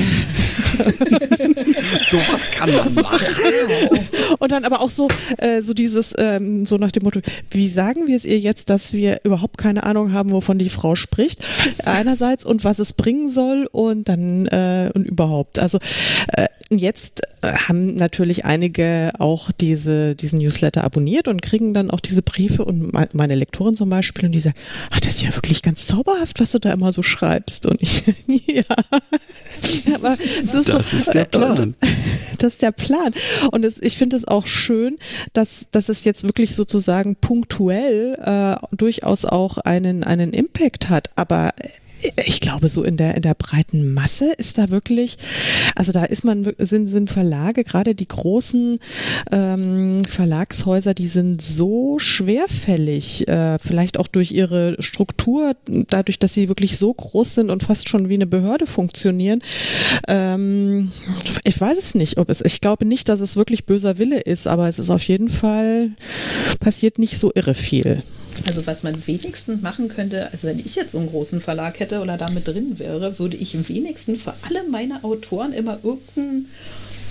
so 2.11 2.17
was 2.33 2.51
kann 2.51 2.69
man 2.75 2.95
machen. 2.95 3.21
Und 4.39 4.51
dann 4.51 4.65
aber 4.65 4.81
auch 4.81 4.91
so, 4.91 5.09
äh, 5.39 5.63
so 5.63 5.73
dieses, 5.73 6.13
ähm, 6.19 6.67
so 6.67 6.77
nach 6.77 6.91
dem 6.91 7.05
Motto, 7.05 7.21
wie 7.51 7.69
sagen 7.69 8.09
wir 8.09 8.17
es 8.17 8.25
ihr 8.25 8.39
jetzt, 8.39 8.71
dass 8.71 8.93
wir 8.93 9.21
überhaupt 9.25 9.59
keine 9.59 9.85
Ahnung 9.85 10.13
haben, 10.13 10.33
wovon 10.33 10.59
die 10.59 10.69
Frau 10.69 10.97
spricht, 10.97 11.45
einerseits 11.85 12.45
und 12.45 12.65
was 12.65 12.79
es 12.79 12.93
bringen 12.93 13.29
soll 13.29 13.69
und 13.71 14.09
dann 14.09 14.47
äh, 14.47 14.91
und 14.95 15.07
überhaupt. 15.07 15.59
Also 15.59 15.79
äh, 16.33 16.47
jetzt 16.71 17.23
äh, 17.43 17.53
haben 17.53 17.95
natürlich 17.95 18.45
einige 18.45 19.13
auch 19.19 19.53
diese, 19.53 20.17
diesen 20.17 20.41
Newsletter 20.41 20.83
abonniert 20.83 21.29
und 21.29 21.41
kriegen 21.41 21.75
dann 21.75 21.91
auch 21.91 22.01
diese 22.01 22.23
Briefe 22.23 22.65
und 22.65 22.93
meine 23.15 23.35
Lektorin 23.35 23.77
zum 23.77 23.89
Beispiel 23.89 24.27
und 24.27 24.33
die 24.33 24.41
sagt, 24.41 24.57
ach, 24.91 25.01
das 25.01 25.17
ist 25.17 25.23
ja 25.23 25.35
wirklich 25.35 25.63
ganz 25.63 25.87
zauberhaft, 25.87 26.41
was 26.41 26.53
du 26.53 26.59
da 26.59 26.73
immer 26.73 26.93
so 26.93 27.03
schreibst. 27.03 27.67
Und 27.67 27.81
ich, 27.81 28.03
ja, 28.47 28.65
aber 29.95 30.19
ist 30.19 30.55
das 30.55 30.67
so, 30.67 30.79
ist 30.79 31.15
der 31.15 31.25
Plan. 31.27 31.75
Das 32.39 32.55
ist 32.55 32.63
der 32.63 32.73
Plan. 32.73 33.15
Und 33.51 33.65
es, 33.65 33.83
ich 33.83 33.97
finde 33.97 34.17
es 34.17 34.29
auch 34.29 34.47
schön, 34.47 34.99
dass, 35.33 35.69
dass 35.71 35.89
es 35.89 36.05
jetzt 36.05 36.25
wirklich 36.25 36.55
sozusagen 36.55 37.17
punktuell 37.17 38.19
äh, 38.23 38.77
durchaus 38.77 39.25
auch 39.25 39.57
einen, 39.59 40.05
einen 40.05 40.35
Impact 40.35 40.91
hat. 40.91 41.09
Aber 41.17 41.53
ich 42.25 42.41
glaube, 42.41 42.69
so 42.69 42.83
in 42.83 42.97
der, 42.97 43.15
in 43.15 43.23
der 43.23 43.35
breiten 43.35 43.95
Masse 43.95 44.33
ist 44.37 44.59
da 44.59 44.71
wirklich, 44.71 45.17
also 45.75 45.93
da 45.93 46.05
ist 46.05 46.25
man, 46.25 46.53
sind, 46.59 46.89
sind 46.89 47.11
Verlage, 47.11 47.65
gerade 47.65 47.95
die 47.95 48.07
großen 48.07 48.79
ähm, 49.33 50.05
Verlagshäuser, 50.05 50.95
die 50.95 51.07
sind 51.07 51.41
so 51.41 51.99
schwerfällig, 51.99 53.27
äh, 53.29 53.59
vielleicht 53.59 53.99
auch 53.99 54.09
durch 54.09 54.33
ihre 54.33 54.77
Struktur, 54.81 55.57
dadurch, 55.67 56.19
dass 56.19 56.35
sie 56.35 56.49
wirklich 56.49 56.77
so 56.77 56.93
groß 56.93 57.35
sind 57.35 57.51
und 57.51 57.63
fast 57.63 57.89
schon 57.89 58.09
wie 58.09 58.15
eine 58.15 58.27
Behörde 58.27 58.67
funktionieren. 58.67 59.43
Ähm, 60.09 60.93
ich 61.45 61.61
weiß 61.61 61.79
es 61.79 61.95
nicht, 61.95 62.19
ob 62.19 62.29
es, 62.29 62.43
ich 62.43 62.61
glaube 62.61 62.85
nicht, 62.85 63.09
dass 63.09 63.21
es 63.21 63.37
wirklich 63.37 63.65
böser 63.65 63.99
Wille 63.99 64.21
ist, 64.21 64.47
aber 64.47 64.69
es 64.69 64.79
ist 64.79 64.91
auf 64.91 65.03
jeden 65.03 65.29
Fall, 65.29 65.91
passiert 66.61 66.99
nicht 66.99 67.19
so 67.19 67.33
irre 67.35 67.55
viel. 67.55 68.03
Also 68.45 68.67
was 68.67 68.83
man 68.83 69.07
wenigstens 69.07 69.63
machen 69.63 69.89
könnte, 69.89 70.31
also 70.33 70.49
wenn 70.49 70.59
ich 70.59 70.75
jetzt 70.75 70.93
so 70.93 70.99
einen 70.99 71.09
großen 71.09 71.41
Verlag 71.41 71.81
hätte 71.81 72.01
oder 72.01 72.19
da 72.19 72.31
mit 72.31 72.47
drin 72.47 72.79
wäre, 72.79 73.19
würde 73.19 73.37
ich 73.37 73.69
wenigstens 73.69 74.23
für 74.23 74.35
alle 74.43 74.69
meine 74.69 75.03
Autoren 75.05 75.53
immer 75.53 75.79
irgendeinen 75.83 76.49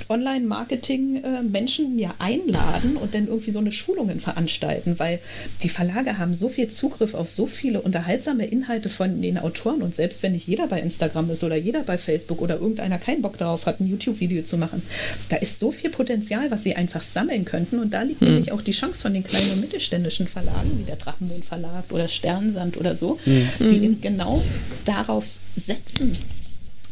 Online-Marketing-Menschen 0.10 1.96
mir 1.96 2.14
einladen 2.20 2.98
und 2.98 3.14
dann 3.14 3.28
irgendwie 3.28 3.52
so 3.52 3.60
eine 3.60 3.72
Schulungen 3.72 4.20
veranstalten, 4.20 5.00
weil 5.00 5.20
die 5.64 5.70
Verlage 5.70 6.18
haben 6.18 6.34
so 6.34 6.50
viel 6.50 6.68
Zugriff 6.68 7.14
auf 7.14 7.30
so 7.30 7.46
viele 7.46 7.82
unterhaltsame 7.82 8.46
Inhalte 8.46 8.90
von 8.90 9.22
den 9.22 9.38
Autoren 9.38 9.82
und 9.82 9.96
selbst 9.96 10.24
wenn 10.24 10.34
nicht 10.34 10.48
jeder 10.48 10.68
bei 10.68 10.82
Instagram 10.82 11.30
ist 11.30 11.44
oder 11.44 11.56
jeder 11.56 11.84
bei 11.84 11.98
Facebook 11.98 12.42
oder 12.42 12.56
irgendeiner 12.56 12.98
keinen 12.98 13.22
Bock 13.22 13.38
darauf 13.38 13.66
hat, 13.66 13.80
ein 13.80 13.88
YouTube-Video 13.88 14.44
zu 14.44 14.58
machen, 14.58 14.82
da 15.30 15.38
ist 15.38 15.60
so 15.60 15.72
viel 15.72 15.90
Potenzial, 15.90 16.52
was 16.52 16.64
sie 16.64 16.76
einfach 16.76 17.02
sammeln 17.02 17.46
könnten 17.46 17.80
und 17.80 17.94
da 17.94 18.02
liegt 18.02 18.22
mhm. 18.22 18.30
nämlich 18.30 18.52
auch 18.52 18.62
die 18.62 18.72
Chance 18.72 19.02
von 19.02 19.14
den 19.14 19.24
kleinen 19.24 19.52
und 19.52 19.62
mittelständischen 19.62 20.28
Verlagen, 20.28 20.80
wie 20.80 20.84
der 20.84 20.98
Drachenmond 20.98 21.46
Verlag 21.46 21.86
oder 21.92 22.08
Sternsand 22.08 22.78
oder 22.78 22.96
so, 22.96 23.20
mhm. 23.26 23.50
die 23.60 23.84
eben 23.84 24.02
genau 24.02 24.42
darauf 24.86 25.26
setzen, 25.56 26.14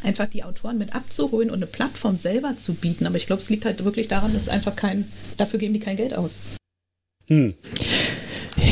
einfach 0.03 0.27
die 0.27 0.43
Autoren 0.43 0.77
mit 0.77 0.95
abzuholen 0.95 1.49
und 1.49 1.57
eine 1.57 1.67
Plattform 1.67 2.17
selber 2.17 2.57
zu 2.57 2.73
bieten. 2.73 3.05
Aber 3.05 3.15
ich 3.15 3.27
glaube, 3.27 3.41
es 3.41 3.49
liegt 3.49 3.65
halt 3.65 3.83
wirklich 3.83 4.07
daran, 4.07 4.33
dass 4.33 4.49
einfach 4.49 4.75
kein, 4.75 5.11
dafür 5.37 5.59
geben 5.59 5.73
die 5.73 5.79
kein 5.79 5.97
Geld 5.97 6.13
aus. 6.13 6.37
Hm. 7.27 7.53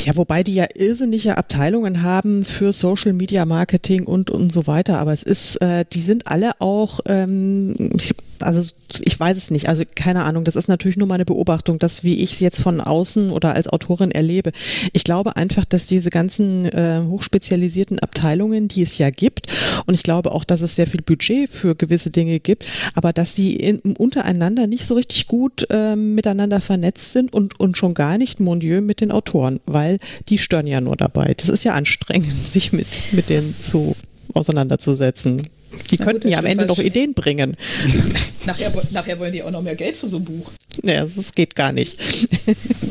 Ja, 0.05 0.15
wobei 0.15 0.43
die 0.43 0.55
ja 0.55 0.65
irrsinnige 0.73 1.37
Abteilungen 1.37 2.01
haben 2.01 2.43
für 2.43 2.73
Social 2.73 3.13
Media 3.13 3.45
Marketing 3.45 4.05
und 4.05 4.31
und 4.31 4.51
so 4.51 4.65
weiter. 4.65 4.99
Aber 4.99 5.13
es 5.13 5.21
ist, 5.21 5.57
äh, 5.61 5.85
die 5.91 6.01
sind 6.01 6.27
alle 6.27 6.59
auch, 6.59 7.01
ähm, 7.07 7.75
ich, 7.95 8.15
also 8.39 8.67
ich 8.99 9.19
weiß 9.19 9.37
es 9.37 9.51
nicht, 9.51 9.69
also 9.69 9.83
keine 9.95 10.23
Ahnung, 10.23 10.43
das 10.43 10.55
ist 10.55 10.67
natürlich 10.67 10.97
nur 10.97 11.07
meine 11.07 11.25
Beobachtung, 11.25 11.77
dass 11.77 12.03
wie 12.03 12.15
ich 12.15 12.33
es 12.33 12.39
jetzt 12.39 12.59
von 12.59 12.81
außen 12.81 13.29
oder 13.29 13.53
als 13.53 13.67
Autorin 13.67 14.09
erlebe. 14.09 14.51
Ich 14.93 15.03
glaube 15.03 15.35
einfach, 15.35 15.65
dass 15.65 15.85
diese 15.85 16.09
ganzen 16.09 16.65
äh, 16.65 17.01
hochspezialisierten 17.07 17.99
Abteilungen, 17.99 18.67
die 18.67 18.81
es 18.81 18.97
ja 18.97 19.11
gibt, 19.11 19.53
und 19.85 19.93
ich 19.93 20.03
glaube 20.03 20.31
auch, 20.31 20.43
dass 20.43 20.61
es 20.61 20.75
sehr 20.75 20.87
viel 20.87 21.01
Budget 21.01 21.49
für 21.49 21.75
gewisse 21.75 22.09
Dinge 22.09 22.39
gibt, 22.39 22.65
aber 22.95 23.13
dass 23.13 23.35
sie 23.35 23.55
in, 23.55 23.79
untereinander 23.79 24.65
nicht 24.65 24.85
so 24.85 24.95
richtig 24.95 25.27
gut 25.27 25.67
äh, 25.69 25.95
miteinander 25.95 26.61
vernetzt 26.61 27.13
sind 27.13 27.33
und, 27.33 27.59
und 27.59 27.77
schon 27.77 27.93
gar 27.93 28.17
nicht, 28.17 28.39
mon 28.39 28.59
Dieu, 28.59 28.81
mit 28.81 29.01
den 29.01 29.11
Autoren, 29.11 29.59
weil 29.65 29.90
die 30.29 30.37
stören 30.37 30.67
ja 30.67 30.81
nur 30.81 30.95
dabei. 30.95 31.33
Das 31.35 31.49
ist 31.49 31.63
ja 31.63 31.73
anstrengend, 31.73 32.33
sich 32.47 32.71
mit, 32.71 32.87
mit 33.11 33.29
denen 33.29 33.55
zu 33.59 33.95
auseinanderzusetzen. 34.33 35.47
Die 35.89 35.95
Na 35.97 36.05
könnten 36.05 36.23
gut, 36.23 36.31
ja 36.31 36.39
am 36.39 36.45
Ende 36.45 36.65
noch 36.65 36.79
Ideen 36.79 37.13
bringen. 37.13 37.55
nachher, 38.45 38.71
nachher 38.91 39.19
wollen 39.19 39.31
die 39.31 39.41
auch 39.41 39.51
noch 39.51 39.61
mehr 39.61 39.75
Geld 39.75 39.95
für 39.95 40.07
so 40.07 40.17
ein 40.17 40.25
Buch. 40.25 40.51
Naja, 40.83 41.05
das 41.05 41.31
geht 41.31 41.55
gar 41.55 41.71
nicht. 41.71 41.97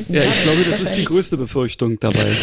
Ja, 0.08 0.22
ich 0.22 0.42
glaube, 0.42 0.64
das 0.68 0.80
ist 0.80 0.94
die 0.94 1.04
größte 1.04 1.36
Befürchtung 1.36 1.98
dabei. 2.00 2.26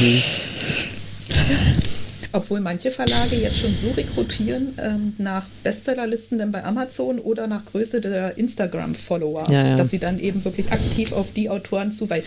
Hm. 1.29 1.86
Obwohl 2.33 2.59
manche 2.59 2.91
Verlage 2.91 3.35
jetzt 3.35 3.57
schon 3.57 3.75
so 3.75 3.91
rekrutieren 3.91 4.73
ähm, 4.77 5.13
nach 5.17 5.45
Bestsellerlisten 5.63 6.37
denn 6.37 6.51
bei 6.51 6.63
Amazon 6.63 7.19
oder 7.19 7.47
nach 7.47 7.65
Größe 7.65 8.01
der 8.01 8.37
Instagram-Follower, 8.37 9.45
ja, 9.49 9.67
ja. 9.69 9.75
dass 9.75 9.91
sie 9.91 9.99
dann 9.99 10.19
eben 10.19 10.43
wirklich 10.45 10.71
aktiv 10.71 11.13
auf 11.13 11.31
die 11.31 11.49
Autoren 11.49 11.91
zu, 11.91 12.09
weil, 12.09 12.23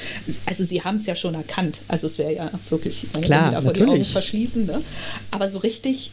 also 0.47 0.65
sie 0.65 0.83
haben 0.83 0.97
es 0.97 1.07
ja 1.07 1.15
schon 1.15 1.35
erkannt. 1.35 1.79
Also 1.89 2.07
es 2.07 2.19
wäre 2.19 2.35
ja 2.35 2.51
wirklich, 2.71 3.07
man 3.15 3.23
Klar, 3.23 3.53
kann 3.53 3.75
die 3.75 3.83
Augen 3.83 4.05
verschließen, 4.05 4.67
ne? 4.67 4.83
aber 5.31 5.49
so 5.49 5.59
richtig 5.59 6.13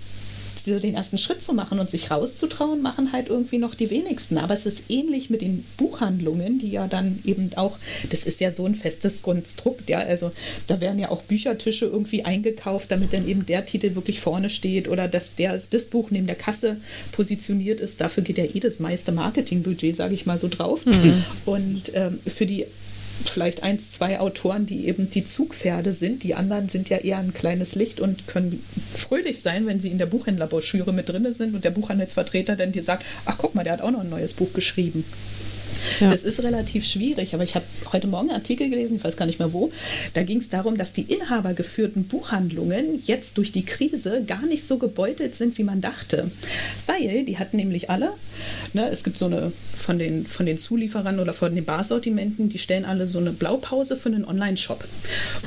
so 0.60 0.80
den 0.80 0.96
ersten 0.96 1.18
Schritt 1.18 1.44
zu 1.44 1.54
machen 1.54 1.80
und 1.80 1.90
sich 1.90 2.12
rauszutrauen, 2.12 2.82
machen 2.82 3.12
halt 3.12 3.30
irgendwie 3.30 3.58
noch 3.58 3.76
die 3.76 3.90
wenigsten. 3.90 4.38
Aber 4.38 4.54
es 4.54 4.66
ist 4.66 4.90
ähnlich 4.90 5.30
mit 5.30 5.42
den 5.42 5.66
Buchhandlungen, 5.78 6.60
die 6.60 6.72
ja 6.72 6.88
dann 6.88 7.20
eben 7.26 7.52
auch, 7.56 7.78
das 8.10 8.24
ist 8.24 8.40
ja 8.40 8.52
so 8.52 8.66
ein 8.66 8.76
festes 8.76 9.22
Konstrukt, 9.22 9.90
ja, 9.90 10.00
also 10.00 10.32
da 10.68 10.82
werden 10.82 11.00
ja 11.00 11.10
auch 11.10 11.24
Büchertische 11.24 11.86
irgendwie 11.86 12.26
eingekauft, 12.26 12.92
damit 12.92 13.14
dann 13.14 13.28
eben 13.28 13.46
der 13.46 13.66
Titel 13.66 13.96
wirklich 13.96 14.20
vorne 14.20 14.50
steht 14.50 14.88
oder 14.88 15.08
dass 15.08 15.36
der, 15.36 15.62
das 15.70 15.86
Buch 15.86 16.12
neben 16.12 16.28
der 16.28 16.36
Kasse 16.36 16.78
positioniert 17.12 17.80
ist. 17.80 18.02
Dafür 18.02 18.24
geht 18.24 18.38
ja 18.38 18.46
eh 18.46 18.60
das 18.60 18.80
meiste 18.80 19.12
Marketingbudget, 19.12 19.96
sage 19.96 20.14
ich 20.14 20.26
mal 20.26 20.38
so 20.38 20.48
drauf. 20.48 20.86
Mhm. 20.86 21.24
Und 21.46 21.92
ähm, 21.94 22.20
für 22.26 22.46
die 22.46 22.66
vielleicht 23.26 23.64
eins, 23.64 23.92
zwei 23.92 24.20
Autoren, 24.20 24.66
die 24.66 24.88
eben 24.88 25.10
die 25.10 25.24
Zugpferde 25.24 25.94
sind. 25.94 26.24
Die 26.24 26.36
anderen 26.36 26.70
sind 26.70 26.90
ja 26.90 26.98
eher 26.98 27.18
ein 27.18 27.34
kleines 27.34 27.76
Licht 27.76 28.00
und 28.00 28.28
können 28.28 28.64
fröhlich 28.94 29.42
sein, 29.42 29.66
wenn 29.66 29.80
sie 29.80 29.90
in 29.90 29.98
der 29.98 30.06
Buchhändlerbroschüre 30.06 30.94
mit 30.94 31.10
drin 31.10 31.32
sind 31.34 31.56
und 31.56 31.64
der 31.64 31.72
Buchhandelsvertreter 31.72 32.56
dann 32.56 32.72
dir 32.72 32.84
sagt, 32.84 33.06
ach 33.26 33.38
guck 33.38 33.56
mal, 33.56 33.64
der 33.64 33.74
hat 33.74 33.82
auch 33.82 33.92
noch 33.92 34.02
ein 34.02 34.10
neues 34.10 34.34
Buch 34.34 34.54
geschrieben. 34.54 35.04
Ja. 36.00 36.10
Das 36.10 36.24
ist 36.24 36.44
relativ 36.44 36.86
schwierig, 36.86 37.34
aber 37.34 37.44
ich 37.44 37.56
habe 37.56 37.66
heute 37.92 38.08
Morgen 38.08 38.30
einen 38.30 38.40
Artikel 38.40 38.70
gelesen, 38.70 38.98
ich 38.98 39.04
weiß 39.04 39.18
gar 39.18 39.26
nicht 39.26 39.40
mehr 39.40 39.54
wo, 39.54 39.72
da 40.14 40.24
ging 40.24 40.38
es 40.38 40.50
darum, 40.50 40.78
dass 40.78 40.94
die 40.94 41.04
inhabergeführten 41.04 42.06
Buchhandlungen 42.06 43.02
jetzt 43.06 43.38
durch 43.38 43.52
die 43.52 43.64
Krise 43.66 44.24
gar 44.26 44.46
nicht 44.46 44.66
so 44.66 44.78
gebeutelt 44.78 45.36
sind, 45.36 45.58
wie 45.58 45.64
man 45.64 45.82
dachte. 45.82 46.30
Weil 46.86 47.26
die 47.26 47.38
hatten 47.38 47.58
nämlich 47.58 47.90
alle, 47.90 48.12
ne, 48.74 48.90
es 48.90 49.04
gibt 49.04 49.18
so 49.18 49.26
eine 49.26 49.52
von 49.76 50.00
den, 50.00 50.26
von 50.26 50.46
den 50.46 50.58
Zulieferern 50.58 51.20
oder 51.20 51.34
von 51.34 51.54
den 51.56 51.64
Barsortimenten, 51.64 52.50
die 52.50 52.58
stellen 52.58 52.84
alle 52.84 53.08
so 53.08 53.20
eine 53.20 53.32
Blaupause 53.32 53.96
für 53.96 54.10
einen 54.10 54.26
Online-Shop. 54.26 54.86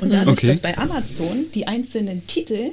Und 0.01 0.09
mhm. 0.09 0.13
dadurch, 0.13 0.39
okay. 0.39 0.47
dass 0.47 0.61
bei 0.61 0.79
Amazon 0.79 1.47
die 1.55 1.67
einzelnen 1.67 2.27
Titel, 2.27 2.71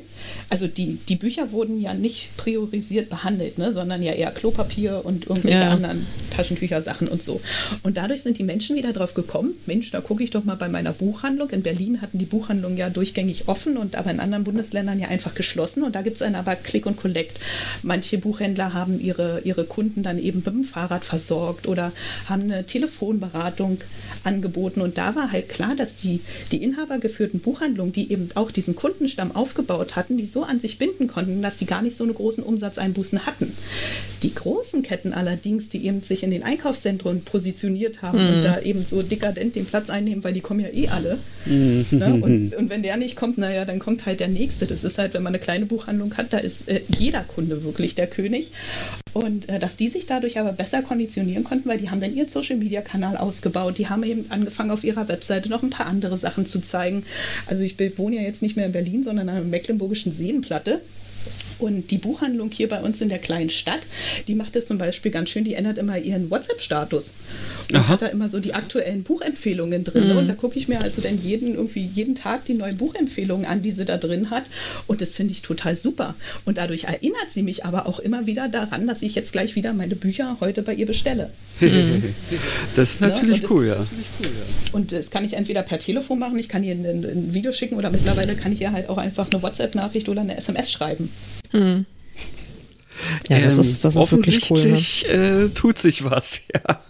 also 0.50 0.68
die, 0.68 1.00
die 1.10 1.16
Bücher 1.16 1.52
wurden 1.52 1.82
ja 1.82 1.94
nicht 1.94 2.36
priorisiert 2.38 3.10
behandelt, 3.10 3.58
ne, 3.58 3.72
sondern 3.72 4.02
ja 4.02 4.14
eher 4.14 4.32
Klopapier 4.32 5.02
und 5.04 5.28
irgendwelche 5.28 5.60
ja. 5.60 5.72
anderen 5.72 6.06
Taschentüchersachen 6.30 7.08
und 7.08 7.22
so. 7.22 7.42
Und 7.84 7.98
dadurch 7.98 8.22
sind 8.22 8.38
die 8.38 8.44
Menschen 8.44 8.76
wieder 8.76 8.94
drauf 8.94 9.14
gekommen, 9.14 9.54
Mensch, 9.66 9.92
da 9.92 10.02
gucke 10.02 10.24
ich 10.24 10.32
doch 10.32 10.44
mal 10.44 10.56
bei 10.56 10.70
meiner 10.70 10.94
Buchhandlung. 10.94 11.50
In 11.52 11.64
Berlin 11.64 12.02
hatten 12.02 12.18
die 12.18 12.26
Buchhandlungen 12.26 12.78
ja 12.78 12.90
durchgängig 12.90 13.48
offen 13.48 13.78
und 13.78 13.96
aber 13.96 14.12
in 14.12 14.20
anderen 14.20 14.44
Bundesländern 14.44 15.00
ja 15.00 15.08
einfach 15.08 15.36
geschlossen. 15.36 15.84
Und 15.84 15.96
da 15.96 16.02
gibt 16.02 16.16
es 16.16 16.20
dann 16.20 16.36
aber 16.36 16.56
Click 16.56 16.86
und 16.86 16.98
Collect. 16.98 17.40
Manche 17.84 18.18
Buchhändler 18.18 18.74
haben 18.74 19.00
ihre, 19.00 19.42
ihre 19.44 19.66
Kunden 19.66 20.04
dann 20.04 20.20
eben 20.20 20.40
mit 20.40 20.48
dem 20.48 20.64
Fahrrad 20.64 21.06
versorgt 21.06 21.68
oder 21.68 21.92
haben 22.28 22.44
eine 22.44 22.66
Telefonberatung 22.66 23.80
angeboten. 24.24 24.82
Und 24.82 24.98
da 24.98 25.16
war 25.16 25.32
halt 25.32 25.50
klar, 25.50 25.76
dass 25.76 25.96
die, 25.96 26.22
die 26.52 26.64
inhabergeführten 26.64 27.40
Buchhandlungen, 27.40 27.94
die 27.94 28.12
eben 28.12 28.30
auch 28.36 28.52
diesen 28.52 28.76
Kundenstamm 28.76 29.36
aufgebaut 29.36 29.96
hatten, 29.96 30.18
die 30.18 30.26
so 30.26 30.44
an 30.44 30.60
sich 30.60 30.78
binden 30.78 31.08
konnten, 31.08 31.42
dass 31.42 31.60
sie 31.60 31.66
gar 31.66 31.82
nicht 31.82 31.96
so 31.96 32.04
eine 32.04 32.14
großen 32.14 32.44
Umsatzeinbußen 32.44 33.26
hatten. 33.26 33.54
Die 34.24 34.34
großen 34.34 34.82
Ketten 34.82 35.14
allerdings, 35.14 35.70
die 35.70 35.86
eben 35.86 36.02
sich 36.02 36.24
in 36.24 36.32
den 36.32 36.44
Einkaufszentren 36.44 37.24
positioniert 37.30 38.02
haben 38.02 38.18
mhm. 38.18 38.36
und 38.36 38.44
da 38.44 38.60
eben 38.60 38.84
so 38.84 39.02
dekadent 39.02 39.56
den 39.56 39.66
Platz 39.66 39.90
einnehmen, 39.90 40.24
weil 40.24 40.34
die 40.34 40.42
kommen 40.42 40.60
ja 40.60 40.70
eh 40.70 40.88
alle. 40.88 41.18
Mhm. 41.46 41.86
Ne? 41.92 42.14
Und, 42.22 42.56
und, 42.56 42.70
wenn 42.70 42.84
der 42.84 42.98
nicht 42.98 43.16
kommt, 43.16 43.38
naja, 43.38 43.66
dann 43.66 43.80
kommt 43.80 44.06
halt 44.06 44.20
der 44.20 44.28
nächste. 44.28 44.66
Das 44.66 44.84
ist 44.84 44.98
halt, 44.98 45.14
wenn 45.14 45.24
man 45.24 45.32
eine 45.32 45.40
kleine 45.40 45.66
Buchhandlung 45.66 46.16
hat, 46.18 46.34
da 46.34 46.38
ist 46.38 46.68
äh, 46.68 46.82
jeder 46.98 47.22
Kunde 47.22 47.64
wirklich 47.64 47.96
der 47.96 48.08
König. 48.08 48.52
Und 49.14 49.50
äh, 49.50 49.60
dass 49.60 49.76
die 49.76 49.90
sich 49.90 50.06
dadurch 50.06 50.40
aber 50.40 50.54
besser 50.54 50.82
konditionieren 50.82 51.44
konnten, 51.44 51.68
weil 51.70 51.78
die 51.78 51.90
haben 51.90 52.00
dann 52.00 52.16
ihren 52.16 52.28
Social-Media-Kanal 52.28 53.18
ausgebaut, 53.18 53.78
die 53.78 53.88
haben 53.88 54.04
eben 54.04 54.26
angefangen 54.30 54.72
auf 54.72 54.84
ihrer 54.84 55.08
Webseite 55.08 55.50
noch 55.50 55.64
ein 55.64 55.70
paar 55.70 55.88
andere 55.88 56.18
Sachen 56.18 56.46
zu 56.46 56.60
zeigen. 56.60 57.04
Also 57.48 57.64
ich 57.64 57.78
wohne 57.98 58.18
ja 58.18 58.22
jetzt 58.22 58.42
nicht 58.42 58.56
mehr 58.56 58.66
in 58.66 58.72
Berlin, 58.72 59.04
sondern 59.04 59.30
an 59.30 59.36
der 59.36 59.44
Mecklenburgischen 59.46 60.12
Seenplatte. 60.12 60.82
Und 61.60 61.92
die 61.92 61.98
Buchhandlung 61.98 62.52
hier 62.52 62.70
bei 62.70 62.82
uns 62.82 63.02
in 63.02 63.10
der 63.10 63.20
kleinen 63.20 63.50
Stadt, 63.50 63.80
die 64.28 64.36
macht 64.36 64.56
das 64.56 64.68
zum 64.68 64.78
Beispiel 64.78 65.12
ganz 65.12 65.30
schön, 65.30 65.44
die 65.44 65.56
ändert 65.56 65.78
immer 65.78 65.98
ihren 65.98 66.30
WhatsApp-Status. 66.30 67.14
Und 67.70 67.76
Aha. 67.76 67.88
hat 67.88 68.02
da 68.02 68.08
immer 68.08 68.30
so 68.30 68.40
die 68.40 68.54
aktuellen 68.54 69.04
Buchempfehlungen 69.04 69.84
drin. 69.84 70.12
Mhm. 70.12 70.18
Und 70.18 70.28
da 70.28 70.34
gucke 70.34 70.58
ich 70.58 70.68
mir 70.68 70.82
also 70.82 71.02
dann 71.02 71.18
jeden, 71.18 71.56
irgendwie 71.56 71.86
jeden 71.86 72.16
Tag 72.16 72.46
die 72.46 72.54
neuen 72.54 72.78
Buchempfehlungen 72.78 73.46
an, 73.46 73.62
die 73.62 73.72
sie 73.72 73.86
da 73.86 73.98
drin 73.98 74.30
hat. 74.30 74.44
Und 74.86 75.02
das 75.02 75.14
finde 75.14 75.34
ich 75.34 75.42
total 75.42 75.76
super. 75.76 76.16
Und 76.46 76.58
dadurch 76.58 76.86
erinnert 76.86 77.30
sie 77.32 77.44
mich 77.44 77.66
aber 77.66 77.88
auch 77.88 78.00
immer 78.00 78.26
wieder 78.26 78.48
daran, 78.48 78.88
dass 78.88 79.02
ich 79.02 79.16
jetzt 79.16 79.32
gleich 79.32 79.56
wieder 79.56 79.74
meine 79.74 79.96
Bücher 79.96 80.38
heute 80.40 80.62
bei 80.62 80.74
ihr 80.74 80.86
bestelle. 80.86 81.32
das 82.76 82.92
ist 82.92 83.02
natürlich 83.02 83.42
ja, 83.42 83.50
cool, 83.50 83.68
ja. 83.68 83.88
Und 84.72 84.92
das 84.92 85.10
kann 85.10 85.26
ich 85.26 85.34
entweder 85.34 85.64
per 85.64 85.80
Telefon 85.80 86.20
machen, 86.20 86.38
ich 86.38 86.50
kann 86.50 86.64
ihr 86.64 86.74
ein, 86.74 86.86
ein 86.86 87.34
Video 87.34 87.52
schicken 87.52 87.76
oder 87.76 87.90
mittlerweile 87.90 88.36
kann 88.36 88.52
ich 88.52 88.62
ihr 88.62 88.72
halt 88.72 88.90
auch 88.90 88.98
einfach 88.98 89.28
eine 89.32 89.42
WhatsApp-Nachricht 89.42 90.08
oder 90.10 90.22
eine 90.22 90.38
SMS 90.38 90.72
schreiben. 90.72 91.10
Mhm. 91.54 91.86
Ja, 93.30 93.40
das 93.40 93.56
ähm, 93.56 93.62
ist, 93.62 93.86
das 93.86 93.96
ist 93.96 94.12
wirklich 94.12 94.50
cool. 94.50 94.64
Ne? 94.64 94.80
Äh, 95.10 95.50
tut 95.50 95.80
sich 95.80 96.04
was, 96.04 96.42
ja. 96.54 96.82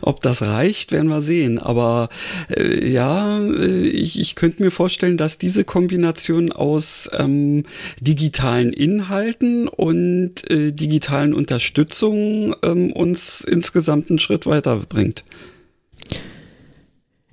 Ob 0.00 0.20
das 0.20 0.42
reicht, 0.42 0.90
werden 0.90 1.08
wir 1.08 1.20
sehen. 1.20 1.58
Aber 1.58 2.08
äh, 2.56 2.88
ja, 2.90 3.38
äh, 3.38 3.86
ich, 3.86 4.18
ich 4.18 4.34
könnte 4.34 4.62
mir 4.62 4.70
vorstellen, 4.70 5.16
dass 5.16 5.38
diese 5.38 5.64
Kombination 5.64 6.50
aus 6.50 7.08
ähm, 7.12 7.64
digitalen 8.00 8.72
Inhalten 8.72 9.68
und 9.68 10.50
äh, 10.50 10.72
digitalen 10.72 11.34
Unterstützung 11.34 12.56
ähm, 12.62 12.92
uns 12.92 13.42
insgesamt 13.42 14.10
einen 14.10 14.18
Schritt 14.18 14.46
weiterbringt. 14.46 15.24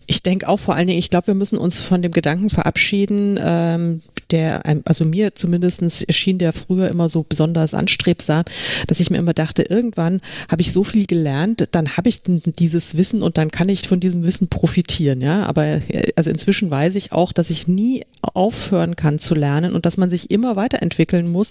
Ich 0.06 0.22
denke 0.22 0.48
auch 0.50 0.60
vor 0.60 0.76
allen 0.76 0.88
Dingen, 0.88 1.00
ich 1.00 1.10
glaube, 1.10 1.28
wir 1.28 1.36
müssen 1.36 1.58
uns 1.58 1.80
von 1.80 2.02
dem 2.02 2.12
Gedanken 2.12 2.50
verabschieden, 2.50 3.40
ähm, 3.42 4.02
der, 4.32 4.64
also 4.86 5.06
mir 5.06 5.36
zumindest 5.36 5.82
erschien 6.08 6.38
der 6.38 6.54
früher 6.54 6.90
immer 6.90 7.10
so 7.10 7.24
besonders 7.24 7.74
anstrebsam, 7.74 8.44
dass 8.88 9.00
ich 9.00 9.10
mir 9.10 9.18
immer 9.18 9.34
dachte, 9.34 9.64
irgendwann 9.64 10.22
habe 10.50 10.62
ich 10.62 10.72
so 10.72 10.84
viel 10.84 11.06
gelernt, 11.06 11.68
dann 11.72 11.98
habe 11.98 12.10
ich 12.10 12.22
dieses 12.24 12.98
Wissen 12.98 13.22
und 13.22 13.38
dann 13.38 13.52
kann 13.52 13.70
ich 13.70 13.88
von 13.88 14.00
diesem 14.00 14.24
Wissen 14.24 14.48
profitieren, 14.48 15.22
ja. 15.22 15.44
Aber 15.44 15.66
äh, 15.66 16.12
also 16.16 16.30
inzwischen 16.30 16.72
weiß 16.72 16.96
ich 16.96 17.12
auch, 17.12 17.32
dass 17.34 17.50
ich 17.50 17.68
nie 17.68 18.04
aufhören 18.22 18.96
kann 18.96 19.20
zu 19.20 19.36
lernen 19.36 19.74
und 19.74 19.86
dass 19.86 19.98
man 19.98 20.10
sich 20.10 20.32
immer 20.32 20.56
weiterentwickeln 20.56 21.28
muss 21.28 21.50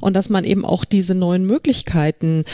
und 0.00 0.14
dass 0.14 0.28
man 0.28 0.44
eben 0.44 0.64
auch 0.64 0.84
diese 0.84 1.14
neuen 1.14 1.44
Möglichkeiten, 1.44 2.44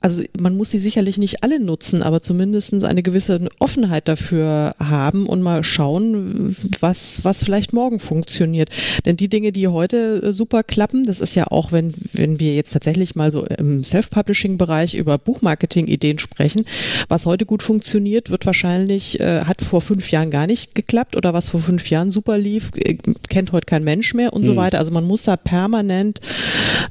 also 0.00 0.22
man 0.38 0.56
muss 0.56 0.70
sie 0.70 0.78
sicherlich 0.78 1.18
nicht 1.18 1.42
alle 1.42 1.60
nutzen, 1.60 2.02
aber 2.02 2.20
zumindest 2.20 2.74
eine 2.84 3.02
gewisse 3.02 3.48
Offenheit 3.58 4.08
dafür 4.08 4.74
haben 4.78 5.14
haben 5.14 5.26
und 5.26 5.42
mal 5.42 5.62
schauen, 5.62 6.56
was, 6.80 7.24
was 7.24 7.42
vielleicht 7.42 7.72
morgen 7.72 8.00
funktioniert. 8.00 8.70
Denn 9.04 9.13
die 9.16 9.28
Dinge, 9.28 9.52
die 9.52 9.68
heute 9.68 10.22
äh, 10.22 10.32
super 10.32 10.62
klappen, 10.62 11.04
das 11.06 11.20
ist 11.20 11.34
ja 11.34 11.46
auch, 11.48 11.72
wenn, 11.72 11.94
wenn 12.12 12.40
wir 12.40 12.54
jetzt 12.54 12.72
tatsächlich 12.72 13.14
mal 13.14 13.30
so 13.30 13.44
im 13.44 13.84
Self-Publishing-Bereich 13.84 14.94
über 14.94 15.18
Buchmarketing-Ideen 15.18 16.18
sprechen, 16.18 16.64
was 17.08 17.26
heute 17.26 17.46
gut 17.46 17.62
funktioniert, 17.62 18.30
wird 18.30 18.46
wahrscheinlich, 18.46 19.20
äh, 19.20 19.44
hat 19.44 19.62
vor 19.62 19.80
fünf 19.80 20.10
Jahren 20.10 20.30
gar 20.30 20.46
nicht 20.46 20.74
geklappt 20.74 21.16
oder 21.16 21.34
was 21.34 21.48
vor 21.48 21.60
fünf 21.60 21.90
Jahren 21.90 22.10
super 22.10 22.38
lief, 22.38 22.70
äh, 22.76 22.96
kennt 23.28 23.52
heute 23.52 23.66
kein 23.66 23.84
Mensch 23.84 24.14
mehr 24.14 24.32
und 24.32 24.42
mhm. 24.42 24.46
so 24.46 24.56
weiter. 24.56 24.78
Also 24.78 24.92
man 24.92 25.04
muss 25.04 25.22
da 25.22 25.36
permanent 25.36 26.20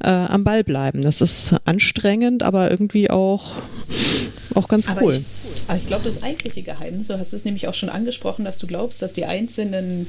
äh, 0.02 0.08
am 0.08 0.44
Ball 0.44 0.64
bleiben. 0.64 1.02
Das 1.02 1.20
ist 1.20 1.54
anstrengend, 1.64 2.42
aber 2.42 2.70
irgendwie 2.70 3.10
auch, 3.10 3.56
auch 4.54 4.68
ganz 4.68 4.88
aber 4.88 5.02
cool. 5.02 5.14
Ich 5.14 5.43
aber 5.66 5.76
ich 5.76 5.86
glaube, 5.86 6.04
das 6.04 6.22
eigentliche 6.22 6.62
Geheimnis, 6.62 7.08
du 7.08 7.18
hast 7.18 7.32
es 7.32 7.44
nämlich 7.44 7.68
auch 7.68 7.74
schon 7.74 7.88
angesprochen, 7.88 8.44
dass 8.44 8.58
du 8.58 8.66
glaubst, 8.66 9.02
dass 9.02 9.12
die 9.12 9.24
einzelnen 9.24 10.06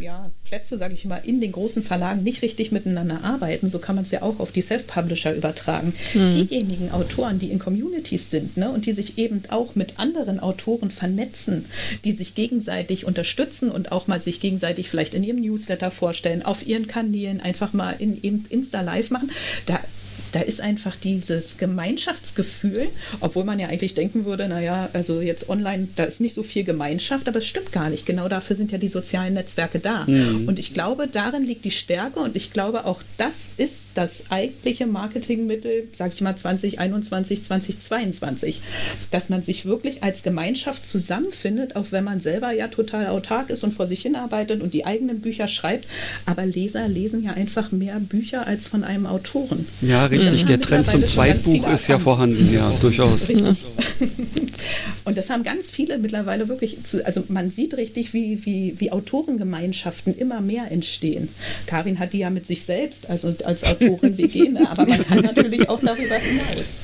ja, 0.00 0.30
Plätze, 0.44 0.78
sage 0.78 0.94
ich 0.94 1.04
mal, 1.04 1.20
in 1.24 1.40
den 1.40 1.52
großen 1.52 1.82
Verlagen 1.82 2.22
nicht 2.22 2.42
richtig 2.42 2.72
miteinander 2.72 3.24
arbeiten. 3.24 3.68
So 3.68 3.78
kann 3.78 3.96
man 3.96 4.04
es 4.04 4.10
ja 4.10 4.22
auch 4.22 4.40
auf 4.40 4.52
die 4.52 4.62
Self-Publisher 4.62 5.34
übertragen. 5.34 5.94
Mhm. 6.14 6.32
Diejenigen 6.32 6.90
Autoren, 6.90 7.38
die 7.38 7.50
in 7.50 7.58
Communities 7.58 8.30
sind 8.30 8.56
ne, 8.56 8.70
und 8.70 8.86
die 8.86 8.92
sich 8.92 9.18
eben 9.18 9.42
auch 9.48 9.74
mit 9.74 9.98
anderen 9.98 10.40
Autoren 10.40 10.90
vernetzen, 10.90 11.66
die 12.04 12.12
sich 12.12 12.34
gegenseitig 12.34 13.04
unterstützen 13.04 13.70
und 13.70 13.92
auch 13.92 14.06
mal 14.06 14.20
sich 14.20 14.40
gegenseitig 14.40 14.88
vielleicht 14.88 15.14
in 15.14 15.24
ihrem 15.24 15.40
Newsletter 15.40 15.90
vorstellen, 15.90 16.44
auf 16.44 16.66
ihren 16.66 16.86
Kanälen 16.86 17.40
einfach 17.40 17.72
mal 17.72 17.94
in 17.98 18.22
eben 18.22 18.44
Insta 18.48 18.80
Live 18.80 19.10
machen, 19.10 19.30
da 19.66 19.80
da 20.32 20.40
ist 20.40 20.60
einfach 20.60 20.96
dieses 20.96 21.58
Gemeinschaftsgefühl, 21.58 22.88
obwohl 23.20 23.44
man 23.44 23.58
ja 23.58 23.68
eigentlich 23.68 23.94
denken 23.94 24.24
würde, 24.24 24.48
naja, 24.48 24.88
also 24.92 25.20
jetzt 25.20 25.48
online, 25.48 25.88
da 25.96 26.04
ist 26.04 26.20
nicht 26.20 26.34
so 26.34 26.42
viel 26.42 26.64
Gemeinschaft, 26.64 27.28
aber 27.28 27.38
es 27.38 27.46
stimmt 27.46 27.72
gar 27.72 27.90
nicht. 27.90 28.06
Genau 28.06 28.28
dafür 28.28 28.56
sind 28.56 28.72
ja 28.72 28.78
die 28.78 28.88
sozialen 28.88 29.34
Netzwerke 29.34 29.78
da. 29.78 30.04
Mhm. 30.06 30.46
Und 30.46 30.58
ich 30.58 30.74
glaube, 30.74 31.08
darin 31.10 31.44
liegt 31.44 31.64
die 31.64 31.70
Stärke 31.70 32.20
und 32.20 32.36
ich 32.36 32.52
glaube, 32.52 32.84
auch 32.84 33.00
das 33.16 33.52
ist 33.56 33.88
das 33.94 34.30
eigentliche 34.30 34.86
Marketingmittel, 34.86 35.88
sage 35.92 36.12
ich 36.14 36.20
mal 36.20 36.36
2021, 36.36 37.42
2022, 37.42 38.60
dass 39.10 39.28
man 39.28 39.42
sich 39.42 39.64
wirklich 39.64 40.02
als 40.02 40.22
Gemeinschaft 40.22 40.86
zusammenfindet, 40.86 41.76
auch 41.76 41.86
wenn 41.90 42.04
man 42.04 42.20
selber 42.20 42.52
ja 42.52 42.68
total 42.68 43.08
autark 43.08 43.50
ist 43.50 43.64
und 43.64 43.72
vor 43.72 43.86
sich 43.86 44.02
hinarbeitet 44.02 44.62
und 44.62 44.74
die 44.74 44.84
eigenen 44.84 45.20
Bücher 45.20 45.48
schreibt. 45.48 45.86
Aber 46.26 46.44
Leser 46.44 46.88
lesen 46.88 47.24
ja 47.24 47.32
einfach 47.32 47.72
mehr 47.72 47.98
Bücher 48.00 48.46
als 48.46 48.66
von 48.66 48.84
einem 48.84 49.06
Autoren. 49.06 49.66
Ja, 49.80 50.06
richtig 50.06 50.17
richtig. 50.18 50.44
Der 50.46 50.60
Trend 50.60 50.86
zum 50.86 51.06
Zweitbuch 51.06 51.68
ist 51.68 51.88
ja 51.88 51.98
vorhanden, 51.98 52.52
ja, 52.52 52.70
durchaus. 52.80 53.28
Und 55.04 55.16
das 55.16 55.30
haben 55.30 55.42
ganz 55.42 55.70
viele 55.70 55.96
mittlerweile 55.98 56.48
wirklich, 56.48 56.84
zu, 56.84 57.04
also 57.06 57.24
man 57.28 57.50
sieht 57.50 57.76
richtig, 57.78 58.12
wie, 58.12 58.44
wie, 58.44 58.74
wie 58.78 58.92
Autorengemeinschaften 58.92 60.14
immer 60.16 60.42
mehr 60.42 60.70
entstehen. 60.70 61.28
Karin 61.66 61.98
hat 61.98 62.12
die 62.12 62.18
ja 62.18 62.30
mit 62.30 62.44
sich 62.44 62.64
selbst, 62.64 63.08
also 63.08 63.34
als 63.44 63.64
Autorin 63.64 64.18
WG, 64.18 64.50
ne? 64.50 64.68
aber 64.70 64.84
man 64.84 65.02
kann 65.04 65.20
natürlich 65.20 65.68
auch 65.68 65.80
darüber 65.80 66.16
hinaus. 66.16 66.78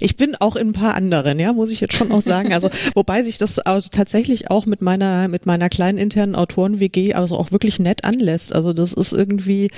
Ich 0.00 0.16
bin 0.16 0.36
auch 0.36 0.56
in 0.56 0.68
ein 0.68 0.72
paar 0.72 0.94
anderen, 0.94 1.38
ja, 1.38 1.52
muss 1.52 1.70
ich 1.70 1.80
jetzt 1.80 1.94
schon 1.94 2.12
auch 2.12 2.22
sagen. 2.22 2.52
Also, 2.54 2.70
wobei 2.94 3.22
sich 3.22 3.38
das 3.38 3.58
also 3.58 3.88
tatsächlich 3.92 4.50
auch 4.50 4.66
mit 4.66 4.80
meiner, 4.80 5.28
mit 5.28 5.46
meiner 5.46 5.68
kleinen 5.68 5.98
internen 5.98 6.34
Autoren-WG 6.34 7.14
also 7.14 7.36
auch 7.36 7.52
wirklich 7.52 7.78
nett 7.78 8.04
anlässt. 8.04 8.54
Also, 8.54 8.72
das 8.72 8.92
ist 8.92 9.12
irgendwie, 9.12 9.70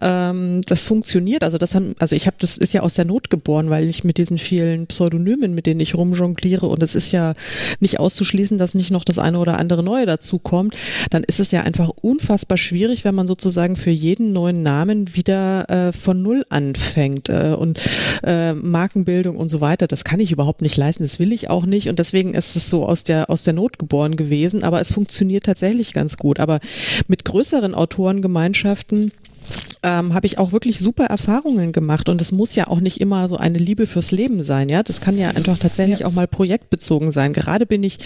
ähm, 0.00 0.62
das 0.66 0.84
funktioniert. 0.84 1.44
Also, 1.44 1.58
das 1.58 1.74
haben, 1.74 1.94
also 1.98 2.11
ich 2.12 2.26
habe, 2.26 2.36
das 2.38 2.56
ist 2.56 2.72
ja 2.72 2.82
aus 2.82 2.94
der 2.94 3.04
Not 3.04 3.30
geboren, 3.30 3.70
weil 3.70 3.88
ich 3.88 4.04
mit 4.04 4.18
diesen 4.18 4.38
vielen 4.38 4.86
Pseudonymen, 4.86 5.54
mit 5.54 5.66
denen 5.66 5.80
ich 5.80 5.94
rumjongliere, 5.94 6.66
und 6.66 6.82
es 6.82 6.94
ist 6.94 7.12
ja 7.12 7.34
nicht 7.80 8.00
auszuschließen, 8.00 8.58
dass 8.58 8.74
nicht 8.74 8.90
noch 8.90 9.04
das 9.04 9.18
eine 9.18 9.38
oder 9.38 9.58
andere 9.58 9.82
neue 9.82 10.06
dazu 10.06 10.38
kommt, 10.38 10.76
dann 11.10 11.24
ist 11.24 11.40
es 11.40 11.50
ja 11.50 11.62
einfach 11.62 11.88
unfassbar 11.88 12.58
schwierig, 12.58 13.04
wenn 13.04 13.14
man 13.14 13.26
sozusagen 13.26 13.76
für 13.76 13.90
jeden 13.90 14.32
neuen 14.32 14.62
Namen 14.62 15.14
wieder 15.14 15.68
äh, 15.70 15.92
von 15.92 16.22
Null 16.22 16.44
anfängt 16.48 17.28
äh, 17.28 17.54
und 17.58 17.80
äh, 18.22 18.54
Markenbildung 18.54 19.36
und 19.36 19.50
so 19.50 19.60
weiter. 19.60 19.86
Das 19.86 20.04
kann 20.04 20.20
ich 20.20 20.32
überhaupt 20.32 20.62
nicht 20.62 20.76
leisten, 20.76 21.02
das 21.02 21.18
will 21.18 21.32
ich 21.32 21.50
auch 21.50 21.66
nicht 21.66 21.88
und 21.88 21.98
deswegen 21.98 22.34
ist 22.34 22.56
es 22.56 22.68
so 22.68 22.86
aus 22.86 23.04
der, 23.04 23.30
aus 23.30 23.44
der 23.44 23.52
Not 23.52 23.78
geboren 23.78 24.16
gewesen, 24.16 24.62
aber 24.62 24.80
es 24.80 24.92
funktioniert 24.92 25.44
tatsächlich 25.44 25.92
ganz 25.92 26.16
gut. 26.16 26.40
Aber 26.40 26.60
mit 27.08 27.24
größeren 27.24 27.74
Autorengemeinschaften 27.74 29.12
ähm, 29.82 30.14
habe 30.14 30.26
ich 30.26 30.38
auch 30.38 30.52
wirklich 30.52 30.78
super 30.78 31.06
Erfahrungen 31.06 31.72
gemacht 31.72 32.08
und 32.08 32.22
es 32.22 32.32
muss 32.32 32.54
ja 32.54 32.68
auch 32.68 32.80
nicht 32.80 33.00
immer 33.00 33.28
so 33.28 33.36
eine 33.36 33.58
Liebe 33.58 33.86
fürs 33.86 34.12
Leben 34.12 34.42
sein, 34.42 34.68
ja. 34.68 34.82
Das 34.82 35.00
kann 35.00 35.18
ja 35.18 35.30
einfach 35.30 35.58
tatsächlich 35.58 36.00
ja. 36.00 36.06
auch 36.06 36.12
mal 36.12 36.28
projektbezogen 36.28 37.12
sein. 37.12 37.32
Gerade 37.32 37.66
bin 37.66 37.82
ich 37.82 37.98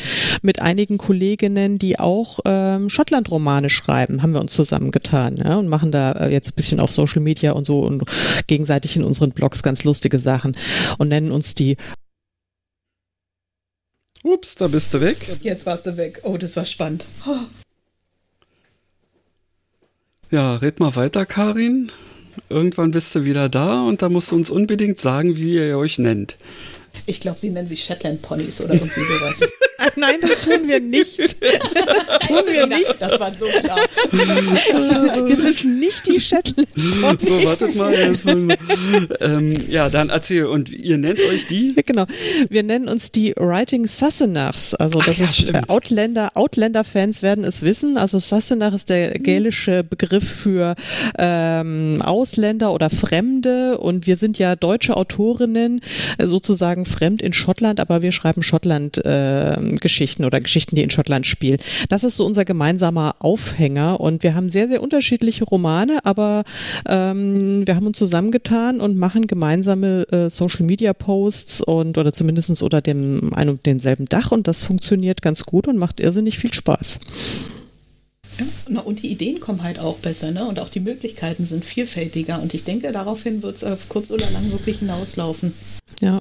mit 0.42 0.62
einigen 0.62 0.98
Kolleginnen, 0.98 1.78
die 1.78 1.98
auch 1.98 2.40
ähm, 2.44 2.88
Schottland-Romane 2.88 3.70
schreiben, 3.70 4.22
haben 4.22 4.32
wir 4.32 4.40
uns 4.40 4.54
zusammengetan 4.54 5.36
ja, 5.36 5.56
und 5.56 5.68
machen 5.68 5.90
da 5.90 6.12
äh, 6.12 6.32
jetzt 6.32 6.50
ein 6.50 6.56
bisschen 6.56 6.80
auf 6.80 6.90
Social 6.90 7.20
Media 7.22 7.52
und 7.52 7.66
so 7.66 7.80
und 7.80 8.04
gegenseitig 8.46 8.96
in 8.96 9.04
unseren 9.04 9.32
Blogs 9.32 9.62
ganz 9.62 9.84
lustige 9.84 10.18
Sachen 10.18 10.56
und 10.98 11.08
nennen 11.08 11.30
uns 11.30 11.54
die 11.54 11.76
Ups, 14.22 14.56
da 14.56 14.66
bist 14.66 14.92
du 14.92 15.00
weg. 15.00 15.16
Jetzt 15.42 15.66
warst 15.66 15.86
du 15.86 15.96
weg. 15.96 16.20
Oh, 16.24 16.36
das 16.36 16.56
war 16.56 16.64
spannend. 16.64 17.04
Oh. 17.26 17.65
Ja, 20.30 20.56
red 20.56 20.80
mal 20.80 20.96
weiter, 20.96 21.24
Karin. 21.24 21.92
Irgendwann 22.48 22.90
bist 22.90 23.14
du 23.14 23.24
wieder 23.24 23.48
da 23.48 23.84
und 23.84 24.02
da 24.02 24.08
musst 24.08 24.32
du 24.32 24.36
uns 24.36 24.50
unbedingt 24.50 25.00
sagen, 25.00 25.36
wie 25.36 25.54
ihr 25.54 25.78
euch 25.78 25.98
nennt. 25.98 26.36
Ich 27.06 27.20
glaube, 27.20 27.38
sie 27.38 27.50
nennen 27.50 27.66
sich 27.66 27.84
Shetland 27.84 28.22
Ponys 28.22 28.60
oder 28.60 28.74
irgendwie 28.74 29.00
sowas. 29.00 29.40
Nein, 29.96 30.16
das 30.20 30.40
tun 30.40 30.66
wir 30.66 30.80
nicht. 30.80 31.36
Das 31.86 32.18
tun 32.26 32.42
wir 32.50 32.66
nicht. 32.66 32.96
Das 32.98 33.18
war 33.20 33.32
so 33.32 33.46
klar. 33.46 33.78
Wir 35.26 35.52
sind 35.52 35.78
nicht 35.80 36.06
die 36.06 36.20
Shetland. 36.20 36.68
So, 37.20 37.44
wartet 37.44 37.74
mal. 37.76 38.58
ähm, 39.20 39.56
ja, 39.68 39.88
dann 39.88 40.10
erzähl. 40.10 40.46
Und 40.46 40.70
ihr 40.70 40.98
nennt 40.98 41.20
euch 41.20 41.46
die? 41.46 41.74
Genau. 41.86 42.06
Wir 42.48 42.62
nennen 42.62 42.88
uns 42.88 43.12
die 43.12 43.34
Writing 43.36 43.86
Sassenachs. 43.86 44.74
Also 44.74 44.98
das 44.98 45.16
Ach, 45.20 45.24
ist 45.24 45.38
ja, 45.40 45.60
Outlander. 45.68 46.30
Outlander-Fans 46.34 47.22
werden 47.22 47.44
es 47.44 47.62
wissen. 47.62 47.96
Also 47.96 48.18
Sassenach 48.18 48.74
ist 48.74 48.90
der 48.90 49.18
gälische 49.18 49.84
Begriff 49.84 50.28
für 50.28 50.74
ähm, 51.18 52.02
Ausländer 52.02 52.72
oder 52.72 52.90
Fremde. 52.90 53.78
Und 53.78 54.06
wir 54.06 54.16
sind 54.16 54.38
ja 54.38 54.56
deutsche 54.56 54.96
Autorinnen, 54.96 55.80
sozusagen 56.22 56.86
fremd 56.86 57.22
in 57.22 57.32
Schottland, 57.32 57.80
aber 57.80 58.02
wir 58.02 58.12
schreiben 58.12 58.42
Schottland-Geschichten 58.42 59.82
äh, 59.82 59.85
oder 60.24 60.40
Geschichten, 60.40 60.76
die 60.76 60.82
in 60.82 60.90
Schottland 60.90 61.26
spielen. 61.26 61.58
Das 61.88 62.04
ist 62.04 62.16
so 62.16 62.26
unser 62.26 62.44
gemeinsamer 62.44 63.16
Aufhänger 63.18 64.00
und 64.00 64.22
wir 64.22 64.34
haben 64.34 64.50
sehr, 64.50 64.68
sehr 64.68 64.82
unterschiedliche 64.82 65.44
Romane, 65.44 65.98
aber 66.04 66.44
ähm, 66.88 67.66
wir 67.66 67.76
haben 67.76 67.86
uns 67.86 67.98
zusammengetan 67.98 68.80
und 68.80 68.96
machen 68.96 69.26
gemeinsame 69.26 70.06
äh, 70.10 70.30
Social-Media-Posts 70.30 71.62
und 71.62 71.98
oder 71.98 72.12
zumindest 72.12 72.62
unter 72.62 72.80
dem 72.80 73.32
ein 73.34 73.48
und 73.48 73.66
demselben 73.66 74.06
Dach 74.06 74.32
und 74.32 74.48
das 74.48 74.62
funktioniert 74.62 75.22
ganz 75.22 75.44
gut 75.44 75.68
und 75.68 75.78
macht 75.78 76.00
irrsinnig 76.00 76.38
viel 76.38 76.52
Spaß. 76.52 77.00
Ja, 78.68 78.80
und 78.80 79.02
die 79.02 79.08
Ideen 79.08 79.40
kommen 79.40 79.62
halt 79.62 79.78
auch 79.78 79.96
besser, 79.96 80.30
ne? 80.30 80.46
Und 80.46 80.58
auch 80.58 80.68
die 80.68 80.80
Möglichkeiten 80.80 81.44
sind 81.44 81.64
vielfältiger. 81.64 82.40
Und 82.42 82.54
ich 82.54 82.64
denke, 82.64 82.92
daraufhin 82.92 83.42
wird 83.42 83.56
es 83.56 83.64
auf 83.64 83.88
kurz 83.88 84.10
oder 84.10 84.30
lang 84.30 84.50
wirklich 84.52 84.80
hinauslaufen. 84.80 85.54
Ja. 86.00 86.20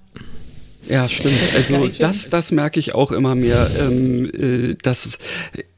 Ja, 0.87 1.09
stimmt. 1.09 1.33
Also 1.55 1.87
das, 1.99 2.29
das 2.29 2.51
merke 2.51 2.79
ich 2.79 2.93
auch 2.93 3.11
immer 3.11 3.35
mehr, 3.35 3.69
ähm, 3.79 4.29
äh, 4.33 4.75
dass 4.81 5.17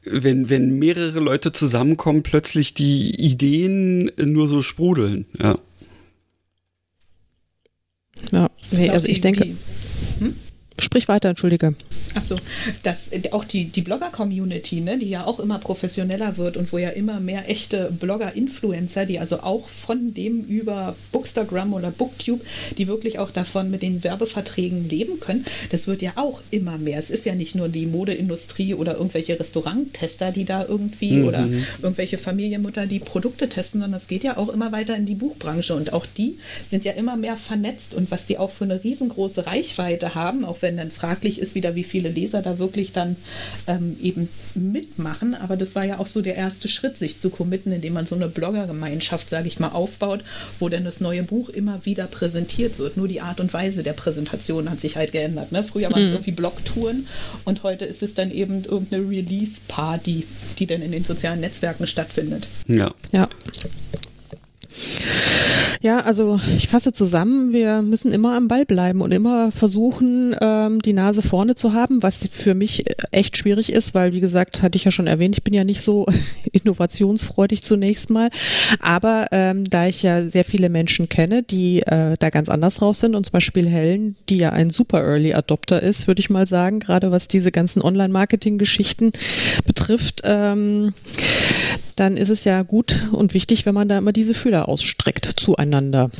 wenn, 0.04 0.48
wenn 0.48 0.78
mehrere 0.78 1.20
Leute 1.20 1.52
zusammenkommen, 1.52 2.22
plötzlich 2.22 2.74
die 2.74 3.14
Ideen 3.14 4.10
nur 4.18 4.48
so 4.48 4.62
sprudeln. 4.62 5.26
Ja. 5.38 5.58
Ja, 8.32 8.50
nee, 8.70 8.90
also 8.90 9.08
ich 9.08 9.20
denke. 9.20 9.44
hm? 10.18 10.34
Sprich 10.80 11.08
weiter, 11.08 11.28
entschuldige. 11.28 11.74
Achso, 12.14 12.36
dass 12.82 13.10
auch 13.32 13.44
die, 13.44 13.64
die 13.66 13.82
Blogger-Community, 13.82 14.80
ne, 14.80 14.98
die 14.98 15.08
ja 15.08 15.24
auch 15.24 15.40
immer 15.40 15.58
professioneller 15.58 16.36
wird 16.36 16.56
und 16.56 16.72
wo 16.72 16.78
ja 16.78 16.90
immer 16.90 17.20
mehr 17.20 17.50
echte 17.50 17.90
Blogger-Influencer, 17.98 19.04
die 19.04 19.18
also 19.18 19.40
auch 19.40 19.68
von 19.68 20.14
dem 20.14 20.44
über 20.44 20.94
Bookstagram 21.12 21.74
oder 21.74 21.90
Booktube, 21.90 22.44
die 22.76 22.86
wirklich 22.86 23.18
auch 23.18 23.30
davon 23.30 23.70
mit 23.70 23.82
den 23.82 24.04
Werbeverträgen 24.04 24.88
leben 24.88 25.20
können, 25.20 25.44
das 25.70 25.86
wird 25.86 26.00
ja 26.02 26.12
auch 26.16 26.42
immer 26.50 26.78
mehr. 26.78 26.98
Es 26.98 27.10
ist 27.10 27.26
ja 27.26 27.34
nicht 27.34 27.54
nur 27.54 27.68
die 27.68 27.86
Modeindustrie 27.86 28.74
oder 28.74 28.94
irgendwelche 28.94 29.38
Restauranttester, 29.38 30.30
die 30.30 30.44
da 30.44 30.64
irgendwie 30.64 31.12
mhm. 31.12 31.28
oder 31.28 31.48
irgendwelche 31.82 32.18
Familienmutter, 32.18 32.86
die 32.86 33.00
Produkte 33.00 33.48
testen, 33.48 33.80
sondern 33.80 33.96
es 33.96 34.08
geht 34.08 34.22
ja 34.22 34.36
auch 34.36 34.48
immer 34.48 34.70
weiter 34.72 34.96
in 34.96 35.06
die 35.06 35.14
Buchbranche 35.14 35.74
und 35.74 35.92
auch 35.92 36.06
die 36.06 36.38
sind 36.64 36.84
ja 36.84 36.92
immer 36.92 37.16
mehr 37.16 37.36
vernetzt 37.36 37.94
und 37.94 38.10
was 38.10 38.26
die 38.26 38.38
auch 38.38 38.50
für 38.50 38.64
eine 38.64 38.82
riesengroße 38.84 39.46
Reichweite 39.46 40.14
haben, 40.14 40.44
auch 40.44 40.62
wenn 40.62 40.67
wenn 40.68 40.76
dann 40.76 40.90
fraglich 40.90 41.40
ist 41.40 41.54
wieder, 41.54 41.74
wie 41.76 41.82
viele 41.82 42.10
Leser 42.10 42.42
da 42.42 42.58
wirklich 42.58 42.92
dann 42.92 43.16
ähm, 43.66 43.96
eben 44.02 44.28
mitmachen. 44.54 45.34
Aber 45.34 45.56
das 45.56 45.74
war 45.74 45.84
ja 45.84 45.98
auch 45.98 46.06
so 46.06 46.20
der 46.20 46.36
erste 46.36 46.68
Schritt, 46.68 46.98
sich 46.98 47.16
zu 47.16 47.30
committen, 47.30 47.72
indem 47.72 47.94
man 47.94 48.04
so 48.04 48.14
eine 48.14 48.28
Bloggergemeinschaft, 48.28 49.30
sage 49.30 49.48
ich 49.48 49.58
mal, 49.58 49.70
aufbaut, 49.70 50.22
wo 50.58 50.68
dann 50.68 50.84
das 50.84 51.00
neue 51.00 51.22
Buch 51.22 51.48
immer 51.48 51.86
wieder 51.86 52.06
präsentiert 52.06 52.78
wird. 52.78 52.98
Nur 52.98 53.08
die 53.08 53.22
Art 53.22 53.40
und 53.40 53.54
Weise 53.54 53.82
der 53.82 53.94
Präsentation 53.94 54.70
hat 54.70 54.78
sich 54.78 54.98
halt 54.98 55.12
geändert. 55.12 55.52
Ne? 55.52 55.64
Früher 55.64 55.90
waren 55.90 56.02
es 56.02 56.10
mhm. 56.10 56.16
irgendwie 56.16 56.32
Blogtouren 56.32 57.06
und 57.46 57.62
heute 57.62 57.86
ist 57.86 58.02
es 58.02 58.12
dann 58.12 58.30
eben 58.30 58.64
irgendeine 58.64 59.08
Release-Party, 59.08 60.26
die 60.58 60.66
dann 60.66 60.82
in 60.82 60.92
den 60.92 61.04
sozialen 61.04 61.40
Netzwerken 61.40 61.86
stattfindet. 61.86 62.46
Ja. 62.66 62.92
Ja. 63.10 63.26
Ja, 65.80 66.00
also 66.00 66.40
ich 66.56 66.66
fasse 66.68 66.90
zusammen, 66.92 67.52
wir 67.52 67.82
müssen 67.82 68.10
immer 68.10 68.36
am 68.36 68.48
Ball 68.48 68.66
bleiben 68.66 69.00
und 69.00 69.12
immer 69.12 69.52
versuchen, 69.52 70.34
ähm, 70.40 70.82
die 70.82 70.92
Nase 70.92 71.22
vorne 71.22 71.54
zu 71.54 71.72
haben, 71.72 72.02
was 72.02 72.28
für 72.32 72.54
mich 72.54 72.84
echt 73.12 73.36
schwierig 73.36 73.72
ist, 73.72 73.94
weil, 73.94 74.12
wie 74.12 74.20
gesagt, 74.20 74.62
hatte 74.62 74.76
ich 74.76 74.84
ja 74.84 74.90
schon 74.90 75.06
erwähnt, 75.06 75.36
ich 75.36 75.44
bin 75.44 75.54
ja 75.54 75.62
nicht 75.62 75.80
so 75.82 76.06
innovationsfreudig 76.52 77.62
zunächst 77.62 78.10
mal. 78.10 78.30
Aber 78.80 79.26
ähm, 79.30 79.64
da 79.64 79.86
ich 79.86 80.02
ja 80.02 80.28
sehr 80.28 80.44
viele 80.44 80.68
Menschen 80.68 81.08
kenne, 81.08 81.44
die 81.44 81.82
äh, 81.82 82.16
da 82.18 82.30
ganz 82.30 82.48
anders 82.48 82.82
raus 82.82 82.98
sind, 82.98 83.14
und 83.14 83.24
zum 83.24 83.32
Beispiel 83.32 83.68
Helen, 83.68 84.16
die 84.28 84.38
ja 84.38 84.50
ein 84.50 84.70
super 84.70 85.00
Early 85.00 85.34
Adopter 85.34 85.80
ist, 85.80 86.08
würde 86.08 86.20
ich 86.20 86.28
mal 86.28 86.46
sagen, 86.46 86.80
gerade 86.80 87.12
was 87.12 87.28
diese 87.28 87.52
ganzen 87.52 87.82
Online-Marketing-Geschichten 87.82 89.12
betrifft, 89.64 90.22
ähm, 90.24 90.92
dann 91.96 92.16
ist 92.16 92.28
es 92.28 92.44
ja 92.44 92.62
gut 92.62 93.08
und 93.12 93.34
wichtig, 93.34 93.66
wenn 93.66 93.74
man 93.74 93.88
da 93.88 93.98
immer 93.98 94.12
diese 94.12 94.34
Fühler 94.34 94.68
ausstreckt 94.68 95.34
zueinander. 95.36 96.10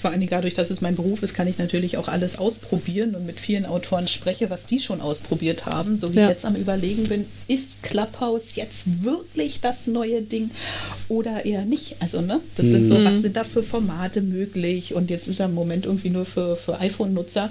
Vor 0.00 0.10
allen 0.10 0.20
Dingen 0.20 0.30
dadurch, 0.30 0.54
dass 0.54 0.70
es 0.70 0.80
mein 0.80 0.94
Beruf 0.94 1.22
ist, 1.22 1.34
kann 1.34 1.48
ich 1.48 1.58
natürlich 1.58 1.96
auch 1.96 2.08
alles 2.08 2.38
ausprobieren 2.38 3.14
und 3.14 3.26
mit 3.26 3.40
vielen 3.40 3.66
Autoren 3.66 4.06
spreche, 4.06 4.48
was 4.48 4.66
die 4.66 4.78
schon 4.78 5.00
ausprobiert 5.00 5.66
haben. 5.66 5.96
So 5.96 6.12
wie 6.12 6.18
ja. 6.18 6.24
ich 6.24 6.28
jetzt 6.28 6.44
am 6.44 6.54
Überlegen 6.54 7.08
bin, 7.08 7.26
ist 7.48 7.82
Clubhouse 7.82 8.54
jetzt 8.54 9.02
wirklich 9.02 9.60
das 9.60 9.86
neue 9.88 10.22
Ding 10.22 10.50
oder 11.08 11.44
eher 11.44 11.64
nicht? 11.64 11.96
Also, 11.98 12.20
ne? 12.20 12.40
Das 12.56 12.66
sind 12.66 12.86
so, 12.86 13.02
was 13.04 13.14
mhm. 13.14 13.20
sind 13.20 13.36
da 13.36 13.44
für 13.44 13.62
Formate 13.62 14.20
möglich? 14.20 14.94
Und 14.94 15.10
jetzt 15.10 15.26
ist 15.26 15.40
er 15.40 15.46
im 15.46 15.54
Moment 15.54 15.86
irgendwie 15.86 16.10
nur 16.10 16.26
für, 16.26 16.56
für 16.56 16.78
iPhone-Nutzer. 16.78 17.50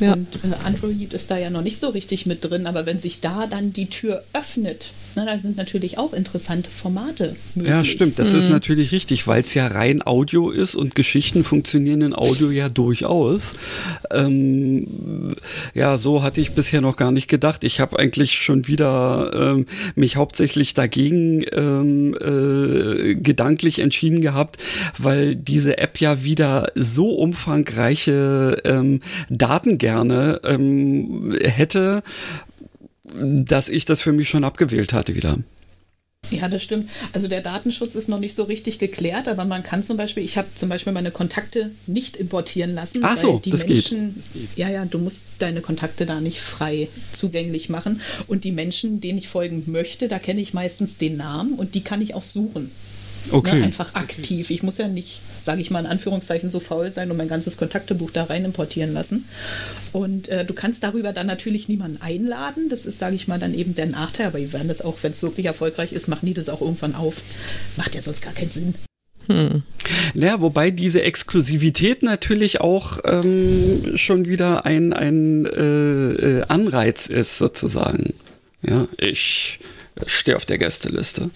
Ja. 0.00 0.14
Und 0.14 0.36
äh, 0.36 0.64
Android 0.64 1.12
ist 1.12 1.30
da 1.30 1.36
ja 1.36 1.50
noch 1.50 1.62
nicht 1.62 1.78
so 1.78 1.88
richtig 1.88 2.24
mit 2.24 2.44
drin, 2.44 2.66
aber 2.66 2.86
wenn 2.86 2.98
sich 2.98 3.20
da 3.20 3.46
dann 3.46 3.72
die 3.72 3.90
Tür 3.90 4.24
öffnet, 4.32 4.92
ne, 5.18 5.26
dann 5.26 5.40
sind 5.40 5.56
natürlich 5.56 5.98
auch 5.98 6.12
interessante 6.12 6.70
Formate 6.70 7.36
möglich. 7.54 7.70
Ja, 7.70 7.84
stimmt. 7.84 8.18
Das 8.18 8.32
mhm. 8.32 8.38
ist 8.38 8.48
natürlich 8.48 8.92
richtig, 8.92 9.26
weil 9.26 9.42
es 9.42 9.54
ja 9.54 9.66
rein 9.66 10.02
Audio 10.02 10.50
ist 10.50 10.74
und 10.74 10.94
Geschichten 10.94 11.44
funktionieren 11.44 12.02
in 12.02 12.14
Audio 12.14 12.50
ja 12.50 12.68
durchaus. 12.68 13.54
Ähm, 14.10 15.34
ja, 15.74 15.98
so 15.98 16.22
hatte 16.22 16.40
ich 16.40 16.52
bisher 16.52 16.80
noch 16.80 16.96
gar 16.96 17.12
nicht 17.12 17.28
gedacht. 17.28 17.64
Ich 17.64 17.80
habe 17.80 17.98
eigentlich 17.98 18.38
schon 18.38 18.66
wieder 18.66 19.32
ähm, 19.34 19.66
mich 19.94 20.16
hauptsächlich 20.16 20.74
dagegen 20.74 21.44
ähm, 21.52 22.14
äh, 22.20 23.14
gedanklich 23.16 23.80
entschieden 23.80 24.20
gehabt, 24.20 24.58
weil 24.96 25.34
diese 25.34 25.78
App 25.78 26.00
ja 26.00 26.22
wieder 26.22 26.68
so 26.74 27.10
umfangreiche 27.10 28.58
ähm, 28.64 29.00
Daten 29.28 29.78
gerne 29.78 30.40
ähm, 30.44 31.36
hätte, 31.42 32.02
dass 33.14 33.68
ich 33.68 33.84
das 33.84 34.00
für 34.00 34.12
mich 34.12 34.28
schon 34.28 34.44
abgewählt 34.44 34.92
hatte 34.92 35.14
wieder. 35.14 35.38
Ja, 36.30 36.48
das 36.48 36.62
stimmt. 36.62 36.90
Also 37.12 37.26
der 37.26 37.40
Datenschutz 37.40 37.94
ist 37.94 38.08
noch 38.08 38.18
nicht 38.18 38.34
so 38.34 38.42
richtig 38.42 38.78
geklärt, 38.78 39.28
aber 39.28 39.44
man 39.44 39.62
kann 39.62 39.82
zum 39.82 39.96
Beispiel, 39.96 40.24
ich 40.24 40.36
habe 40.36 40.48
zum 40.54 40.68
Beispiel 40.68 40.92
meine 40.92 41.10
Kontakte 41.10 41.70
nicht 41.86 42.16
importieren 42.16 42.74
lassen. 42.74 43.00
Ach 43.02 43.16
so, 43.16 43.38
die 43.38 43.50
das, 43.50 43.66
Menschen, 43.66 44.14
geht. 44.14 44.18
das 44.18 44.32
geht. 44.32 44.48
Ja, 44.56 44.68
ja, 44.68 44.84
du 44.84 44.98
musst 44.98 45.26
deine 45.38 45.62
Kontakte 45.62 46.04
da 46.04 46.20
nicht 46.20 46.40
frei 46.40 46.88
zugänglich 47.12 47.70
machen. 47.70 48.00
Und 48.26 48.44
die 48.44 48.52
Menschen, 48.52 49.00
denen 49.00 49.18
ich 49.18 49.28
folgen 49.28 49.64
möchte, 49.66 50.08
da 50.08 50.18
kenne 50.18 50.40
ich 50.40 50.52
meistens 50.52 50.98
den 50.98 51.16
Namen 51.16 51.54
und 51.54 51.74
die 51.74 51.82
kann 51.82 52.02
ich 52.02 52.14
auch 52.14 52.24
suchen. 52.24 52.70
Okay. 53.30 53.58
Ne, 53.58 53.64
einfach 53.64 53.94
aktiv. 53.94 54.50
Ich 54.50 54.62
muss 54.62 54.78
ja 54.78 54.88
nicht, 54.88 55.20
sage 55.40 55.60
ich 55.60 55.70
mal 55.70 55.80
in 55.80 55.86
Anführungszeichen, 55.86 56.50
so 56.50 56.60
faul 56.60 56.90
sein 56.90 57.10
und 57.10 57.16
mein 57.16 57.28
ganzes 57.28 57.56
Kontaktebuch 57.56 58.10
da 58.10 58.24
rein 58.24 58.44
importieren 58.44 58.92
lassen. 58.92 59.28
Und 59.92 60.28
äh, 60.28 60.44
du 60.44 60.54
kannst 60.54 60.82
darüber 60.82 61.12
dann 61.12 61.26
natürlich 61.26 61.68
niemanden 61.68 62.00
einladen. 62.00 62.68
Das 62.68 62.86
ist, 62.86 62.98
sage 62.98 63.16
ich 63.16 63.28
mal, 63.28 63.38
dann 63.38 63.54
eben 63.54 63.74
der 63.74 63.86
Nachteil. 63.86 64.26
Aber 64.26 64.38
die 64.38 64.52
werden 64.52 64.68
das 64.68 64.82
auch, 64.82 64.96
wenn 65.02 65.12
es 65.12 65.22
wirklich 65.22 65.46
erfolgreich 65.46 65.92
ist, 65.92 66.08
machen 66.08 66.26
die 66.26 66.34
das 66.34 66.48
auch 66.48 66.60
irgendwann 66.60 66.94
auf. 66.94 67.22
Macht 67.76 67.94
ja 67.94 68.00
sonst 68.00 68.22
gar 68.22 68.32
keinen 68.32 68.50
Sinn. 68.50 68.74
Hm. 69.28 69.62
Ja, 70.14 70.40
wobei 70.40 70.70
diese 70.70 71.02
Exklusivität 71.02 72.02
natürlich 72.02 72.60
auch 72.60 72.98
ähm, 73.04 73.92
schon 73.96 74.26
wieder 74.26 74.64
ein, 74.64 74.92
ein 74.92 75.44
äh, 75.44 76.38
äh 76.40 76.42
Anreiz 76.48 77.08
ist, 77.08 77.38
sozusagen. 77.38 78.14
Ja, 78.62 78.88
ich 78.96 79.58
stehe 80.06 80.36
auf 80.36 80.46
der 80.46 80.58
Gästeliste. 80.58 81.30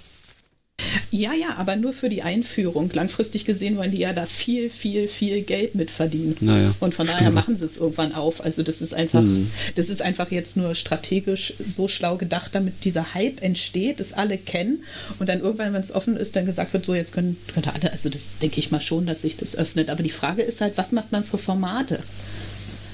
Ja, 1.11 1.33
ja, 1.35 1.57
aber 1.57 1.77
nur 1.77 1.93
für 1.93 2.09
die 2.09 2.23
Einführung. 2.23 2.91
Langfristig 2.93 3.45
gesehen 3.45 3.77
wollen 3.77 3.91
die 3.91 3.99
ja 3.99 4.13
da 4.13 4.27
viel, 4.27 4.71
viel, 4.71 5.09
viel 5.09 5.43
Geld 5.43 5.75
mit 5.75 5.91
verdienen. 5.91 6.37
Naja, 6.41 6.75
und 6.81 6.95
von 6.95 7.07
daher 7.07 7.31
machen 7.31 7.57
sie 7.57 7.65
es 7.65 7.77
irgendwann 7.77 8.15
auf. 8.15 8.45
Also 8.45 8.63
das 8.63 8.83
ist 8.83 8.95
einfach, 8.95 9.23
mhm. 9.23 9.51
das 9.75 9.89
ist 9.89 10.03
einfach 10.03 10.31
jetzt 10.31 10.57
nur 10.57 10.75
strategisch 10.75 11.55
so 11.65 11.89
schlau 11.89 12.17
gedacht, 12.17 12.55
damit 12.55 12.85
dieser 12.85 13.15
Hype 13.15 13.43
entsteht, 13.43 14.01
das 14.01 14.13
alle 14.13 14.39
kennen 14.39 14.85
und 15.19 15.29
dann 15.29 15.41
irgendwann, 15.41 15.73
wenn 15.73 15.81
es 15.81 15.95
offen 15.95 16.17
ist, 16.17 16.37
dann 16.37 16.47
gesagt 16.47 16.73
wird, 16.73 16.85
so 16.85 16.95
jetzt 16.95 17.13
können, 17.13 17.37
können 17.53 17.67
alle, 17.73 17.93
also 17.93 18.09
das 18.09 18.31
denke 18.41 18.59
ich 18.59 18.71
mal 18.71 18.81
schon, 18.81 19.07
dass 19.07 19.23
sich 19.23 19.37
das 19.37 19.57
öffnet. 19.57 19.91
Aber 19.91 20.03
die 20.03 20.11
Frage 20.11 20.43
ist 20.43 20.61
halt, 20.61 20.79
was 20.79 20.93
macht 20.93 21.13
man 21.13 21.25
für 21.25 21.39
Formate? 21.39 22.01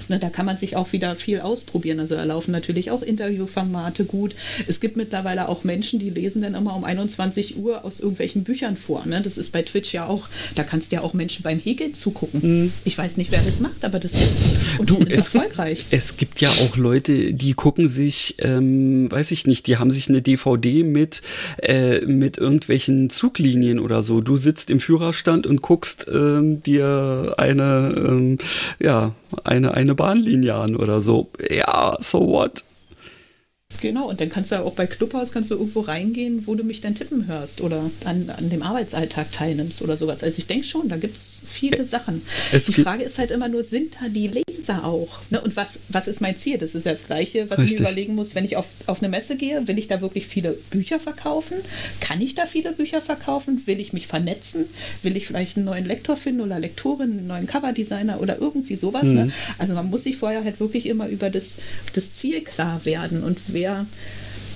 Ne, 0.08 0.18
da 0.18 0.30
kann 0.30 0.46
man 0.46 0.56
sich 0.56 0.76
auch 0.76 0.92
wieder 0.92 1.16
viel 1.16 1.40
ausprobieren. 1.40 2.00
Also 2.00 2.14
da 2.14 2.24
laufen 2.24 2.52
natürlich 2.52 2.90
auch 2.90 3.02
Interviewformate 3.02 4.04
gut. 4.04 4.34
Es 4.66 4.80
gibt 4.80 4.96
mittlerweile 4.96 5.48
auch 5.48 5.64
Menschen, 5.64 5.98
die 5.98 6.10
lesen 6.10 6.42
dann 6.42 6.54
immer 6.54 6.76
um 6.76 6.84
21 6.84 7.56
Uhr 7.58 7.84
aus 7.84 8.00
irgendwelchen 8.00 8.44
Büchern 8.44 8.76
vor. 8.76 9.06
Ne? 9.06 9.20
Das 9.22 9.38
ist 9.38 9.52
bei 9.52 9.62
Twitch 9.62 9.92
ja 9.92 10.06
auch, 10.06 10.28
da 10.54 10.64
kannst 10.64 10.92
du 10.92 10.96
ja 10.96 11.02
auch 11.02 11.14
Menschen 11.14 11.42
beim 11.42 11.58
Hegel 11.58 11.92
zugucken. 11.92 12.40
Mhm. 12.42 12.72
Ich 12.84 12.96
weiß 12.96 13.16
nicht, 13.16 13.30
wer 13.30 13.42
das 13.42 13.60
macht, 13.60 13.84
aber 13.84 13.98
das 13.98 14.12
gibt's. 14.12 14.48
Und 14.78 14.90
du, 14.90 14.96
es, 15.08 15.34
erfolgreich. 15.34 15.86
Es 15.90 16.16
gibt 16.16 16.40
ja 16.40 16.50
auch 16.50 16.76
Leute, 16.76 17.34
die 17.34 17.54
gucken 17.54 17.88
sich, 17.88 18.36
ähm, 18.38 19.10
weiß 19.10 19.30
ich 19.30 19.46
nicht, 19.46 19.66
die 19.66 19.76
haben 19.76 19.90
sich 19.90 20.08
eine 20.08 20.22
DVD 20.22 20.82
mit, 20.82 21.22
äh, 21.62 22.04
mit 22.06 22.38
irgendwelchen 22.38 23.10
Zuglinien 23.10 23.78
oder 23.78 24.02
so. 24.02 24.20
Du 24.20 24.36
sitzt 24.36 24.70
im 24.70 24.80
Führerstand 24.80 25.46
und 25.46 25.62
guckst 25.62 26.06
ähm, 26.12 26.62
dir 26.62 27.34
eine, 27.36 27.94
ähm, 27.96 28.38
ja, 28.78 29.14
eine, 29.44 29.74
eine 29.74 29.94
Bahnlinie 29.98 30.54
an 30.54 30.76
oder 30.76 31.02
so. 31.02 31.28
Ja, 31.50 31.96
so 32.00 32.26
what? 32.26 32.64
Genau, 33.80 34.08
und 34.08 34.20
dann 34.20 34.28
kannst 34.28 34.50
du 34.50 34.60
auch 34.64 34.72
bei 34.72 34.86
Clubhaus 34.86 35.32
kannst 35.32 35.50
du 35.50 35.54
irgendwo 35.54 35.80
reingehen, 35.80 36.46
wo 36.46 36.54
du 36.54 36.64
mich 36.64 36.80
dann 36.80 36.94
tippen 36.94 37.26
hörst 37.26 37.60
oder 37.60 37.90
an, 38.04 38.30
an 38.36 38.50
dem 38.50 38.62
Arbeitsalltag 38.62 39.30
teilnimmst 39.30 39.82
oder 39.82 39.96
sowas. 39.96 40.24
Also 40.24 40.38
ich 40.38 40.46
denke 40.46 40.66
schon, 40.66 40.88
da 40.88 40.96
gibt 40.96 41.16
es 41.16 41.42
viele 41.46 41.84
Sachen. 41.84 42.22
Es 42.50 42.66
die 42.66 42.72
Frage 42.72 43.04
ist 43.04 43.18
halt 43.18 43.30
immer 43.30 43.48
nur, 43.48 43.62
sind 43.62 43.96
da 44.00 44.08
die 44.08 44.28
Leser 44.28 44.84
auch? 44.84 45.20
Ne? 45.30 45.40
Und 45.40 45.56
was, 45.56 45.78
was 45.88 46.08
ist 46.08 46.20
mein 46.20 46.36
Ziel? 46.36 46.58
Das 46.58 46.74
ist 46.74 46.86
ja 46.86 46.92
das 46.92 47.06
Gleiche, 47.06 47.50
was 47.50 47.58
Richtig. 47.58 47.74
ich 47.74 47.80
mir 47.80 47.86
überlegen 47.86 48.14
muss, 48.14 48.34
wenn 48.34 48.44
ich 48.44 48.56
auf, 48.56 48.66
auf 48.86 49.00
eine 49.00 49.08
Messe 49.08 49.36
gehe, 49.36 49.68
will 49.68 49.78
ich 49.78 49.86
da 49.86 50.00
wirklich 50.00 50.26
viele 50.26 50.52
Bücher 50.70 50.98
verkaufen? 50.98 51.58
Kann 52.00 52.20
ich 52.20 52.34
da 52.34 52.46
viele 52.46 52.72
Bücher 52.72 53.00
verkaufen? 53.00 53.62
Will 53.66 53.80
ich 53.80 53.92
mich 53.92 54.08
vernetzen? 54.08 54.66
Will 55.02 55.16
ich 55.16 55.26
vielleicht 55.26 55.56
einen 55.56 55.66
neuen 55.66 55.86
Lektor 55.86 56.16
finden 56.16 56.40
oder 56.40 56.58
Lektorin, 56.58 57.12
einen 57.12 57.26
neuen 57.28 57.46
Coverdesigner 57.46 58.20
oder 58.20 58.38
irgendwie 58.38 58.76
sowas? 58.76 59.04
Ne? 59.04 59.10
Mhm. 59.10 59.26
Ne? 59.26 59.32
Also 59.58 59.74
man 59.74 59.88
muss 59.88 60.02
sich 60.02 60.16
vorher 60.16 60.42
halt 60.42 60.58
wirklich 60.58 60.86
immer 60.86 61.06
über 61.08 61.30
das, 61.30 61.58
das 61.92 62.12
Ziel 62.12 62.40
klar 62.40 62.84
werden 62.84 63.22
und 63.22 63.54
wer 63.58 63.68
wer 63.68 63.86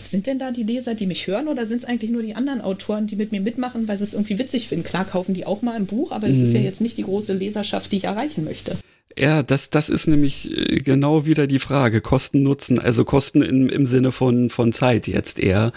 sind 0.05 0.27
denn 0.27 0.39
da 0.39 0.51
die 0.51 0.63
Leser, 0.63 0.95
die 0.95 1.07
mich 1.07 1.27
hören 1.27 1.49
oder 1.49 1.65
sind 1.65 1.79
es 1.79 1.85
eigentlich 1.87 2.11
nur 2.11 2.23
die 2.23 2.37
anderen 2.37 2.61
Autoren, 2.61 3.07
die 3.07 3.17
mit 3.17 3.33
mir 3.33 3.41
mitmachen, 3.41 3.89
weil 3.89 3.97
sie 3.97 4.05
es 4.05 4.13
irgendwie 4.13 4.39
witzig 4.39 4.69
finden? 4.69 4.85
Klar 4.85 5.07
kaufen 5.07 5.33
die 5.33 5.47
auch 5.47 5.63
mal 5.63 5.75
ein 5.75 5.87
Buch, 5.87 6.13
aber 6.13 6.29
es 6.29 6.37
mhm. 6.37 6.45
ist 6.45 6.53
ja 6.53 6.61
mhm. 6.61 6.67
jetzt 6.67 6.81
nicht 6.83 6.99
die 6.99 7.05
große 7.05 7.33
Leserschaft, 7.33 7.91
die 7.91 7.97
ich 7.97 8.05
erreichen 8.05 8.45
möchte. 8.45 8.77
Ja, 9.17 9.43
das, 9.43 9.71
das 9.71 9.89
ist 9.89 10.07
nämlich 10.07 10.51
äh, 10.57 10.79
genau 10.79 11.25
wieder 11.25 11.47
die 11.47 11.59
Frage. 11.59 12.03
Kosten, 12.03 12.43
Nutzen, 12.43 12.79
also 12.79 13.05
Kosten 13.05 13.41
im, 13.41 13.71
im 13.71 13.87
Sinne 13.87 14.13
von, 14.13 14.51
von 14.51 14.73
Zeit 14.73 15.07
jetzt 15.07 15.41
eher. 15.41 15.73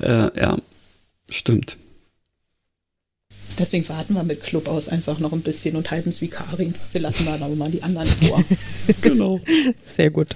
Äh, 0.00 0.38
ja, 0.38 0.56
stimmt. 1.30 1.76
Deswegen 3.58 3.88
warten 3.88 4.14
wir 4.14 4.24
mit 4.24 4.42
Club 4.42 4.68
aus 4.68 4.88
einfach 4.88 5.20
noch 5.20 5.32
ein 5.32 5.42
bisschen 5.42 5.76
und 5.76 5.90
halten 5.90 6.08
es 6.08 6.20
wie 6.20 6.28
Karin. 6.28 6.74
Wir 6.92 7.00
lassen 7.00 7.26
da 7.26 7.38
noch 7.38 7.54
mal 7.54 7.70
die 7.70 7.82
anderen 7.82 8.08
vor. 8.08 8.42
genau. 9.00 9.40
Sehr 9.84 10.10
gut. 10.10 10.34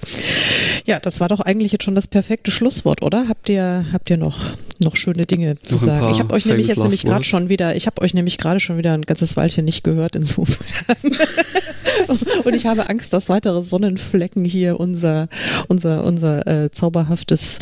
Ja, 0.87 1.01
das 1.01 1.19
war 1.21 1.29
doch 1.29 1.41
eigentlich 1.41 1.73
jetzt 1.73 1.85
schon 1.85 1.95
das 1.97 2.07
perfekte 2.07 2.51
Schlusswort, 2.51 3.03
oder? 3.03 3.29
Habt 3.29 3.49
ihr, 3.49 3.87
habt 3.93 4.09
ihr 4.11 4.17
noch, 4.17 4.57
noch 4.79 4.95
schöne 4.95 5.27
Dinge 5.27 5.61
zu 5.63 5.75
noch 5.75 5.83
sagen? 5.83 6.11
Ich 6.13 6.21
habe 6.21 6.33
euch 6.33 6.47
nämlich 6.47 6.69
jetzt 6.69 6.79
nämlich 6.79 7.05
gerade 7.05 7.25
schon 7.25 7.49
wieder, 7.49 7.75
ich 7.75 7.87
habe 7.87 8.01
euch 8.03 8.15
nämlich 8.15 8.39
gerade 8.39 8.61
schon 8.61 8.79
wieder 8.79 8.95
ein 8.95 9.03
ganzes 9.03 9.37
Weilchen 9.37 9.65
nicht 9.65 9.83
gehört 9.83 10.15
insofern. 10.15 10.97
und 12.45 12.55
ich 12.55 12.67
habe 12.67 12.89
Angst, 12.89 13.13
dass 13.13 13.29
weitere 13.29 13.63
Sonnenflecken 13.63 14.45
hier 14.45 14.79
unser, 14.79 15.29
unser, 15.67 16.05
unser 16.05 16.47
äh, 16.47 16.71
zauberhaftes 16.71 17.59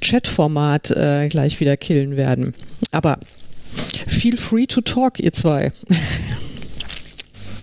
Chatformat 0.00 0.90
äh, 0.90 1.28
gleich 1.28 1.60
wieder 1.60 1.76
killen 1.76 2.16
werden. 2.16 2.54
Aber 2.90 3.18
Feel 4.06 4.36
free 4.36 4.66
to 4.66 4.80
talk, 4.80 5.18
ihr 5.20 5.32
zwei. 5.32 5.72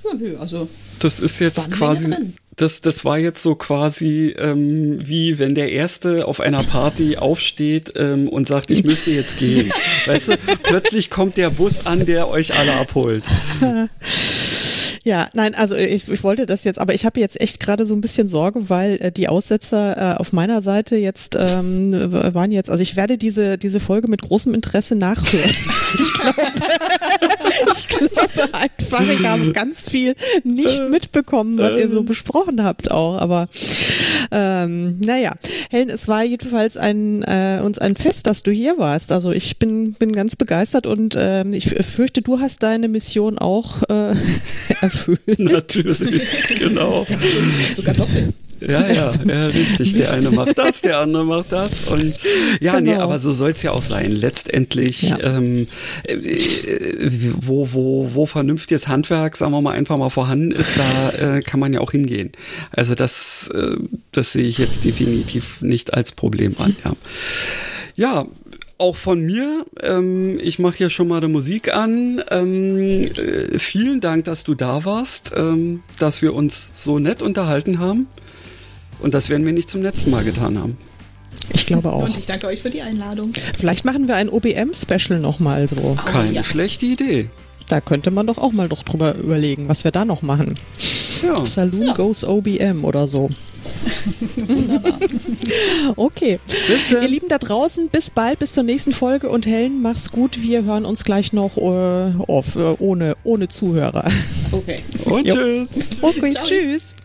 Ja, 0.04 0.14
nö, 0.18 0.38
also. 0.38 0.68
Das 1.00 1.20
ist 1.20 1.40
jetzt 1.40 1.72
quasi. 1.72 2.14
Das, 2.56 2.80
das 2.80 3.04
war 3.04 3.18
jetzt 3.18 3.44
so 3.44 3.56
quasi 3.56 4.34
ähm, 4.38 5.06
wie 5.06 5.40
wenn 5.40 5.56
der 5.56 5.74
Erste 5.74 6.26
auf 6.26 6.40
einer 6.40 6.64
Party 6.64 7.18
aufsteht 7.18 7.92
ähm, 7.98 8.30
und 8.30 8.48
sagt, 8.48 8.72
ich 8.72 8.86
müsste 8.86 9.12
jetzt 9.12 9.40
gehen. 9.40 9.74
weißt 10.06 10.30
du, 10.30 10.38
plötzlich 10.64 11.10
kommt 11.10 11.36
der 11.36 11.50
Bus 11.50 11.86
an, 11.86 12.06
der 12.06 12.30
euch 12.30 12.54
alle 12.54 12.76
abholt. 12.76 13.26
Ja, 15.06 15.30
nein, 15.36 15.54
also 15.54 15.76
ich, 15.76 16.10
ich 16.10 16.24
wollte 16.24 16.48
das 16.48 16.64
jetzt, 16.64 16.80
aber 16.80 16.96
ich 16.96 17.06
habe 17.06 17.20
jetzt 17.20 17.40
echt 17.40 17.60
gerade 17.60 17.86
so 17.86 17.94
ein 17.94 18.02
bisschen 18.02 18.28
Sorge, 18.28 18.72
weil 18.72 18.98
äh, 19.00 19.12
die 19.12 19.28
Aussetzer 19.28 20.16
äh, 20.16 20.18
auf 20.18 20.34
meiner 20.34 20.64
Seite 20.64 20.96
jetzt 20.96 21.38
ähm, 21.40 21.94
waren 22.12 22.52
jetzt, 22.52 22.72
also 22.72 22.82
ich 22.82 22.96
werde 22.96 23.20
diese, 23.20 23.60
diese 23.60 23.80
Folge 23.80 24.10
mit 24.10 24.24
großem 24.24 24.56
Interesse 24.56 24.96
nachhören. 24.96 25.52
ich 26.00 26.14
glaube, 26.14 26.42
ich 27.78 27.88
glaube 27.88 28.54
einfach, 28.54 29.08
ich 29.08 29.26
habe 29.26 29.52
ganz 29.52 29.90
viel 29.90 30.16
nicht 30.44 30.90
mitbekommen, 30.90 31.58
was 31.58 31.78
ihr 31.78 31.90
so 31.90 32.00
ähm. 32.00 32.06
besprochen 32.06 32.64
habt 32.64 32.92
auch, 32.92 33.20
aber 33.20 33.48
ähm, 34.32 35.00
naja, 35.00 35.34
Helen, 35.70 35.90
es 35.90 36.08
war 36.08 36.24
jedenfalls 36.24 36.78
ein, 36.78 37.24
äh, 37.24 37.60
uns 37.64 37.80
ein 37.80 37.96
Fest, 37.96 38.28
dass 38.28 38.44
du 38.44 38.52
hier 38.52 38.78
warst. 38.78 39.12
Also 39.12 39.32
ich 39.32 39.60
bin, 39.60 39.94
bin 39.94 40.14
ganz 40.14 40.36
begeistert 40.36 40.88
und 40.88 41.16
ähm, 41.18 41.54
ich 41.54 41.70
fürchte, 41.70 42.22
du 42.22 42.40
hast 42.40 42.64
deine 42.64 42.88
Mission 42.88 43.38
auch 43.38 43.82
äh, 43.90 44.16
erfüllt. 44.82 45.40
Natürlich, 45.40 46.58
genau. 46.60 47.06
Sogar 47.76 47.96
doppelt. 47.96 48.34
Ja, 48.60 48.88
ja, 48.88 49.12
ja, 49.26 49.44
richtig. 49.44 49.96
Der 49.96 50.14
eine 50.14 50.32
macht 50.32 50.58
das, 50.58 50.82
der 50.82 51.00
andere 51.00 51.26
macht 51.26 51.52
das. 51.52 51.82
Und 51.82 52.16
ja, 52.60 52.80
genau. 52.80 52.92
nee, 52.92 52.98
aber 52.98 53.20
so 53.20 53.32
soll 53.32 53.52
es 53.52 53.62
ja 53.64 53.72
auch 53.72 53.82
sein. 53.82 54.12
Letztendlich, 54.12 55.02
ja. 55.02 55.20
ähm, 55.20 55.68
äh, 56.04 56.18
wo, 57.42 57.72
wo, 57.74 58.12
wo 58.14 58.26
vernünftiges 58.26 58.88
Handwerk, 58.88 59.36
sagen 59.36 59.52
wir 59.52 59.62
mal, 59.62 59.74
einfach 59.74 59.98
mal 59.98 60.10
vorhanden 60.10 60.52
ist, 60.52 60.78
da 60.78 61.38
äh, 61.38 61.42
kann 61.42 61.60
man 61.60 61.74
ja 61.74 61.82
auch 61.82 61.92
hingehen. 61.92 62.32
Also 62.72 62.96
das, 62.96 63.50
äh, 63.54 63.78
das 64.12 64.34
sehe 64.34 64.46
ich 64.46 64.58
jetzt 64.58 64.86
definitiv 64.86 65.62
nicht 65.62 65.94
als 65.94 66.12
Problem 66.12 66.56
an. 66.58 66.76
Ja, 66.84 66.96
ja 67.96 68.26
auch 68.78 68.96
von 68.96 69.22
mir. 69.22 69.66
Ähm, 69.82 70.40
ich 70.42 70.60
mache 70.60 70.78
hier 70.78 70.90
schon 70.90 71.08
mal 71.08 71.22
die 71.22 71.28
Musik 71.28 71.74
an. 71.74 72.22
Ähm, 72.30 73.04
äh, 73.04 73.60
vielen 73.60 74.02
Dank, 74.02 74.26
dass 74.26 74.44
du 74.44 74.54
da 74.54 74.86
warst, 74.86 75.32
ähm, 75.36 75.84
dass 76.00 76.22
wir 76.22 76.34
uns 76.34 76.72
so 76.76 77.00
nett 77.00 77.22
unterhalten 77.22 77.80
haben. 77.80 78.08
Und 79.00 79.14
das 79.14 79.30
werden 79.30 79.46
wir 79.46 79.54
nicht 79.54 79.70
zum 79.70 79.82
letzten 79.82 80.12
Mal 80.12 80.24
getan 80.24 80.60
haben. 80.60 80.78
Ich 81.54 81.66
glaube 81.66 81.92
auch. 81.92 82.04
Und 82.04 82.18
ich 82.18 82.26
danke 82.26 82.48
euch 82.48 82.62
für 82.62 82.70
die 82.70 82.82
Einladung. 82.82 83.34
Vielleicht 83.58 83.86
machen 83.86 84.08
wir 84.08 84.16
ein 84.16 84.30
OBM-Special 84.30 85.20
nochmal 85.20 85.68
so. 85.68 85.76
Oh, 85.78 85.96
Keine 85.96 86.34
ja. 86.34 86.44
schlechte 86.44 86.86
Idee. 86.86 87.30
Da 87.68 87.82
könnte 87.82 88.12
man 88.12 88.28
doch 88.28 88.38
auch 88.38 88.52
mal 88.52 88.70
doch 88.70 88.84
drüber 88.84 89.16
überlegen, 89.16 89.68
was 89.68 89.84
wir 89.84 89.92
da 89.92 90.06
noch 90.06 90.22
machen. 90.22 90.56
Ja. 91.24 91.46
Saloon 91.46 91.88
ja. 91.88 91.94
Goes 91.94 92.24
OBM 92.24 92.84
oder 92.84 93.08
so. 93.08 93.30
Wunderbar. 94.36 95.00
okay. 95.96 96.40
Ihr 96.92 97.08
Lieben 97.08 97.28
da 97.28 97.38
draußen, 97.38 97.90
bis 97.90 98.10
bald, 98.10 98.40
bis 98.40 98.54
zur 98.54 98.64
nächsten 98.64 98.92
Folge 98.92 99.30
und 99.30 99.46
Helen, 99.46 99.82
mach's 99.82 100.12
gut. 100.12 100.42
Wir 100.44 100.64
hören 100.64 100.86
uns 100.86 101.04
gleich 101.04 101.34
noch 101.34 101.58
äh, 101.58 102.14
auf, 102.28 102.56
äh, 102.56 102.76
ohne, 102.80 103.16
ohne 103.24 103.48
Zuhörer. 103.48 104.06
Okay. 104.52 104.80
Und 105.06 105.26
tschüss. 105.26 105.68
Okay, 106.02 106.32
Ciao. 106.32 106.46
tschüss. 106.46 106.96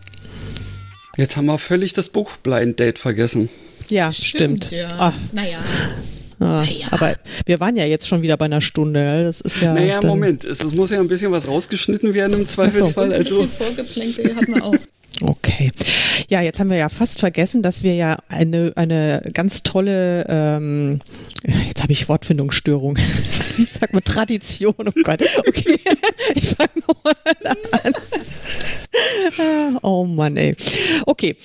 Jetzt 1.17 1.37
haben 1.37 1.45
wir 1.45 1.57
völlig 1.57 1.93
das 1.93 2.09
Buch 2.09 2.37
Blind 2.37 2.79
Date 2.79 2.99
vergessen. 2.99 3.49
Ja, 3.89 4.11
stimmt. 4.11 4.65
stimmt. 4.65 4.71
Ja. 4.71 4.89
Ah. 4.97 5.13
Naja. 5.31 5.59
Ah, 6.39 6.63
naja. 6.63 6.87
Aber 6.91 7.15
wir 7.45 7.59
waren 7.59 7.75
ja 7.75 7.85
jetzt 7.85 8.07
schon 8.07 8.21
wieder 8.21 8.37
bei 8.37 8.45
einer 8.45 8.61
Stunde. 8.61 9.23
Das 9.23 9.41
ist 9.41 9.61
ja. 9.61 9.73
Naja, 9.73 9.99
Moment. 10.03 10.43
Es, 10.43 10.63
es, 10.63 10.73
muss 10.73 10.89
ja 10.89 10.99
ein 10.99 11.07
bisschen 11.07 11.31
was 11.31 11.47
rausgeschnitten 11.47 12.13
werden 12.13 12.33
im 12.33 12.47
Zweifelsfall. 12.47 13.09
So. 13.09 13.13
Ein 13.13 13.23
bisschen 13.23 13.41
also. 13.41 13.47
Vorgeplänkel 13.47 14.35
hatten 14.35 14.55
wir 14.55 14.63
auch. 14.63 14.75
Okay. 15.21 15.69
Ja, 16.29 16.41
jetzt 16.41 16.59
haben 16.59 16.69
wir 16.69 16.77
ja 16.77 16.89
fast 16.89 17.19
vergessen, 17.19 17.61
dass 17.61 17.83
wir 17.83 17.93
ja 17.93 18.17
eine, 18.27 18.71
eine 18.75 19.21
ganz 19.33 19.61
tolle, 19.61 20.25
ähm, 20.27 21.01
jetzt 21.67 21.83
habe 21.83 21.91
ich 21.91 22.09
Wortfindungsstörung. 22.09 22.97
wie 23.57 23.65
sagt 23.65 23.93
man, 23.93 24.03
Tradition, 24.03 24.73
oh 24.79 25.01
Gott. 25.03 25.21
Okay, 25.47 25.79
ich 26.35 26.55
fange 26.55 26.71
nochmal 26.87 27.15
an. 27.83 27.93
Oh 29.81 30.05
Mann, 30.05 30.37
ey. 30.37 30.55
Okay, 31.05 31.35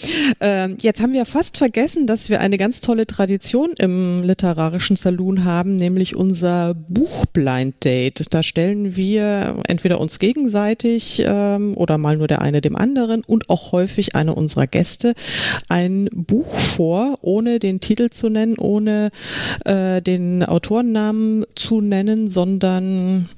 ähm, 0.40 0.76
jetzt 0.80 1.00
haben 1.00 1.12
wir 1.12 1.24
fast 1.24 1.56
vergessen, 1.56 2.06
dass 2.06 2.28
wir 2.28 2.40
eine 2.40 2.58
ganz 2.58 2.80
tolle 2.80 3.06
Tradition 3.06 3.72
im 3.78 4.22
literarischen 4.22 4.96
Saloon 4.96 5.44
haben, 5.44 5.76
nämlich 5.76 6.16
unser 6.16 6.74
Buchblind 6.74 7.84
Date. 7.84 8.26
Da 8.30 8.42
stellen 8.42 8.96
wir 8.96 9.56
entweder 9.68 10.00
uns 10.00 10.18
gegenseitig 10.18 11.22
ähm, 11.24 11.76
oder 11.76 11.98
mal 11.98 12.16
nur 12.16 12.28
der 12.28 12.42
eine 12.42 12.60
dem 12.60 12.76
anderen 12.76 13.22
und 13.24 13.48
auch 13.50 13.72
häufig 13.72 14.14
eine 14.14 14.34
unserer 14.34 14.66
Gäste 14.66 15.14
ein 15.68 16.08
Buch 16.12 16.58
vor, 16.58 17.18
ohne 17.22 17.58
den 17.58 17.80
Titel 17.80 18.10
zu 18.10 18.28
nennen, 18.28 18.56
ohne 18.58 19.10
äh, 19.64 20.02
den 20.02 20.44
Autorennamen 20.44 21.44
zu 21.54 21.80
nennen, 21.80 22.28
sondern 22.28 23.28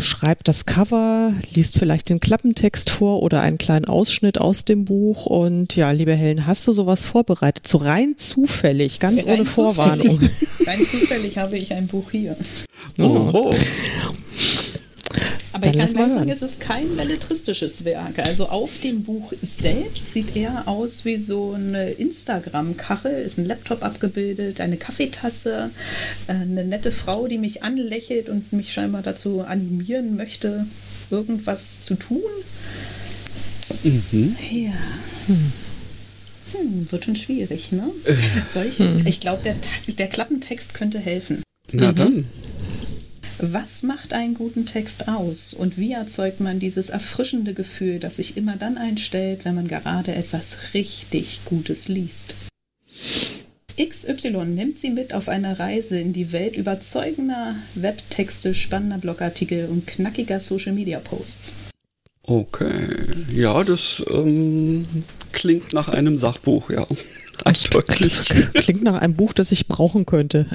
schreibt 0.00 0.48
das 0.48 0.66
Cover, 0.66 1.32
liest 1.52 1.78
vielleicht 1.78 2.08
den 2.08 2.20
Klappentext 2.20 2.90
vor 2.90 3.22
oder 3.22 3.40
einen 3.40 3.58
kleinen 3.58 3.84
Ausschnitt 3.84 4.38
aus 4.38 4.64
dem 4.64 4.84
Buch. 4.84 5.26
Und 5.26 5.76
ja, 5.76 5.90
liebe 5.90 6.14
Helen, 6.14 6.46
hast 6.46 6.66
du 6.66 6.72
sowas 6.72 7.04
vorbereitet? 7.04 7.66
So 7.68 7.78
rein 7.78 8.14
zufällig, 8.16 9.00
ganz 9.00 9.26
rein 9.26 9.40
ohne 9.40 9.44
zufällig. 9.44 9.54
Vorwarnung. 9.54 10.20
rein 10.66 10.78
zufällig 10.78 11.38
habe 11.38 11.58
ich 11.58 11.74
ein 11.74 11.86
Buch 11.86 12.10
hier. 12.10 12.36
Oh. 12.98 13.30
oh. 13.32 13.54
Aber 15.58 15.72
Dann 15.72 15.88
ich 15.88 15.94
kann 15.94 16.06
gleich 16.06 16.12
sagen, 16.12 16.30
es 16.30 16.42
ist 16.42 16.60
kein 16.60 16.96
belletristisches 16.96 17.84
Werk. 17.84 18.20
Also 18.20 18.48
auf 18.48 18.78
dem 18.78 19.02
Buch 19.02 19.32
selbst 19.42 20.12
sieht 20.12 20.36
er 20.36 20.68
aus 20.68 21.04
wie 21.04 21.18
so 21.18 21.52
eine 21.52 21.90
Instagram-Kachel, 21.90 23.22
ist 23.22 23.38
ein 23.38 23.44
Laptop 23.44 23.82
abgebildet, 23.82 24.60
eine 24.60 24.76
Kaffeetasse, 24.76 25.70
äh, 26.28 26.32
eine 26.32 26.64
nette 26.64 26.92
Frau, 26.92 27.26
die 27.26 27.38
mich 27.38 27.64
anlächelt 27.64 28.28
und 28.28 28.52
mich 28.52 28.72
scheinbar 28.72 29.02
dazu 29.02 29.40
animieren 29.40 30.14
möchte, 30.14 30.66
irgendwas 31.10 31.80
zu 31.80 31.96
tun. 31.96 32.22
Mhm. 33.82 34.36
Ja. 34.52 34.72
Hm. 35.26 35.52
Hm, 36.52 36.92
wird 36.92 37.04
schon 37.04 37.16
schwierig, 37.16 37.72
ne? 37.72 37.90
Ich, 38.68 38.78
hm. 38.78 39.04
ich 39.06 39.18
glaube, 39.18 39.42
der, 39.42 39.56
der 39.88 40.06
Klappentext 40.06 40.74
könnte 40.74 41.00
helfen. 41.00 41.42
Na 41.72 41.90
dann. 41.90 42.26
Was 43.40 43.84
macht 43.84 44.14
einen 44.14 44.34
guten 44.34 44.66
Text 44.66 45.06
aus 45.06 45.54
und 45.54 45.78
wie 45.78 45.92
erzeugt 45.92 46.40
man 46.40 46.58
dieses 46.58 46.90
erfrischende 46.90 47.54
Gefühl, 47.54 48.00
das 48.00 48.16
sich 48.16 48.36
immer 48.36 48.56
dann 48.56 48.76
einstellt, 48.76 49.44
wenn 49.44 49.54
man 49.54 49.68
gerade 49.68 50.12
etwas 50.12 50.74
richtig 50.74 51.42
Gutes 51.44 51.86
liest? 51.86 52.34
XY 53.80 54.44
nimmt 54.46 54.80
sie 54.80 54.90
mit 54.90 55.14
auf 55.14 55.28
eine 55.28 55.60
Reise 55.60 56.00
in 56.00 56.12
die 56.12 56.32
Welt 56.32 56.56
überzeugender 56.56 57.54
Webtexte, 57.76 58.54
spannender 58.54 58.98
Blogartikel 58.98 59.66
und 59.66 59.86
knackiger 59.86 60.40
Social-Media-Posts. 60.40 61.52
Okay, 62.24 62.96
ja, 63.32 63.62
das 63.62 64.02
ähm, 64.10 65.04
klingt 65.30 65.72
nach 65.72 65.90
einem 65.90 66.18
Sachbuch, 66.18 66.70
ja. 66.70 66.88
Eindeutig. 67.44 68.14
Klingt 68.54 68.82
nach 68.82 69.00
einem 69.00 69.14
Buch, 69.14 69.32
das 69.32 69.52
ich 69.52 69.68
brauchen 69.68 70.06
könnte. 70.06 70.46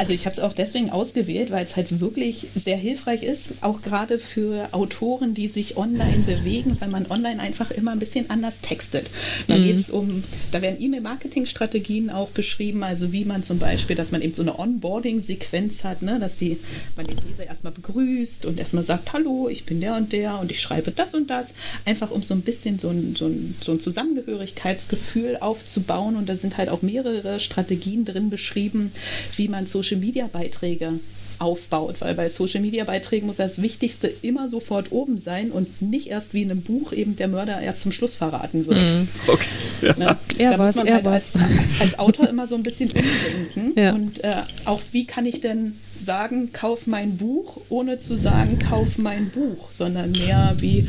Also 0.00 0.14
ich 0.14 0.24
habe 0.24 0.32
es 0.32 0.40
auch 0.40 0.54
deswegen 0.54 0.88
ausgewählt, 0.88 1.50
weil 1.50 1.62
es 1.62 1.76
halt 1.76 2.00
wirklich 2.00 2.46
sehr 2.54 2.78
hilfreich 2.78 3.22
ist, 3.22 3.56
auch 3.60 3.82
gerade 3.82 4.18
für 4.18 4.70
Autoren, 4.72 5.34
die 5.34 5.46
sich 5.46 5.76
online 5.76 6.24
bewegen, 6.24 6.74
weil 6.80 6.88
man 6.88 7.06
online 7.10 7.38
einfach 7.38 7.70
immer 7.70 7.90
ein 7.90 7.98
bisschen 7.98 8.30
anders 8.30 8.62
textet. 8.62 9.10
Da 9.46 9.58
mhm. 9.58 9.62
geht 9.62 9.76
es 9.76 9.90
um, 9.90 10.22
da 10.52 10.62
werden 10.62 10.80
E-Mail-Marketing-Strategien 10.80 12.08
auch 12.08 12.30
beschrieben, 12.30 12.82
also 12.82 13.12
wie 13.12 13.26
man 13.26 13.42
zum 13.42 13.58
Beispiel, 13.58 13.94
dass 13.94 14.10
man 14.10 14.22
eben 14.22 14.32
so 14.32 14.40
eine 14.40 14.58
Onboarding-Sequenz 14.58 15.84
hat, 15.84 16.00
ne, 16.00 16.18
dass 16.18 16.38
sie, 16.38 16.56
man 16.96 17.06
den 17.06 17.18
Leser 17.28 17.46
erstmal 17.46 17.74
begrüßt 17.74 18.46
und 18.46 18.58
erstmal 18.58 18.84
sagt, 18.84 19.12
hallo, 19.12 19.50
ich 19.50 19.66
bin 19.66 19.82
der 19.82 19.96
und 19.96 20.14
der 20.14 20.40
und 20.40 20.50
ich 20.50 20.62
schreibe 20.62 20.92
das 20.92 21.14
und 21.14 21.28
das, 21.28 21.52
einfach 21.84 22.10
um 22.10 22.22
so 22.22 22.32
ein 22.32 22.40
bisschen 22.40 22.78
so 22.78 22.88
ein, 22.88 23.16
so 23.16 23.26
ein, 23.26 23.54
so 23.60 23.72
ein 23.72 23.80
Zusammengehörigkeitsgefühl 23.80 25.36
aufzubauen 25.40 25.79
und 26.16 26.28
da 26.28 26.36
sind 26.36 26.56
halt 26.56 26.68
auch 26.68 26.82
mehrere 26.82 27.40
Strategien 27.40 28.04
drin 28.04 28.30
beschrieben, 28.30 28.92
wie 29.36 29.48
man 29.48 29.66
Social 29.66 29.80
Social 29.80 29.98
Media 29.98 30.28
Beiträge 30.32 31.00
aufbaut, 31.40 31.96
weil 32.00 32.14
bei 32.14 32.28
Social 32.28 32.60
Media 32.60 32.84
Beiträgen 32.84 33.26
muss 33.26 33.38
das 33.38 33.62
Wichtigste 33.62 34.12
immer 34.22 34.48
sofort 34.48 34.92
oben 34.92 35.18
sein 35.18 35.50
und 35.50 35.80
nicht 35.80 36.08
erst 36.08 36.34
wie 36.34 36.42
in 36.42 36.50
einem 36.50 36.62
Buch 36.62 36.92
eben 36.92 37.16
der 37.16 37.28
Mörder 37.28 37.60
erst 37.60 37.82
zum 37.82 37.92
Schluss 37.92 38.14
verraten 38.14 38.66
wird. 38.66 38.78
Mhm. 38.78 39.08
Okay. 39.26 39.46
Ja. 39.82 39.96
Ne? 39.96 40.16
Er 40.38 40.50
da 40.50 40.56
muss 40.58 40.74
man 40.74 40.92
halt 40.92 41.06
als, 41.06 41.38
als, 41.80 41.98
Autor 41.98 42.28
immer 42.28 42.46
so 42.46 42.54
ein 42.54 42.62
bisschen 42.62 42.90
umdenken 42.90 43.80
ja. 43.80 43.94
und 43.94 44.22
äh, 44.22 44.34
auch 44.66 44.80
wie 44.92 45.06
kann 45.06 45.24
ich 45.24 45.40
denn 45.40 45.76
sagen, 45.98 46.52
kauf 46.52 46.86
mein 46.86 47.16
Buch, 47.16 47.60
ohne 47.68 47.98
zu 47.98 48.16
sagen, 48.16 48.58
kauf 48.58 48.98
mein 48.98 49.30
Buch, 49.30 49.68
sondern 49.70 50.12
mehr 50.12 50.54
wie 50.58 50.88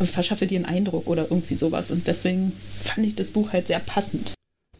äh, 0.00 0.04
verschaffe 0.04 0.46
dir 0.46 0.56
einen 0.56 0.64
Eindruck 0.64 1.06
oder 1.06 1.26
irgendwie 1.30 1.54
sowas. 1.54 1.90
Und 1.90 2.06
deswegen 2.06 2.52
fand 2.82 3.06
ich 3.06 3.14
das 3.14 3.30
Buch 3.30 3.52
halt 3.52 3.66
sehr 3.66 3.80
passend. 3.80 4.34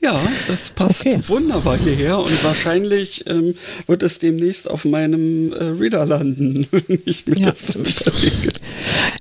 Ja, 0.05 0.23
das 0.47 0.69
passt 0.69 1.07
okay. 1.07 1.19
wunderbar 1.29 1.79
hierher 1.79 2.19
und 2.19 2.45
wahrscheinlich 2.45 3.27
ähm, 3.27 3.55
wird 3.87 4.03
es 4.03 4.19
demnächst 4.19 4.69
auf 4.69 4.85
meinem 4.85 5.51
äh, 5.55 5.65
Reader 5.65 6.05
landen, 6.05 6.67
wenn 6.71 7.01
ich 7.07 7.27
mir 7.27 7.39
ja. 7.39 7.47
das 7.47 7.69
so 7.69 7.79
überlege. 7.79 8.51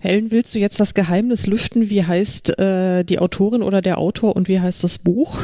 Helen, 0.02 0.30
willst 0.30 0.54
du 0.54 0.60
jetzt 0.60 0.82
das 0.82 0.94
Geheimnis 0.94 1.48
lüften? 1.48 1.90
Wie 1.90 2.04
heißt 2.04 2.60
äh, 2.60 3.06
die 3.06 3.20
Autorin 3.20 3.64
oder 3.64 3.82
der 3.82 3.98
Autor 3.98 4.36
und 4.36 4.50
wie 4.50 4.60
heißt 4.60 4.84
das 4.84 4.98
Buch? 4.98 5.40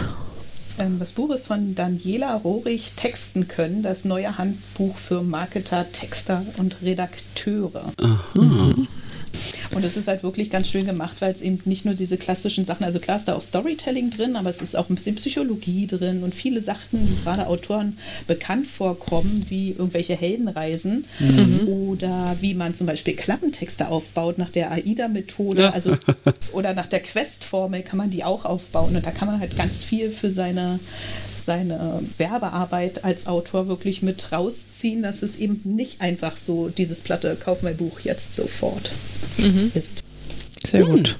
Ähm, 0.77 0.99
das 0.99 1.13
Buch 1.13 1.33
ist 1.33 1.47
von 1.47 1.73
Daniela 1.73 2.35
Rohrig, 2.35 2.91
Texten 2.97 3.47
können, 3.47 3.81
das 3.81 4.03
neue 4.03 4.37
Handbuch 4.37 4.97
für 4.97 5.21
Marketer, 5.21 5.89
Texter 5.89 6.43
und 6.57 6.81
Redakteure. 6.81 7.93
Aha. 7.95 8.41
Mhm. 8.41 8.89
Und 9.71 9.85
es 9.85 9.97
ist 9.97 10.07
halt 10.07 10.23
wirklich 10.23 10.49
ganz 10.49 10.67
schön 10.67 10.85
gemacht, 10.85 11.17
weil 11.21 11.31
es 11.31 11.41
eben 11.41 11.59
nicht 11.65 11.85
nur 11.85 11.93
diese 11.93 12.17
klassischen 12.17 12.65
Sachen, 12.65 12.83
also 12.83 12.99
klar 12.99 13.17
ist 13.17 13.27
da 13.27 13.35
auch 13.35 13.41
Storytelling 13.41 14.09
drin, 14.09 14.35
aber 14.35 14.49
es 14.49 14.61
ist 14.61 14.75
auch 14.75 14.89
ein 14.89 14.95
bisschen 14.95 15.15
Psychologie 15.15 15.87
drin 15.87 16.23
und 16.23 16.33
viele 16.33 16.61
Sachen, 16.61 17.07
die 17.07 17.23
gerade 17.23 17.47
Autoren 17.47 17.97
bekannt 18.27 18.67
vorkommen, 18.67 19.45
wie 19.49 19.71
irgendwelche 19.71 20.15
Heldenreisen 20.15 21.05
mhm. 21.19 21.67
oder 21.67 22.35
wie 22.41 22.53
man 22.53 22.73
zum 22.73 22.87
Beispiel 22.87 23.15
Klappentexte 23.15 23.87
aufbaut 23.89 24.37
nach 24.37 24.49
der 24.49 24.71
AIDA-Methode, 24.71 25.61
ja. 25.63 25.69
also 25.71 25.97
oder 26.53 26.73
nach 26.73 26.87
der 26.87 27.01
Quest-Formel 27.01 27.83
kann 27.83 27.97
man 27.97 28.09
die 28.09 28.23
auch 28.23 28.45
aufbauen 28.45 28.95
und 28.95 29.05
da 29.05 29.11
kann 29.11 29.27
man 29.27 29.39
halt 29.39 29.55
ganz 29.57 29.83
viel 29.83 30.09
für 30.09 30.31
seine 30.31 30.79
seine 31.39 32.01
Werbearbeit 32.17 33.03
als 33.03 33.27
Autor 33.27 33.67
wirklich 33.67 34.01
mit 34.01 34.31
rausziehen, 34.31 35.01
dass 35.01 35.23
es 35.23 35.37
eben 35.37 35.61
nicht 35.63 36.01
einfach 36.01 36.37
so 36.37 36.69
dieses 36.69 37.01
platte 37.01 37.35
Kauf 37.35 37.61
mein 37.61 37.77
Buch 37.77 38.01
jetzt 38.01 38.35
sofort 38.35 38.91
mhm. 39.37 39.71
ist. 39.73 40.03
Sehr 40.65 40.85
hm. 40.85 40.91
gut. 40.91 41.17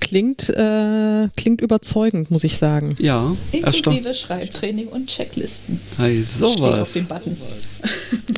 Klingt, 0.00 0.50
äh, 0.50 1.28
klingt 1.36 1.60
überzeugend, 1.60 2.30
muss 2.30 2.44
ich 2.44 2.56
sagen. 2.56 2.96
Ja. 2.98 3.36
Inklusive 3.52 4.12
Schreibtraining 4.12 4.88
und 4.88 5.06
Checklisten. 5.06 5.80
Hey, 5.96 6.22
sowas. 6.22 6.52
Steht 6.52 6.64
auf 6.64 6.92
dem 6.92 7.06
Button. 7.06 7.36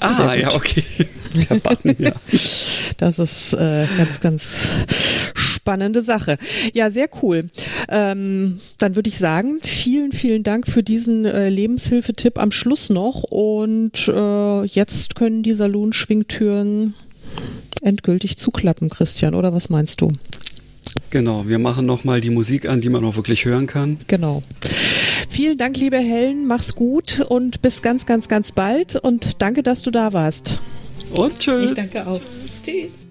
Ah, 0.00 0.34
ja, 0.38 0.54
okay. 0.54 0.84
Der 1.50 1.56
Button, 1.56 1.96
ja. 1.98 2.12
Das 2.98 3.18
ist 3.18 3.54
äh, 3.54 3.86
ganz, 3.96 4.20
ganz 4.20 4.68
spannende 5.64 6.02
Sache. 6.02 6.36
Ja, 6.74 6.90
sehr 6.90 7.08
cool. 7.22 7.46
Ähm, 7.88 8.60
dann 8.76 8.96
würde 8.96 9.08
ich 9.08 9.16
sagen, 9.16 9.60
vielen, 9.62 10.12
vielen 10.12 10.42
Dank 10.42 10.66
für 10.66 10.82
diesen 10.82 11.24
äh, 11.24 11.48
Lebenshilfetipp 11.48 12.38
am 12.38 12.50
Schluss 12.50 12.90
noch. 12.90 13.22
Und 13.22 14.06
äh, 14.08 14.64
jetzt 14.66 15.14
können 15.14 15.42
die 15.42 15.54
Salon-Schwingtüren 15.54 16.92
endgültig 17.80 18.36
zuklappen, 18.36 18.90
Christian, 18.90 19.34
oder 19.34 19.54
was 19.54 19.70
meinst 19.70 20.02
du? 20.02 20.12
Genau, 21.08 21.48
wir 21.48 21.58
machen 21.58 21.86
nochmal 21.86 22.20
die 22.20 22.30
Musik 22.30 22.68
an, 22.68 22.82
die 22.82 22.90
man 22.90 23.02
auch 23.02 23.16
wirklich 23.16 23.46
hören 23.46 23.66
kann. 23.66 23.96
Genau. 24.06 24.42
Vielen 25.30 25.56
Dank, 25.56 25.78
liebe 25.78 25.96
Helen, 25.98 26.46
mach's 26.46 26.74
gut 26.74 27.20
und 27.20 27.62
bis 27.62 27.80
ganz, 27.80 28.04
ganz, 28.04 28.28
ganz 28.28 28.52
bald 28.52 28.96
und 28.96 29.40
danke, 29.40 29.62
dass 29.62 29.80
du 29.80 29.90
da 29.90 30.12
warst. 30.12 30.58
Und 31.10 31.38
tschüss. 31.38 31.70
Ich 31.70 31.74
danke 31.74 32.06
auch. 32.06 32.20
Tschüss. 32.62 33.03